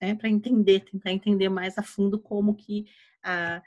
né, 0.00 0.14
para 0.14 0.28
entender, 0.28 0.80
tentar 0.80 1.12
entender 1.12 1.48
mais 1.48 1.78
a 1.78 1.82
fundo 1.82 2.18
como 2.18 2.56
que 2.56 2.86
a, 3.22 3.62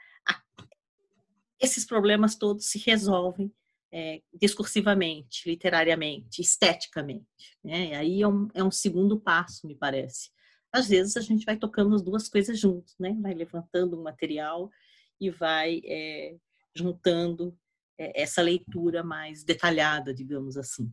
esses 1.60 1.84
problemas 1.84 2.36
todos 2.36 2.66
se 2.66 2.78
resolvem 2.78 3.52
é, 3.92 4.20
discursivamente, 4.34 5.48
literariamente, 5.48 6.42
esteticamente. 6.42 7.26
Né? 7.64 7.94
Aí 7.96 8.20
é 8.20 8.28
um, 8.28 8.48
é 8.54 8.62
um 8.62 8.70
segundo 8.70 9.18
passo, 9.18 9.66
me 9.66 9.74
parece. 9.74 10.30
Às 10.76 10.88
vezes 10.88 11.16
a 11.16 11.20
gente 11.20 11.46
vai 11.46 11.56
tocando 11.56 11.94
as 11.94 12.02
duas 12.02 12.28
coisas 12.28 12.58
juntos, 12.58 12.94
né? 12.98 13.16
vai 13.18 13.32
levantando 13.32 13.98
um 13.98 14.02
material 14.02 14.70
e 15.18 15.30
vai 15.30 15.80
é, 15.84 16.36
juntando 16.74 17.56
é, 17.98 18.20
essa 18.22 18.42
leitura 18.42 19.02
mais 19.02 19.42
detalhada, 19.42 20.12
digamos 20.12 20.58
assim. 20.58 20.92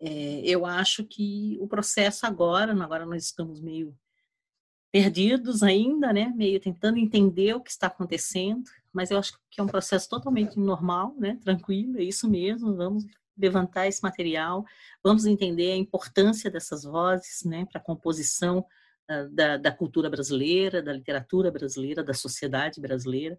É, 0.00 0.40
eu 0.44 0.66
acho 0.66 1.04
que 1.04 1.56
o 1.60 1.68
processo 1.68 2.26
agora, 2.26 2.72
agora 2.82 3.06
nós 3.06 3.24
estamos 3.24 3.60
meio 3.60 3.96
perdidos 4.90 5.62
ainda, 5.62 6.12
né? 6.12 6.32
Meio 6.34 6.58
tentando 6.58 6.98
entender 6.98 7.54
o 7.54 7.60
que 7.60 7.70
está 7.70 7.86
acontecendo, 7.86 8.64
mas 8.92 9.12
eu 9.12 9.18
acho 9.18 9.38
que 9.48 9.60
é 9.60 9.62
um 9.62 9.68
processo 9.68 10.08
totalmente 10.08 10.58
normal, 10.58 11.14
né? 11.16 11.38
Tranquilo, 11.44 11.98
é 11.98 12.02
isso 12.02 12.28
mesmo. 12.28 12.74
Vamos 12.74 13.06
levantar 13.36 13.86
esse 13.86 14.02
material, 14.02 14.64
vamos 15.02 15.26
entender 15.26 15.72
a 15.72 15.76
importância 15.76 16.50
dessas 16.50 16.84
vozes, 16.84 17.42
né? 17.44 17.66
Para 17.70 17.80
a 17.80 17.84
composição 17.84 18.64
uh, 19.10 19.28
da, 19.30 19.56
da, 19.56 19.72
cultura 19.72 20.10
brasileira, 20.10 20.82
da 20.82 20.92
literatura 20.92 21.50
brasileira, 21.50 22.02
da 22.02 22.14
sociedade 22.14 22.80
brasileira. 22.80 23.38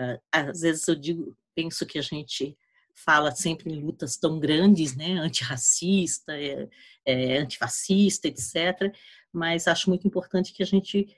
Uh, 0.00 0.20
às 0.32 0.60
vezes 0.60 0.86
eu 0.86 0.94
digo, 0.94 1.36
penso 1.54 1.84
que 1.84 1.98
a 1.98 2.02
gente 2.02 2.56
fala 2.94 3.30
sempre 3.30 3.72
em 3.72 3.80
lutas 3.80 4.16
tão 4.16 4.40
grandes, 4.40 4.96
né, 4.96 5.12
antirracista, 5.18 6.36
é, 6.36 6.68
é, 7.04 7.38
antifascista, 7.38 8.26
etc. 8.26 8.92
Mas 9.32 9.68
acho 9.68 9.88
muito 9.88 10.06
importante 10.06 10.52
que 10.52 10.62
a 10.62 10.66
gente 10.66 11.16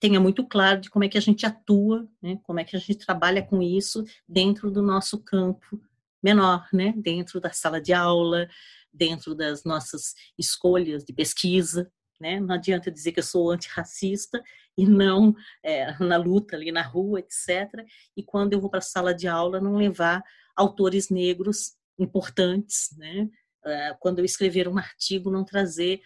tenha 0.00 0.18
muito 0.18 0.44
claro 0.46 0.80
de 0.80 0.90
como 0.90 1.04
é 1.04 1.08
que 1.08 1.16
a 1.16 1.20
gente 1.20 1.46
atua, 1.46 2.08
né, 2.20 2.38
como 2.42 2.58
é 2.58 2.64
que 2.64 2.76
a 2.76 2.78
gente 2.78 2.96
trabalha 2.96 3.42
com 3.42 3.62
isso 3.62 4.04
dentro 4.28 4.70
do 4.70 4.82
nosso 4.82 5.18
campo 5.22 5.80
menor, 6.24 6.66
né, 6.72 6.94
dentro 6.96 7.38
da 7.38 7.52
sala 7.52 7.78
de 7.78 7.92
aula, 7.92 8.48
dentro 8.90 9.34
das 9.34 9.62
nossas 9.62 10.14
escolhas 10.38 11.04
de 11.04 11.12
pesquisa, 11.12 11.92
né? 12.18 12.40
Não 12.40 12.54
adianta 12.54 12.90
dizer 12.90 13.12
que 13.12 13.20
eu 13.20 13.24
sou 13.24 13.50
antirracista 13.50 14.42
e 14.78 14.86
não 14.86 15.34
é, 15.62 15.92
na 16.02 16.16
luta 16.16 16.56
ali 16.56 16.72
na 16.72 16.80
rua, 16.80 17.20
etc. 17.20 17.84
E 18.16 18.22
quando 18.22 18.54
eu 18.54 18.60
vou 18.60 18.70
para 18.70 18.78
a 18.78 18.82
sala 18.82 19.12
de 19.12 19.28
aula, 19.28 19.60
não 19.60 19.76
levar 19.76 20.22
autores 20.56 21.10
negros 21.10 21.74
importantes, 21.98 22.96
né? 22.96 23.28
É, 23.66 23.94
quando 24.00 24.20
eu 24.20 24.24
escrever 24.24 24.66
um 24.66 24.78
artigo, 24.78 25.30
não 25.30 25.44
trazer 25.44 26.00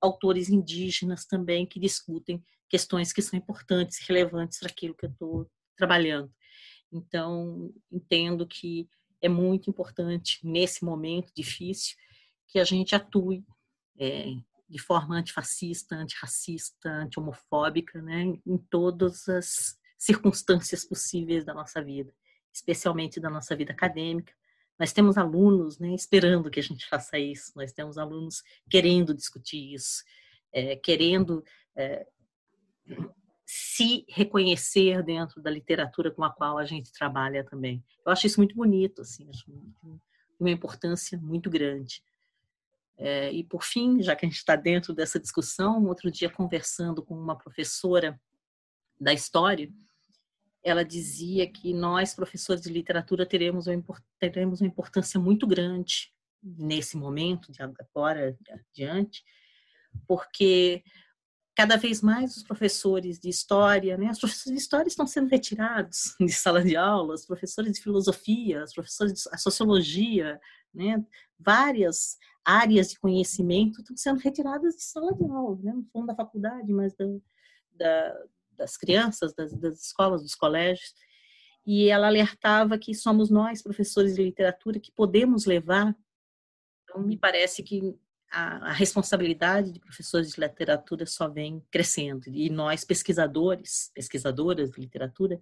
autores 0.00 0.48
indígenas 0.48 1.26
também 1.26 1.66
que 1.66 1.78
discutem 1.78 2.42
questões 2.68 3.12
que 3.12 3.22
são 3.22 3.38
importantes, 3.38 3.98
relevantes 4.06 4.58
para 4.58 4.68
aquilo 4.68 4.94
que 4.94 5.06
eu 5.06 5.10
estou 5.10 5.50
trabalhando. 5.76 6.32
Então, 6.92 7.72
entendo 7.90 8.46
que 8.46 8.88
é 9.20 9.28
muito 9.28 9.68
importante, 9.68 10.38
nesse 10.42 10.84
momento 10.84 11.32
difícil, 11.34 11.96
que 12.48 12.58
a 12.58 12.64
gente 12.64 12.94
atue 12.94 13.44
é, 13.98 14.34
de 14.68 14.78
forma 14.78 15.16
antifascista, 15.16 15.96
antirracista, 15.96 16.88
anti-homofóbica, 16.88 18.00
né, 18.00 18.22
em 18.46 18.58
todas 18.70 19.28
as 19.28 19.78
circunstâncias 19.98 20.84
possíveis 20.84 21.44
da 21.44 21.52
nossa 21.52 21.82
vida, 21.82 22.12
especialmente 22.52 23.20
da 23.20 23.28
nossa 23.28 23.54
vida 23.54 23.72
acadêmica. 23.72 24.32
Nós 24.78 24.92
temos 24.92 25.18
alunos 25.18 25.78
né, 25.78 25.94
esperando 25.94 26.50
que 26.50 26.60
a 26.60 26.62
gente 26.62 26.88
faça 26.88 27.18
isso, 27.18 27.52
nós 27.54 27.72
temos 27.72 27.98
alunos 27.98 28.42
querendo 28.70 29.12
discutir 29.12 29.74
isso, 29.74 30.02
é, 30.52 30.76
querendo 30.76 31.44
é, 31.76 32.06
se 33.52 34.04
reconhecer 34.08 35.02
dentro 35.02 35.42
da 35.42 35.50
literatura 35.50 36.08
com 36.08 36.22
a 36.22 36.30
qual 36.30 36.56
a 36.56 36.64
gente 36.64 36.92
trabalha 36.92 37.42
também. 37.42 37.82
Eu 38.06 38.12
acho 38.12 38.28
isso 38.28 38.38
muito 38.38 38.54
bonito, 38.54 39.02
assim, 39.02 39.28
acho 39.28 39.44
uma 40.38 40.50
importância 40.50 41.18
muito 41.18 41.50
grande. 41.50 42.00
É, 42.96 43.32
e 43.32 43.42
por 43.42 43.64
fim, 43.64 44.00
já 44.00 44.14
que 44.14 44.24
a 44.24 44.28
gente 44.28 44.38
está 44.38 44.54
dentro 44.54 44.94
dessa 44.94 45.18
discussão, 45.18 45.84
outro 45.86 46.12
dia 46.12 46.30
conversando 46.30 47.02
com 47.02 47.18
uma 47.18 47.36
professora 47.36 48.20
da 49.00 49.12
história, 49.12 49.68
ela 50.62 50.84
dizia 50.84 51.50
que 51.50 51.74
nós, 51.74 52.14
professores 52.14 52.62
de 52.62 52.70
literatura, 52.70 53.26
teremos 53.26 53.66
uma, 53.66 53.82
teremos 54.20 54.60
uma 54.60 54.68
importância 54.68 55.18
muito 55.18 55.44
grande 55.44 56.14
nesse 56.40 56.96
momento, 56.96 57.50
de 57.50 57.60
agora 57.60 58.38
adiante, 58.48 59.24
porque 60.06 60.84
cada 61.60 61.76
vez 61.76 62.00
mais 62.00 62.38
os 62.38 62.42
professores 62.42 63.18
de 63.18 63.28
história, 63.28 63.94
né, 63.98 64.10
os 64.10 64.18
professores 64.18 64.56
de 64.56 64.62
história 64.62 64.88
estão 64.88 65.06
sendo 65.06 65.28
retirados 65.28 66.16
de 66.18 66.32
sala 66.32 66.64
de 66.64 66.74
aula, 66.74 67.12
os 67.12 67.26
professores 67.26 67.74
de 67.74 67.82
filosofia, 67.82 68.64
os 68.64 68.72
professores 68.72 69.12
de 69.12 69.38
sociologia, 69.38 70.40
né, 70.72 71.04
várias 71.38 72.16
áreas 72.42 72.88
de 72.88 72.98
conhecimento 72.98 73.82
estão 73.82 73.94
sendo 73.94 74.20
retiradas 74.20 74.74
de 74.74 74.82
sala 74.82 75.12
de 75.12 75.30
aula, 75.30 75.58
né, 75.62 75.72
não 75.74 75.84
falando 75.92 76.06
da 76.06 76.14
faculdade, 76.14 76.72
mas 76.72 76.94
da, 76.94 77.04
da, 77.72 78.24
das 78.52 78.78
crianças, 78.78 79.34
das, 79.34 79.52
das 79.52 79.82
escolas, 79.84 80.22
dos 80.22 80.34
colégios. 80.34 80.94
E 81.66 81.90
ela 81.90 82.06
alertava 82.06 82.78
que 82.78 82.94
somos 82.94 83.28
nós, 83.28 83.62
professores 83.62 84.14
de 84.14 84.22
literatura, 84.22 84.80
que 84.80 84.90
podemos 84.90 85.44
levar. 85.44 85.94
Então, 86.84 87.02
me 87.02 87.18
parece 87.18 87.62
que 87.62 87.94
a, 88.30 88.70
a, 88.70 88.72
responsabilidade 88.72 89.72
de 89.72 89.80
professores 89.80 90.30
de 90.30 90.40
literatura 90.40 91.04
só 91.04 91.28
vem 91.28 91.62
crescendo. 91.70 92.28
E 92.28 92.48
nós, 92.48 92.84
pesquisadores, 92.84 93.90
pesquisadoras 93.94 94.70
de 94.70 94.80
literatura, 94.80 95.40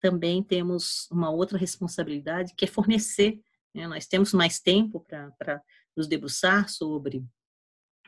também 0.00 0.42
temos 0.42 1.08
uma 1.10 1.30
outra 1.30 1.58
responsabilidade, 1.58 2.54
que 2.56 2.64
é 2.64 2.68
fornecer. 2.68 3.40
Né? 3.74 3.86
Nós 3.86 4.06
temos 4.06 4.32
mais 4.32 4.60
tempo 4.60 5.00
para 5.00 5.62
nos 5.96 6.06
debruçar 6.06 6.68
sobre 6.68 7.24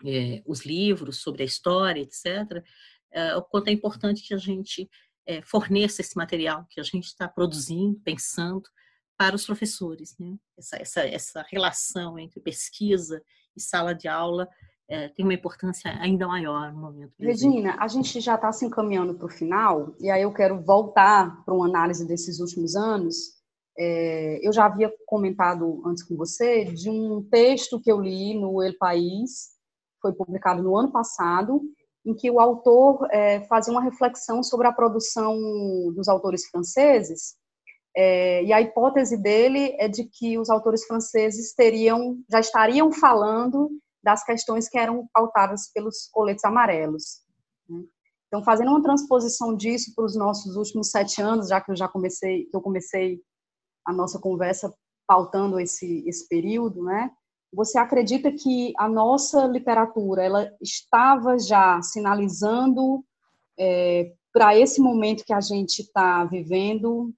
é, 0.04 0.42
os 0.46 0.64
livros, 0.64 1.22
sobre 1.22 1.42
a 1.42 1.46
história, 1.46 2.00
etc. 2.00 2.64
É, 3.10 3.36
o 3.36 3.42
quanto 3.42 3.68
é 3.68 3.72
importante 3.72 4.26
que 4.26 4.34
a 4.34 4.38
gente 4.38 4.90
é, 5.26 5.40
forneça 5.42 6.00
esse 6.00 6.16
material 6.16 6.66
que 6.68 6.80
a 6.80 6.84
gente 6.84 7.06
está 7.06 7.28
produzindo, 7.28 8.00
pensando, 8.00 8.68
para 9.16 9.36
os 9.36 9.46
professores. 9.46 10.16
Né? 10.18 10.36
Essa, 10.58 10.76
essa, 10.76 11.00
essa 11.02 11.46
relação 11.48 12.18
entre 12.18 12.40
pesquisa 12.40 13.22
e 13.56 13.60
sala 13.60 13.94
de 13.94 14.08
aula 14.08 14.48
é, 14.88 15.08
tem 15.08 15.24
uma 15.24 15.34
importância 15.34 15.90
ainda 16.00 16.26
maior 16.26 16.72
no 16.72 16.80
momento. 16.80 17.12
Regina, 17.18 17.76
a 17.78 17.88
gente 17.88 18.20
já 18.20 18.34
está 18.34 18.52
se 18.52 18.66
encaminhando 18.66 19.14
para 19.14 19.26
o 19.26 19.30
final, 19.30 19.94
e 19.98 20.10
aí 20.10 20.22
eu 20.22 20.32
quero 20.32 20.62
voltar 20.62 21.42
para 21.44 21.54
uma 21.54 21.66
análise 21.66 22.06
desses 22.06 22.40
últimos 22.40 22.76
anos. 22.76 23.40
É, 23.78 24.46
eu 24.46 24.52
já 24.52 24.66
havia 24.66 24.92
comentado 25.06 25.82
antes 25.86 26.02
com 26.02 26.14
você 26.14 26.64
de 26.66 26.90
um 26.90 27.26
texto 27.30 27.80
que 27.80 27.90
eu 27.90 28.00
li 28.00 28.38
no 28.38 28.62
El 28.62 28.76
País, 28.78 29.52
foi 30.00 30.12
publicado 30.12 30.62
no 30.62 30.76
ano 30.76 30.92
passado, 30.92 31.62
em 32.04 32.14
que 32.14 32.30
o 32.30 32.40
autor 32.40 33.06
é, 33.10 33.40
fazia 33.44 33.72
uma 33.72 33.82
reflexão 33.82 34.42
sobre 34.42 34.66
a 34.66 34.72
produção 34.72 35.34
dos 35.94 36.08
autores 36.08 36.46
franceses 36.48 37.36
é, 37.94 38.42
e 38.44 38.52
a 38.52 38.60
hipótese 38.60 39.16
dele 39.16 39.76
é 39.78 39.86
de 39.86 40.04
que 40.04 40.38
os 40.38 40.48
autores 40.48 40.84
franceses 40.84 41.54
teriam, 41.54 42.18
já 42.30 42.40
estariam 42.40 42.90
falando 42.90 43.70
das 44.02 44.24
questões 44.24 44.68
que 44.68 44.78
eram 44.78 45.06
pautadas 45.12 45.70
pelos 45.72 46.08
coletes 46.10 46.44
amarelos. 46.44 47.20
Né? 47.68 47.82
Então, 48.26 48.42
fazendo 48.42 48.70
uma 48.70 48.82
transposição 48.82 49.54
disso 49.54 49.94
para 49.94 50.06
os 50.06 50.16
nossos 50.16 50.56
últimos 50.56 50.90
sete 50.90 51.20
anos, 51.20 51.48
já 51.48 51.60
que 51.60 51.70
eu 51.70 51.76
já 51.76 51.86
comecei, 51.86 52.46
que 52.46 52.56
eu 52.56 52.62
comecei 52.62 53.20
a 53.84 53.92
nossa 53.92 54.18
conversa 54.18 54.72
pautando 55.06 55.60
esse 55.60 56.02
esse 56.08 56.26
período, 56.28 56.82
né? 56.82 57.10
Você 57.52 57.78
acredita 57.78 58.32
que 58.32 58.72
a 58.78 58.88
nossa 58.88 59.44
literatura 59.44 60.24
ela 60.24 60.50
estava 60.62 61.38
já 61.38 61.82
sinalizando 61.82 63.04
é, 63.58 64.14
para 64.32 64.56
esse 64.56 64.80
momento 64.80 65.24
que 65.26 65.34
a 65.34 65.40
gente 65.40 65.82
está 65.82 66.24
vivendo 66.24 67.12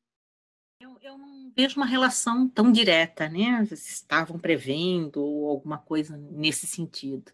vejo 1.56 1.76
uma 1.76 1.86
relação 1.86 2.48
tão 2.48 2.70
direta, 2.72 3.28
né? 3.28 3.66
Estavam 3.70 4.38
prevendo 4.38 5.20
alguma 5.20 5.78
coisa 5.78 6.16
nesse 6.16 6.66
sentido. 6.66 7.32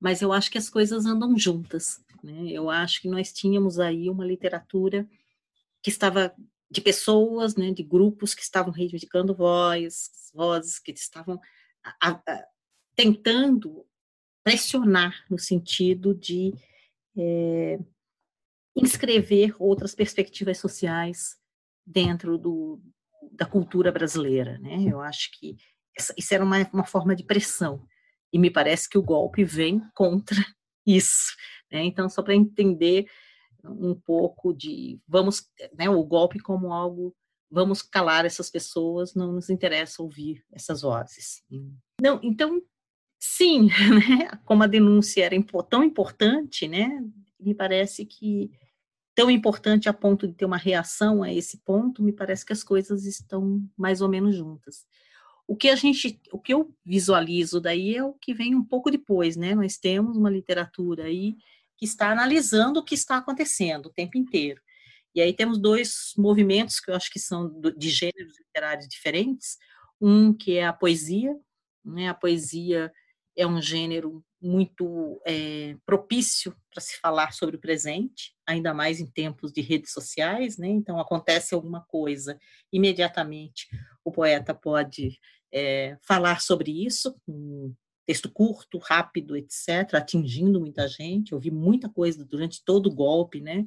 Mas 0.00 0.20
eu 0.20 0.32
acho 0.32 0.50
que 0.50 0.58
as 0.58 0.68
coisas 0.68 1.06
andam 1.06 1.38
juntas. 1.38 2.04
Né? 2.22 2.50
Eu 2.50 2.68
acho 2.68 3.00
que 3.00 3.08
nós 3.08 3.32
tínhamos 3.32 3.78
aí 3.78 4.10
uma 4.10 4.24
literatura 4.24 5.08
que 5.82 5.90
estava 5.90 6.34
de 6.70 6.80
pessoas, 6.80 7.54
né, 7.54 7.70
de 7.70 7.82
grupos 7.82 8.34
que 8.34 8.42
estavam 8.42 8.72
reivindicando 8.72 9.34
voz, 9.34 10.10
vozes 10.32 10.78
que 10.78 10.90
estavam 10.92 11.38
a, 12.00 12.10
a, 12.10 12.46
tentando 12.96 13.86
pressionar 14.42 15.24
no 15.30 15.38
sentido 15.38 16.14
de 16.14 16.54
é, 17.16 17.78
inscrever 18.74 19.54
outras 19.58 19.94
perspectivas 19.94 20.58
sociais 20.58 21.38
dentro 21.84 22.38
do, 22.38 22.80
da 23.32 23.46
cultura 23.46 23.90
brasileira, 23.90 24.58
né? 24.58 24.84
Eu 24.86 25.00
acho 25.00 25.30
que 25.38 25.56
essa, 25.96 26.14
isso 26.16 26.34
era 26.34 26.44
uma, 26.44 26.68
uma 26.72 26.84
forma 26.84 27.14
de 27.16 27.24
pressão 27.24 27.86
e 28.32 28.38
me 28.38 28.50
parece 28.50 28.88
que 28.88 28.98
o 28.98 29.02
golpe 29.02 29.44
vem 29.44 29.82
contra 29.94 30.36
isso, 30.86 31.34
né? 31.70 31.82
Então 31.82 32.08
só 32.08 32.22
para 32.22 32.34
entender 32.34 33.06
um 33.64 33.94
pouco 33.94 34.52
de 34.52 35.00
vamos, 35.06 35.48
né? 35.76 35.88
O 35.88 36.04
golpe 36.04 36.38
como 36.38 36.72
algo 36.72 37.14
vamos 37.50 37.82
calar 37.82 38.24
essas 38.24 38.50
pessoas, 38.50 39.14
não 39.14 39.32
nos 39.32 39.50
interessa 39.50 40.02
ouvir 40.02 40.42
essas 40.50 40.80
vozes. 40.80 41.42
Não, 42.00 42.18
então 42.22 42.62
sim, 43.20 43.68
né? 43.92 44.30
Como 44.44 44.62
a 44.62 44.66
denúncia 44.66 45.24
era 45.24 45.36
tão 45.68 45.84
importante, 45.84 46.66
né? 46.66 47.00
Me 47.38 47.54
parece 47.54 48.06
que 48.06 48.50
tão 49.14 49.30
importante 49.30 49.88
a 49.88 49.92
ponto 49.92 50.26
de 50.26 50.34
ter 50.34 50.44
uma 50.44 50.56
reação 50.56 51.22
a 51.22 51.32
esse 51.32 51.58
ponto, 51.58 52.02
me 52.02 52.12
parece 52.12 52.44
que 52.44 52.52
as 52.52 52.64
coisas 52.64 53.04
estão 53.04 53.62
mais 53.76 54.00
ou 54.00 54.08
menos 54.08 54.34
juntas. 54.36 54.86
O 55.46 55.56
que 55.56 55.68
a 55.68 55.76
gente, 55.76 56.20
o 56.32 56.38
que 56.38 56.54
eu 56.54 56.74
visualizo 56.84 57.60
daí 57.60 57.94
é 57.94 58.02
o 58.02 58.14
que 58.14 58.32
vem 58.32 58.54
um 58.54 58.64
pouco 58.64 58.90
depois, 58.90 59.36
né? 59.36 59.54
Nós 59.54 59.76
temos 59.76 60.16
uma 60.16 60.30
literatura 60.30 61.04
aí 61.04 61.36
que 61.76 61.84
está 61.84 62.10
analisando 62.10 62.80
o 62.80 62.84
que 62.84 62.94
está 62.94 63.16
acontecendo 63.18 63.86
o 63.86 63.92
tempo 63.92 64.16
inteiro. 64.16 64.62
E 65.14 65.20
aí 65.20 65.34
temos 65.34 65.58
dois 65.58 66.12
movimentos 66.16 66.80
que 66.80 66.90
eu 66.90 66.94
acho 66.94 67.10
que 67.10 67.18
são 67.18 67.52
de 67.76 67.90
gêneros 67.90 68.38
literários 68.38 68.88
diferentes. 68.88 69.58
Um 70.00 70.32
que 70.32 70.56
é 70.56 70.66
a 70.66 70.72
poesia, 70.72 71.36
né? 71.84 72.08
A 72.08 72.14
poesia 72.14 72.90
é 73.36 73.46
um 73.46 73.60
gênero 73.60 74.24
muito 74.40 75.20
é, 75.24 75.76
propício 75.86 76.56
para 76.70 76.80
se 76.80 76.98
falar 76.98 77.32
sobre 77.32 77.56
o 77.56 77.60
presente, 77.60 78.34
ainda 78.52 78.72
mais 78.72 79.00
em 79.00 79.06
tempos 79.06 79.52
de 79.52 79.60
redes 79.60 79.92
sociais, 79.92 80.56
né? 80.56 80.68
Então 80.68 80.98
acontece 80.98 81.54
alguma 81.54 81.82
coisa, 81.82 82.38
imediatamente 82.72 83.68
o 84.04 84.10
poeta 84.10 84.54
pode 84.54 85.18
é, 85.52 85.96
falar 86.02 86.40
sobre 86.40 86.84
isso, 86.84 87.14
um 87.28 87.74
texto 88.06 88.30
curto, 88.30 88.78
rápido, 88.78 89.36
etc., 89.36 89.94
atingindo 89.94 90.60
muita 90.60 90.88
gente. 90.88 91.32
Eu 91.32 91.38
vi 91.38 91.50
muita 91.50 91.88
coisa 91.88 92.24
durante 92.24 92.64
todo 92.64 92.86
o 92.86 92.94
golpe, 92.94 93.40
né? 93.40 93.64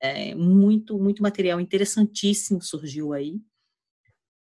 É, 0.00 0.34
muito, 0.34 0.98
muito 0.98 1.22
material 1.22 1.60
interessantíssimo 1.60 2.62
surgiu 2.62 3.12
aí. 3.12 3.40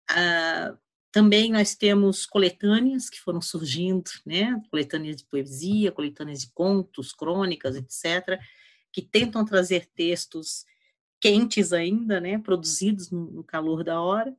Ah, 0.09 0.75
também 1.11 1.51
nós 1.51 1.75
temos 1.75 2.25
coletâneas 2.25 3.09
que 3.09 3.19
foram 3.19 3.41
surgindo, 3.41 4.09
né? 4.25 4.61
Coletâneas 4.69 5.17
de 5.17 5.25
poesia, 5.25 5.91
coletâneas 5.91 6.41
de 6.41 6.51
contos, 6.51 7.13
crônicas, 7.13 7.75
etc., 7.75 8.39
que 8.91 9.01
tentam 9.01 9.45
trazer 9.45 9.87
textos 9.95 10.65
quentes 11.19 11.73
ainda, 11.73 12.19
né? 12.19 12.37
Produzidos 12.37 13.11
no, 13.11 13.43
calor 13.43 13.83
da 13.83 14.01
hora. 14.01 14.35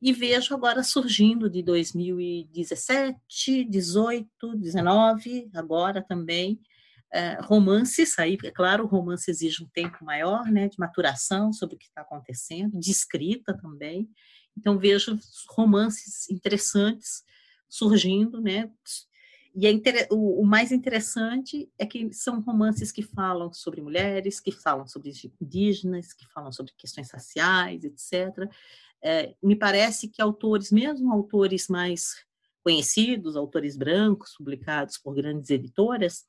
E 0.00 0.12
vejo 0.12 0.54
agora 0.54 0.82
surgindo 0.82 1.48
de 1.48 1.62
2017, 1.62 3.64
18, 3.64 4.56
19, 4.56 5.50
agora 5.54 6.02
também, 6.02 6.60
Uh, 7.14 7.40
romances, 7.46 8.18
aí, 8.18 8.36
é 8.42 8.50
claro, 8.50 8.84
o 8.84 8.88
romance 8.88 9.30
exige 9.30 9.62
um 9.62 9.68
tempo 9.68 10.04
maior, 10.04 10.44
né, 10.46 10.68
de 10.68 10.76
maturação 10.76 11.52
sobre 11.52 11.76
o 11.76 11.78
que 11.78 11.86
está 11.86 12.02
acontecendo, 12.02 12.80
de 12.80 12.90
escrita 12.90 13.56
também, 13.56 14.10
então 14.56 14.78
vejo 14.78 15.18
romances 15.50 16.28
interessantes 16.30 17.22
surgindo, 17.68 18.40
né? 18.40 18.70
E 19.58 19.66
é 19.66 19.72
o, 20.10 20.42
o, 20.42 20.44
mais 20.44 20.70
interessante 20.70 21.72
é 21.78 21.86
que 21.86 22.12
são 22.12 22.42
romances 22.42 22.92
que 22.92 23.02
falam 23.02 23.50
sobre 23.54 23.80
mulheres, 23.80 24.38
que 24.38 24.52
falam 24.52 24.86
sobre 24.86 25.10
indígenas, 25.40 26.12
que 26.12 26.26
falam 26.26 26.52
sobre 26.52 26.74
questões 26.76 27.10
raciais, 27.10 27.82
etc. 27.82 28.52
É, 29.02 29.34
me 29.42 29.56
parece 29.56 30.08
que 30.08 30.20
autores, 30.20 30.70
mesmo 30.70 31.10
autores 31.10 31.68
mais 31.68 32.22
conhecidos, 32.62 33.34
autores 33.34 33.78
brancos, 33.78 34.34
publicados 34.36 34.98
por 34.98 35.14
grandes 35.14 35.48
editoras, 35.48 36.26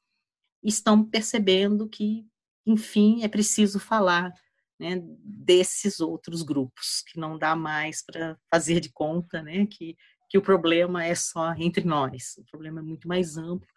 estão 0.64 1.04
percebendo 1.04 1.90
que, 1.90 2.26
enfim, 2.66 3.24
é 3.24 3.28
preciso 3.28 3.78
falar 3.78 4.32
né, 4.80 5.02
desses 5.04 6.00
outros 6.00 6.44
grupos, 6.44 7.04
que 7.08 7.20
não 7.20 7.38
dá 7.38 7.58
mais 7.58 8.02
para 8.02 8.38
fazer 8.50 8.80
de 8.80 8.90
conta 8.90 9.44
né, 9.44 9.66
que, 9.66 9.98
que 10.30 10.38
o 10.38 10.42
problema 10.42 11.06
é 11.06 11.16
só 11.16 11.54
entre 11.54 11.86
nós, 11.86 12.36
o 12.38 12.46
problema 12.46 12.80
é 12.80 12.84
muito 12.84 13.08
mais 13.08 13.38
amplo 13.38 13.68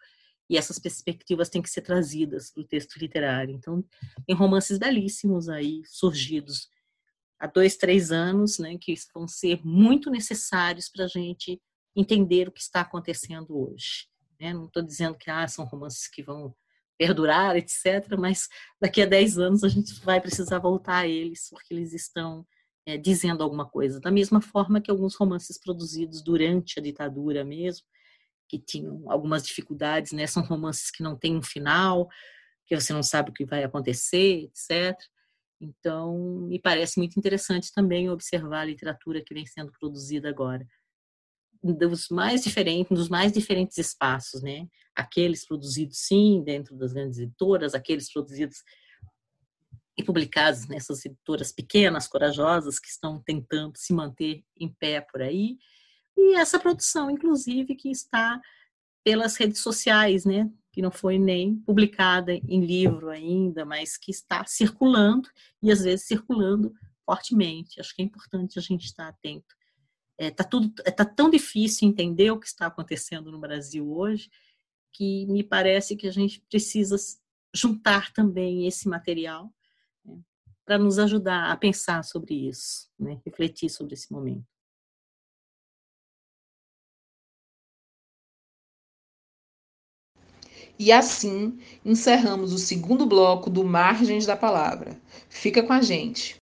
e 0.49 0.57
essas 0.57 0.77
perspectivas 0.77 1.49
têm 1.49 1.61
que 1.61 1.69
ser 1.69 1.81
trazidas 1.81 2.51
para 2.51 2.61
o 2.61 2.67
texto 2.67 2.97
literário. 2.97 3.55
Então, 3.55 3.81
tem 4.25 4.35
romances 4.35 4.77
belíssimos 4.77 5.47
aí 5.47 5.81
surgidos 5.85 6.67
há 7.39 7.47
dois, 7.47 7.77
três 7.77 8.11
anos, 8.11 8.59
né, 8.59 8.77
que 8.77 8.93
vão 9.13 9.27
ser 9.27 9.65
muito 9.65 10.11
necessários 10.11 10.89
para 10.89 11.05
a 11.05 11.07
gente 11.07 11.61
entender 11.95 12.49
o 12.49 12.51
que 12.51 12.61
está 12.61 12.81
acontecendo 12.81 13.57
hoje. 13.57 14.07
Né? 14.39 14.53
Não 14.53 14.65
estou 14.65 14.83
dizendo 14.83 15.17
que 15.17 15.31
ah, 15.31 15.47
são 15.47 15.63
romances 15.63 16.07
que 16.07 16.21
vão 16.21 16.53
perdurar, 16.97 17.55
etc., 17.55 18.15
mas 18.19 18.47
daqui 18.79 19.01
a 19.01 19.05
dez 19.05 19.37
anos 19.37 19.63
a 19.63 19.69
gente 19.69 19.93
vai 20.01 20.19
precisar 20.19 20.59
voltar 20.59 20.97
a 20.97 21.07
eles, 21.07 21.47
porque 21.49 21.73
eles 21.73 21.93
estão 21.93 22.45
é, 22.85 22.97
dizendo 22.97 23.43
alguma 23.43 23.67
coisa. 23.67 23.99
Da 23.99 24.11
mesma 24.11 24.41
forma 24.41 24.81
que 24.81 24.91
alguns 24.91 25.15
romances 25.15 25.57
produzidos 25.59 26.21
durante 26.21 26.79
a 26.79 26.81
ditadura 26.81 27.43
mesmo, 27.43 27.85
que 28.47 28.59
tinham 28.59 29.09
algumas 29.09 29.45
dificuldades, 29.45 30.11
né? 30.11 30.27
São 30.27 30.43
romances 30.43 30.91
que 30.91 31.03
não 31.03 31.15
têm 31.15 31.37
um 31.37 31.41
final, 31.41 32.09
que 32.65 32.79
você 32.79 32.91
não 32.93 33.03
sabe 33.03 33.29
o 33.29 33.33
que 33.33 33.45
vai 33.45 33.63
acontecer, 33.63 34.43
etc. 34.43 34.97
Então, 35.59 36.17
me 36.47 36.59
parece 36.59 36.97
muito 36.97 37.17
interessante 37.17 37.71
também 37.71 38.09
observar 38.09 38.61
a 38.61 38.65
literatura 38.65 39.23
que 39.23 39.33
vem 39.33 39.45
sendo 39.45 39.71
produzida 39.79 40.27
agora. 40.27 40.65
Dos 41.63 42.09
mais 42.09 42.43
diferentes, 42.43 42.97
dos 42.97 43.07
mais 43.07 43.31
diferentes 43.31 43.77
espaços, 43.77 44.41
né? 44.41 44.67
Aqueles 44.95 45.45
produzidos, 45.45 45.99
sim, 45.99 46.43
dentro 46.43 46.75
das 46.75 46.91
grandes 46.91 47.19
editoras, 47.19 47.75
aqueles 47.75 48.11
produzidos 48.11 48.57
e 50.01 50.05
publicados 50.05 50.67
nessas 50.67 51.05
editoras 51.05 51.51
pequenas, 51.51 52.07
corajosas, 52.07 52.79
que 52.79 52.87
estão 52.87 53.21
tentando 53.21 53.77
se 53.77 53.93
manter 53.93 54.43
em 54.59 54.67
pé 54.67 55.01
por 55.01 55.21
aí, 55.21 55.57
e 56.17 56.35
essa 56.35 56.59
produção, 56.59 57.09
inclusive, 57.09 57.75
que 57.75 57.89
está 57.89 58.41
pelas 59.03 59.35
redes 59.37 59.61
sociais, 59.61 60.25
né? 60.25 60.49
Que 60.71 60.81
não 60.81 60.91
foi 60.91 61.17
nem 61.17 61.55
publicada 61.55 62.33
em 62.33 62.65
livro 62.65 63.09
ainda, 63.09 63.65
mas 63.65 63.97
que 63.97 64.11
está 64.11 64.45
circulando 64.45 65.29
e 65.61 65.71
às 65.71 65.81
vezes 65.81 66.05
circulando 66.05 66.73
fortemente. 67.05 67.79
Acho 67.79 67.95
que 67.95 68.01
é 68.01 68.05
importante 68.05 68.59
a 68.59 68.61
gente 68.61 68.85
estar 68.85 69.07
atento. 69.07 69.55
Está 70.17 70.25
é, 70.25 70.31
tá 70.31 70.43
tudo, 70.43 70.73
é, 70.85 70.91
tá 70.91 71.05
tão 71.05 71.29
difícil 71.29 71.87
entender 71.87 72.29
o 72.31 72.39
que 72.39 72.45
está 72.45 72.67
acontecendo 72.67 73.31
no 73.31 73.39
Brasil 73.39 73.91
hoje 73.91 74.29
que 74.91 75.25
me 75.27 75.43
parece 75.43 75.95
que 75.95 76.07
a 76.07 76.11
gente 76.11 76.41
precisa 76.49 76.95
juntar 77.53 78.11
também 78.13 78.67
esse 78.67 78.87
material 78.87 79.51
para 80.65 80.77
nos 80.77 80.99
ajudar 80.99 81.51
a 81.51 81.57
pensar 81.57 82.03
sobre 82.03 82.47
isso, 82.49 82.89
né, 82.99 83.19
refletir 83.25 83.69
sobre 83.69 83.93
esse 83.93 84.11
momento. 84.11 84.45
E 90.79 90.91
assim 90.91 91.59
encerramos 91.85 92.53
o 92.53 92.57
segundo 92.57 93.05
bloco 93.05 93.49
do 93.49 93.63
Margens 93.63 94.25
da 94.25 94.35
Palavra. 94.35 94.99
Fica 95.29 95.61
com 95.61 95.73
a 95.73 95.81
gente. 95.81 96.37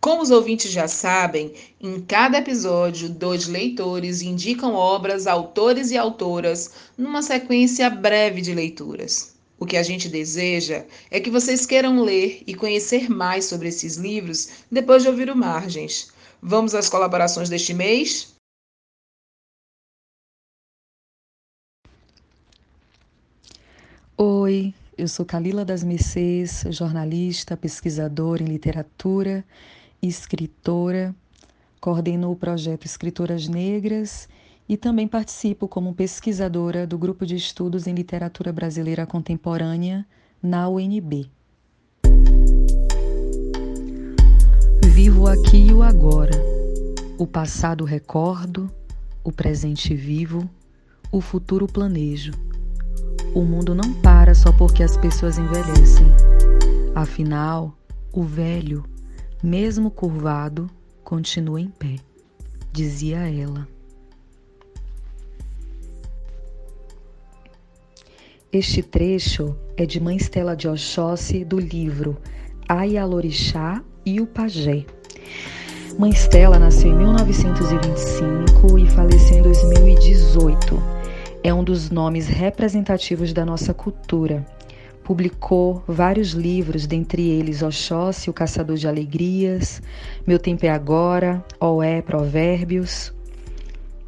Como 0.00 0.22
os 0.22 0.30
ouvintes 0.30 0.70
já 0.70 0.86
sabem, 0.86 1.54
em 1.80 2.00
cada 2.00 2.38
episódio, 2.38 3.08
dois 3.08 3.46
leitores 3.46 4.20
indicam 4.22 4.74
obras, 4.74 5.26
autores 5.26 5.90
e 5.90 5.96
autoras 5.96 6.74
numa 6.96 7.22
sequência 7.22 7.88
breve 7.88 8.42
de 8.42 8.54
leituras. 8.54 9.33
O 9.64 9.66
que 9.66 9.78
a 9.78 9.82
gente 9.82 10.10
deseja 10.10 10.84
é 11.10 11.18
que 11.18 11.30
vocês 11.30 11.64
queiram 11.64 12.02
ler 12.02 12.42
e 12.46 12.54
conhecer 12.54 13.08
mais 13.08 13.46
sobre 13.46 13.68
esses 13.68 13.96
livros 13.96 14.50
depois 14.70 15.02
de 15.02 15.08
ouvir 15.08 15.30
o 15.30 15.34
Margens. 15.34 16.12
Vamos 16.42 16.74
às 16.74 16.86
colaborações 16.86 17.48
deste 17.48 17.72
mês? 17.72 18.34
Oi, 24.18 24.74
eu 24.98 25.08
sou 25.08 25.24
Calila 25.24 25.64
das 25.64 25.82
Mercês, 25.82 26.64
jornalista, 26.68 27.56
pesquisadora 27.56 28.42
em 28.42 28.46
literatura, 28.46 29.42
escritora, 30.02 31.16
coordeno 31.80 32.30
o 32.30 32.36
projeto 32.36 32.84
Escritoras 32.84 33.48
Negras 33.48 34.28
e 34.68 34.76
também 34.76 35.06
participo 35.06 35.68
como 35.68 35.94
pesquisadora 35.94 36.86
do 36.86 36.98
Grupo 36.98 37.26
de 37.26 37.36
Estudos 37.36 37.86
em 37.86 37.94
Literatura 37.94 38.52
Brasileira 38.52 39.06
Contemporânea 39.06 40.06
na 40.42 40.68
UNB. 40.68 41.30
Vivo 44.86 45.26
aqui 45.26 45.68
e 45.68 45.72
o 45.72 45.82
agora. 45.82 46.32
O 47.18 47.26
passado 47.26 47.84
recordo, 47.84 48.70
o 49.22 49.30
presente 49.30 49.94
vivo, 49.94 50.48
o 51.12 51.20
futuro 51.20 51.66
planejo 51.66 52.32
o 53.34 53.42
mundo 53.42 53.74
não 53.74 53.92
para 53.94 54.32
só 54.32 54.52
porque 54.52 54.82
as 54.82 54.96
pessoas 54.96 55.36
envelhecem. 55.38 56.06
Afinal, 56.94 57.76
o 58.12 58.22
velho, 58.22 58.84
mesmo 59.42 59.90
curvado, 59.90 60.70
continua 61.02 61.60
em 61.60 61.68
pé, 61.68 61.96
dizia 62.72 63.28
ela. 63.28 63.73
Este 68.54 68.84
trecho 68.84 69.56
é 69.76 69.84
de 69.84 69.98
Mãe 69.98 70.16
Stella 70.16 70.54
de 70.54 70.68
Oxóssi 70.68 71.44
do 71.44 71.58
livro 71.58 72.16
Ayalorixá 72.68 73.82
e 74.06 74.20
o 74.20 74.28
Pajé. 74.28 74.86
Mãe 75.98 76.12
Stella 76.12 76.56
nasceu 76.56 76.92
em 76.92 76.94
1925 76.94 78.78
e 78.78 78.86
faleceu 78.90 79.38
em 79.38 79.42
2018 79.42 80.80
é 81.42 81.52
um 81.52 81.64
dos 81.64 81.90
nomes 81.90 82.28
representativos 82.28 83.32
da 83.32 83.44
nossa 83.44 83.74
cultura. 83.74 84.46
Publicou 85.02 85.82
vários 85.88 86.30
livros, 86.30 86.86
dentre 86.86 87.28
eles 87.28 87.60
Oxóssi, 87.60 88.30
O 88.30 88.32
Caçador 88.32 88.76
de 88.76 88.86
Alegrias, 88.86 89.82
Meu 90.24 90.38
Tempo 90.38 90.64
é 90.64 90.70
Agora, 90.70 91.44
Oé, 91.58 92.00
Provérbios. 92.00 93.12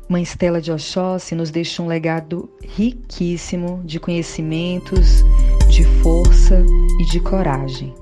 Mãe 0.08 0.22
Estela 0.22 0.60
de 0.60 0.70
Oxóssi 0.70 1.34
nos 1.34 1.50
deixa 1.50 1.82
um 1.82 1.88
legado 1.88 2.48
riquíssimo 2.62 3.82
de 3.84 3.98
conhecimentos, 3.98 5.24
de 5.68 5.82
força 6.00 6.64
e 7.00 7.04
de 7.06 7.18
coragem. 7.18 7.92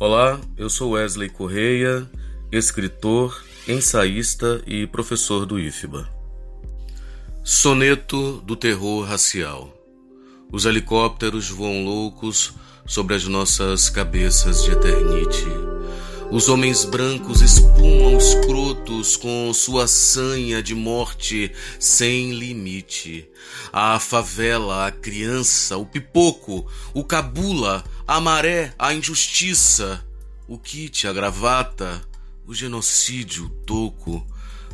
Olá, 0.00 0.40
eu 0.56 0.68
sou 0.68 0.92
Wesley 0.92 1.28
Correia, 1.28 2.10
escritor 2.50 3.44
ensaísta 3.68 4.60
e 4.66 4.86
professor 4.88 5.46
do 5.46 5.60
IFBA. 5.60 6.08
Soneto 7.44 8.40
do 8.40 8.56
terror 8.56 9.04
racial. 9.04 9.72
Os 10.50 10.64
helicópteros 10.64 11.48
voam 11.48 11.84
loucos 11.84 12.54
sobre 12.84 13.14
as 13.14 13.28
nossas 13.28 13.88
cabeças 13.88 14.64
de 14.64 14.72
eternite. 14.72 15.67
Os 16.30 16.46
homens 16.50 16.84
brancos 16.84 17.40
espumam 17.40 18.18
escrotos 18.18 19.16
com 19.16 19.50
sua 19.54 19.88
sanha 19.88 20.62
de 20.62 20.74
morte 20.74 21.50
sem 21.80 22.32
limite. 22.32 23.26
A 23.72 23.98
favela, 23.98 24.86
a 24.86 24.90
criança, 24.90 25.78
o 25.78 25.86
pipoco, 25.86 26.70
o 26.92 27.02
cabula, 27.02 27.82
a 28.06 28.20
maré, 28.20 28.74
a 28.78 28.92
injustiça, 28.92 30.06
o 30.46 30.58
kit, 30.58 31.06
a 31.06 31.14
gravata, 31.14 32.06
o 32.46 32.54
genocídio, 32.54 33.46
o 33.46 33.50
toco, 33.64 34.26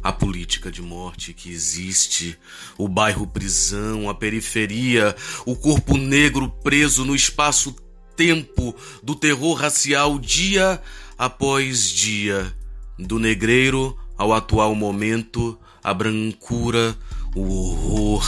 a 0.03 0.13
política 0.13 0.73
de 0.73 0.83
morte 0.83 1.33
que 1.33 1.53
existe, 1.53 2.37
o 2.77 2.89
bairro 2.89 3.29
prisão, 3.29 4.11
a 4.11 4.15
periferia, 4.15 5.15
o 5.47 5.55
corpo 5.55 5.97
negro 5.97 6.49
preso 6.49 7.05
no 7.05 7.15
espaço-tempo 7.15 8.75
do 9.05 9.15
terror 9.15 9.55
racial 9.55 10.19
dia 10.19 10.83
após 11.19 11.91
dia, 11.91 12.53
do 12.99 13.19
negreiro 13.19 13.97
ao 14.17 14.33
atual 14.33 14.75
momento, 14.75 15.59
a 15.83 15.93
brancura, 15.93 16.97
o 17.35 17.43
horror, 17.43 18.25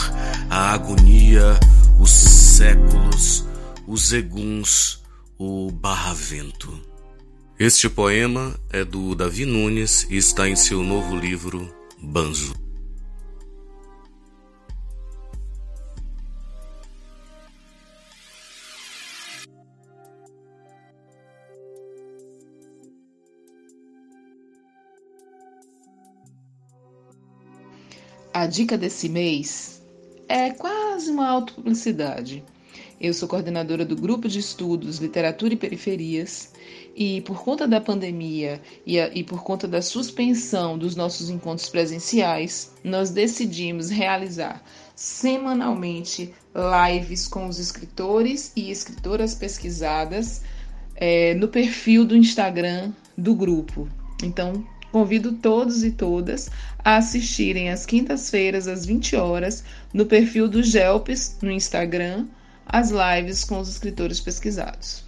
a 0.50 0.72
agonia, 0.72 1.58
os 2.00 2.10
séculos, 2.10 3.44
os 3.86 4.12
eguns, 4.12 5.02
o 5.38 5.70
barravento. 5.70 6.72
Este 7.58 7.88
poema 7.88 8.54
é 8.70 8.84
do 8.84 9.14
Davi 9.14 9.46
Nunes 9.46 10.06
e 10.10 10.16
está 10.16 10.48
em 10.48 10.56
seu 10.56 10.82
novo 10.82 11.16
livro 11.16 11.72
Banzo. 12.02 12.65
A 28.36 28.44
dica 28.44 28.76
desse 28.76 29.08
mês 29.08 29.80
é 30.28 30.50
quase 30.50 31.10
uma 31.10 31.26
autopublicidade. 31.26 32.44
Eu 33.00 33.14
sou 33.14 33.26
coordenadora 33.26 33.82
do 33.82 33.96
Grupo 33.96 34.28
de 34.28 34.40
Estudos 34.40 34.98
Literatura 34.98 35.54
e 35.54 35.56
Periferias 35.56 36.52
e 36.94 37.22
por 37.22 37.42
conta 37.42 37.66
da 37.66 37.80
pandemia 37.80 38.60
e, 38.84 39.00
a, 39.00 39.08
e 39.08 39.24
por 39.24 39.42
conta 39.42 39.66
da 39.66 39.80
suspensão 39.80 40.76
dos 40.76 40.94
nossos 40.94 41.30
encontros 41.30 41.70
presenciais, 41.70 42.74
nós 42.84 43.08
decidimos 43.08 43.88
realizar 43.88 44.62
semanalmente 44.94 46.34
lives 46.54 47.26
com 47.26 47.46
os 47.46 47.58
escritores 47.58 48.52
e 48.54 48.70
escritoras 48.70 49.34
pesquisadas 49.34 50.42
é, 50.94 51.32
no 51.32 51.48
perfil 51.48 52.04
do 52.04 52.14
Instagram 52.14 52.92
do 53.16 53.34
grupo. 53.34 53.88
Então, 54.22 54.62
convido 54.96 55.30
todos 55.30 55.84
e 55.84 55.90
todas 55.90 56.48
a 56.82 56.96
assistirem 56.96 57.68
às 57.68 57.84
quintas-feiras, 57.84 58.66
às 58.66 58.86
20 58.86 59.14
horas, 59.14 59.62
no 59.92 60.06
perfil 60.06 60.48
do 60.48 60.62
GELPES 60.62 61.36
no 61.42 61.50
Instagram, 61.50 62.24
as 62.64 62.90
lives 62.90 63.44
com 63.44 63.60
os 63.60 63.68
escritores 63.68 64.20
pesquisados. 64.20 65.04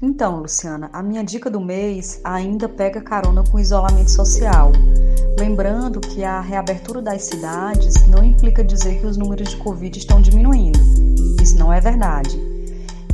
Então, 0.00 0.40
Luciana, 0.40 0.88
a 0.94 1.02
minha 1.02 1.22
dica 1.22 1.50
do 1.50 1.60
mês 1.60 2.22
ainda 2.24 2.66
pega 2.70 3.02
carona 3.02 3.44
com 3.44 3.60
isolamento 3.60 4.10
social. 4.10 4.72
Lembrando 5.38 6.00
que 6.00 6.24
a 6.24 6.40
reabertura 6.40 7.02
das 7.02 7.24
cidades 7.24 8.06
não 8.06 8.24
implica 8.24 8.64
dizer 8.64 8.98
que 8.98 9.06
os 9.06 9.18
números 9.18 9.50
de 9.50 9.58
Covid 9.58 9.98
estão 9.98 10.22
diminuindo. 10.22 10.80
Isso 11.42 11.58
não 11.58 11.70
é 11.70 11.82
verdade. 11.82 12.40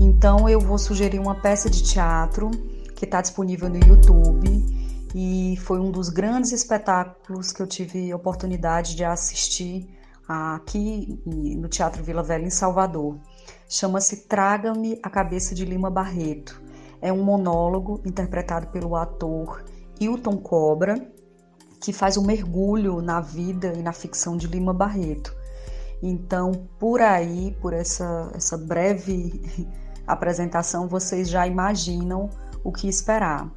Então, 0.00 0.48
eu 0.48 0.60
vou 0.60 0.78
sugerir 0.78 1.18
uma 1.18 1.34
peça 1.34 1.68
de 1.68 1.82
teatro 1.82 2.52
que 2.96 3.04
está 3.04 3.20
disponível 3.20 3.68
no 3.68 3.76
YouTube 3.76 4.66
e 5.14 5.56
foi 5.58 5.78
um 5.78 5.92
dos 5.92 6.08
grandes 6.08 6.50
espetáculos 6.50 7.52
que 7.52 7.62
eu 7.62 7.66
tive 7.66 8.12
oportunidade 8.12 8.96
de 8.96 9.04
assistir 9.04 9.88
aqui 10.26 11.22
no 11.24 11.68
Teatro 11.68 12.02
Vila 12.02 12.24
Velha, 12.24 12.44
em 12.44 12.50
Salvador. 12.50 13.20
Chama-se 13.68 14.26
Traga-me 14.26 14.98
a 15.00 15.08
Cabeça 15.08 15.54
de 15.54 15.64
Lima 15.64 15.88
Barreto 15.88 16.66
é 17.00 17.12
um 17.12 17.22
monólogo 17.22 18.00
interpretado 18.04 18.68
pelo 18.68 18.96
ator 18.96 19.64
Hilton 20.00 20.38
Cobra, 20.38 20.96
que 21.80 21.92
faz 21.92 22.16
um 22.16 22.24
mergulho 22.24 23.00
na 23.00 23.20
vida 23.20 23.72
e 23.76 23.82
na 23.82 23.92
ficção 23.92 24.36
de 24.36 24.46
Lima 24.46 24.72
Barreto. 24.72 25.34
Então, 26.02 26.52
por 26.78 27.00
aí, 27.00 27.56
por 27.60 27.72
essa, 27.72 28.30
essa 28.34 28.56
breve 28.56 29.40
apresentação, 30.06 30.88
vocês 30.88 31.28
já 31.28 31.46
imaginam 31.46 32.28
o 32.66 32.72
que 32.72 32.88
esperar. 32.88 33.48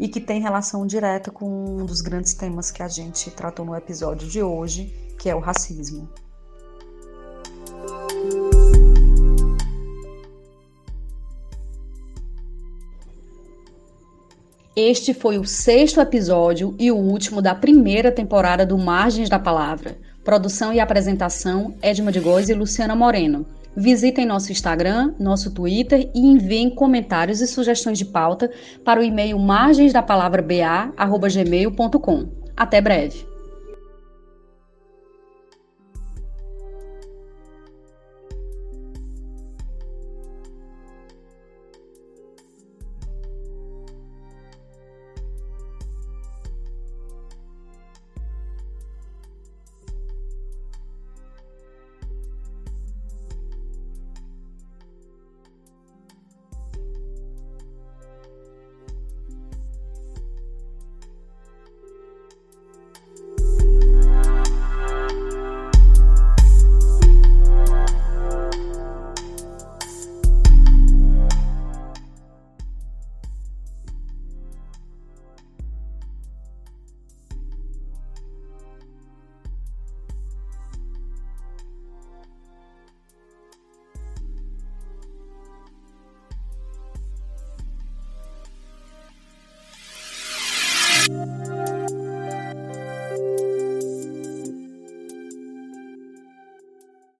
E 0.00 0.08
que 0.08 0.20
tem 0.20 0.40
relação 0.40 0.86
direta 0.86 1.30
com 1.30 1.46
um 1.46 1.86
dos 1.86 2.00
grandes 2.00 2.34
temas 2.34 2.70
que 2.70 2.82
a 2.82 2.88
gente 2.88 3.30
tratou 3.30 3.64
no 3.64 3.74
episódio 3.74 4.28
de 4.28 4.42
hoje, 4.42 4.92
que 5.18 5.28
é 5.28 5.34
o 5.34 5.40
racismo. 5.40 6.08
Este 14.74 15.12
foi 15.12 15.38
o 15.38 15.44
sexto 15.44 16.00
episódio 16.00 16.74
e 16.78 16.90
o 16.92 16.96
último 16.96 17.42
da 17.42 17.54
primeira 17.54 18.12
temporada 18.12 18.64
do 18.64 18.78
Margens 18.78 19.28
da 19.28 19.38
Palavra. 19.38 19.98
Produção 20.24 20.72
e 20.72 20.78
apresentação: 20.78 21.74
Edma 21.82 22.12
de 22.12 22.20
Góes 22.20 22.48
e 22.48 22.54
Luciana 22.54 22.94
Moreno. 22.94 23.44
Visitem 23.76 24.24
nosso 24.26 24.50
Instagram, 24.50 25.14
nosso 25.18 25.52
Twitter 25.52 26.10
e 26.14 26.20
enviem 26.20 26.70
comentários 26.70 27.40
e 27.40 27.46
sugestões 27.46 27.98
de 27.98 28.04
pauta 28.04 28.50
para 28.84 29.00
o 29.00 29.04
e-mail 29.04 29.38
margensdapalavra.ba@gmail.com. 29.38 32.26
Até 32.56 32.80
breve. 32.80 33.27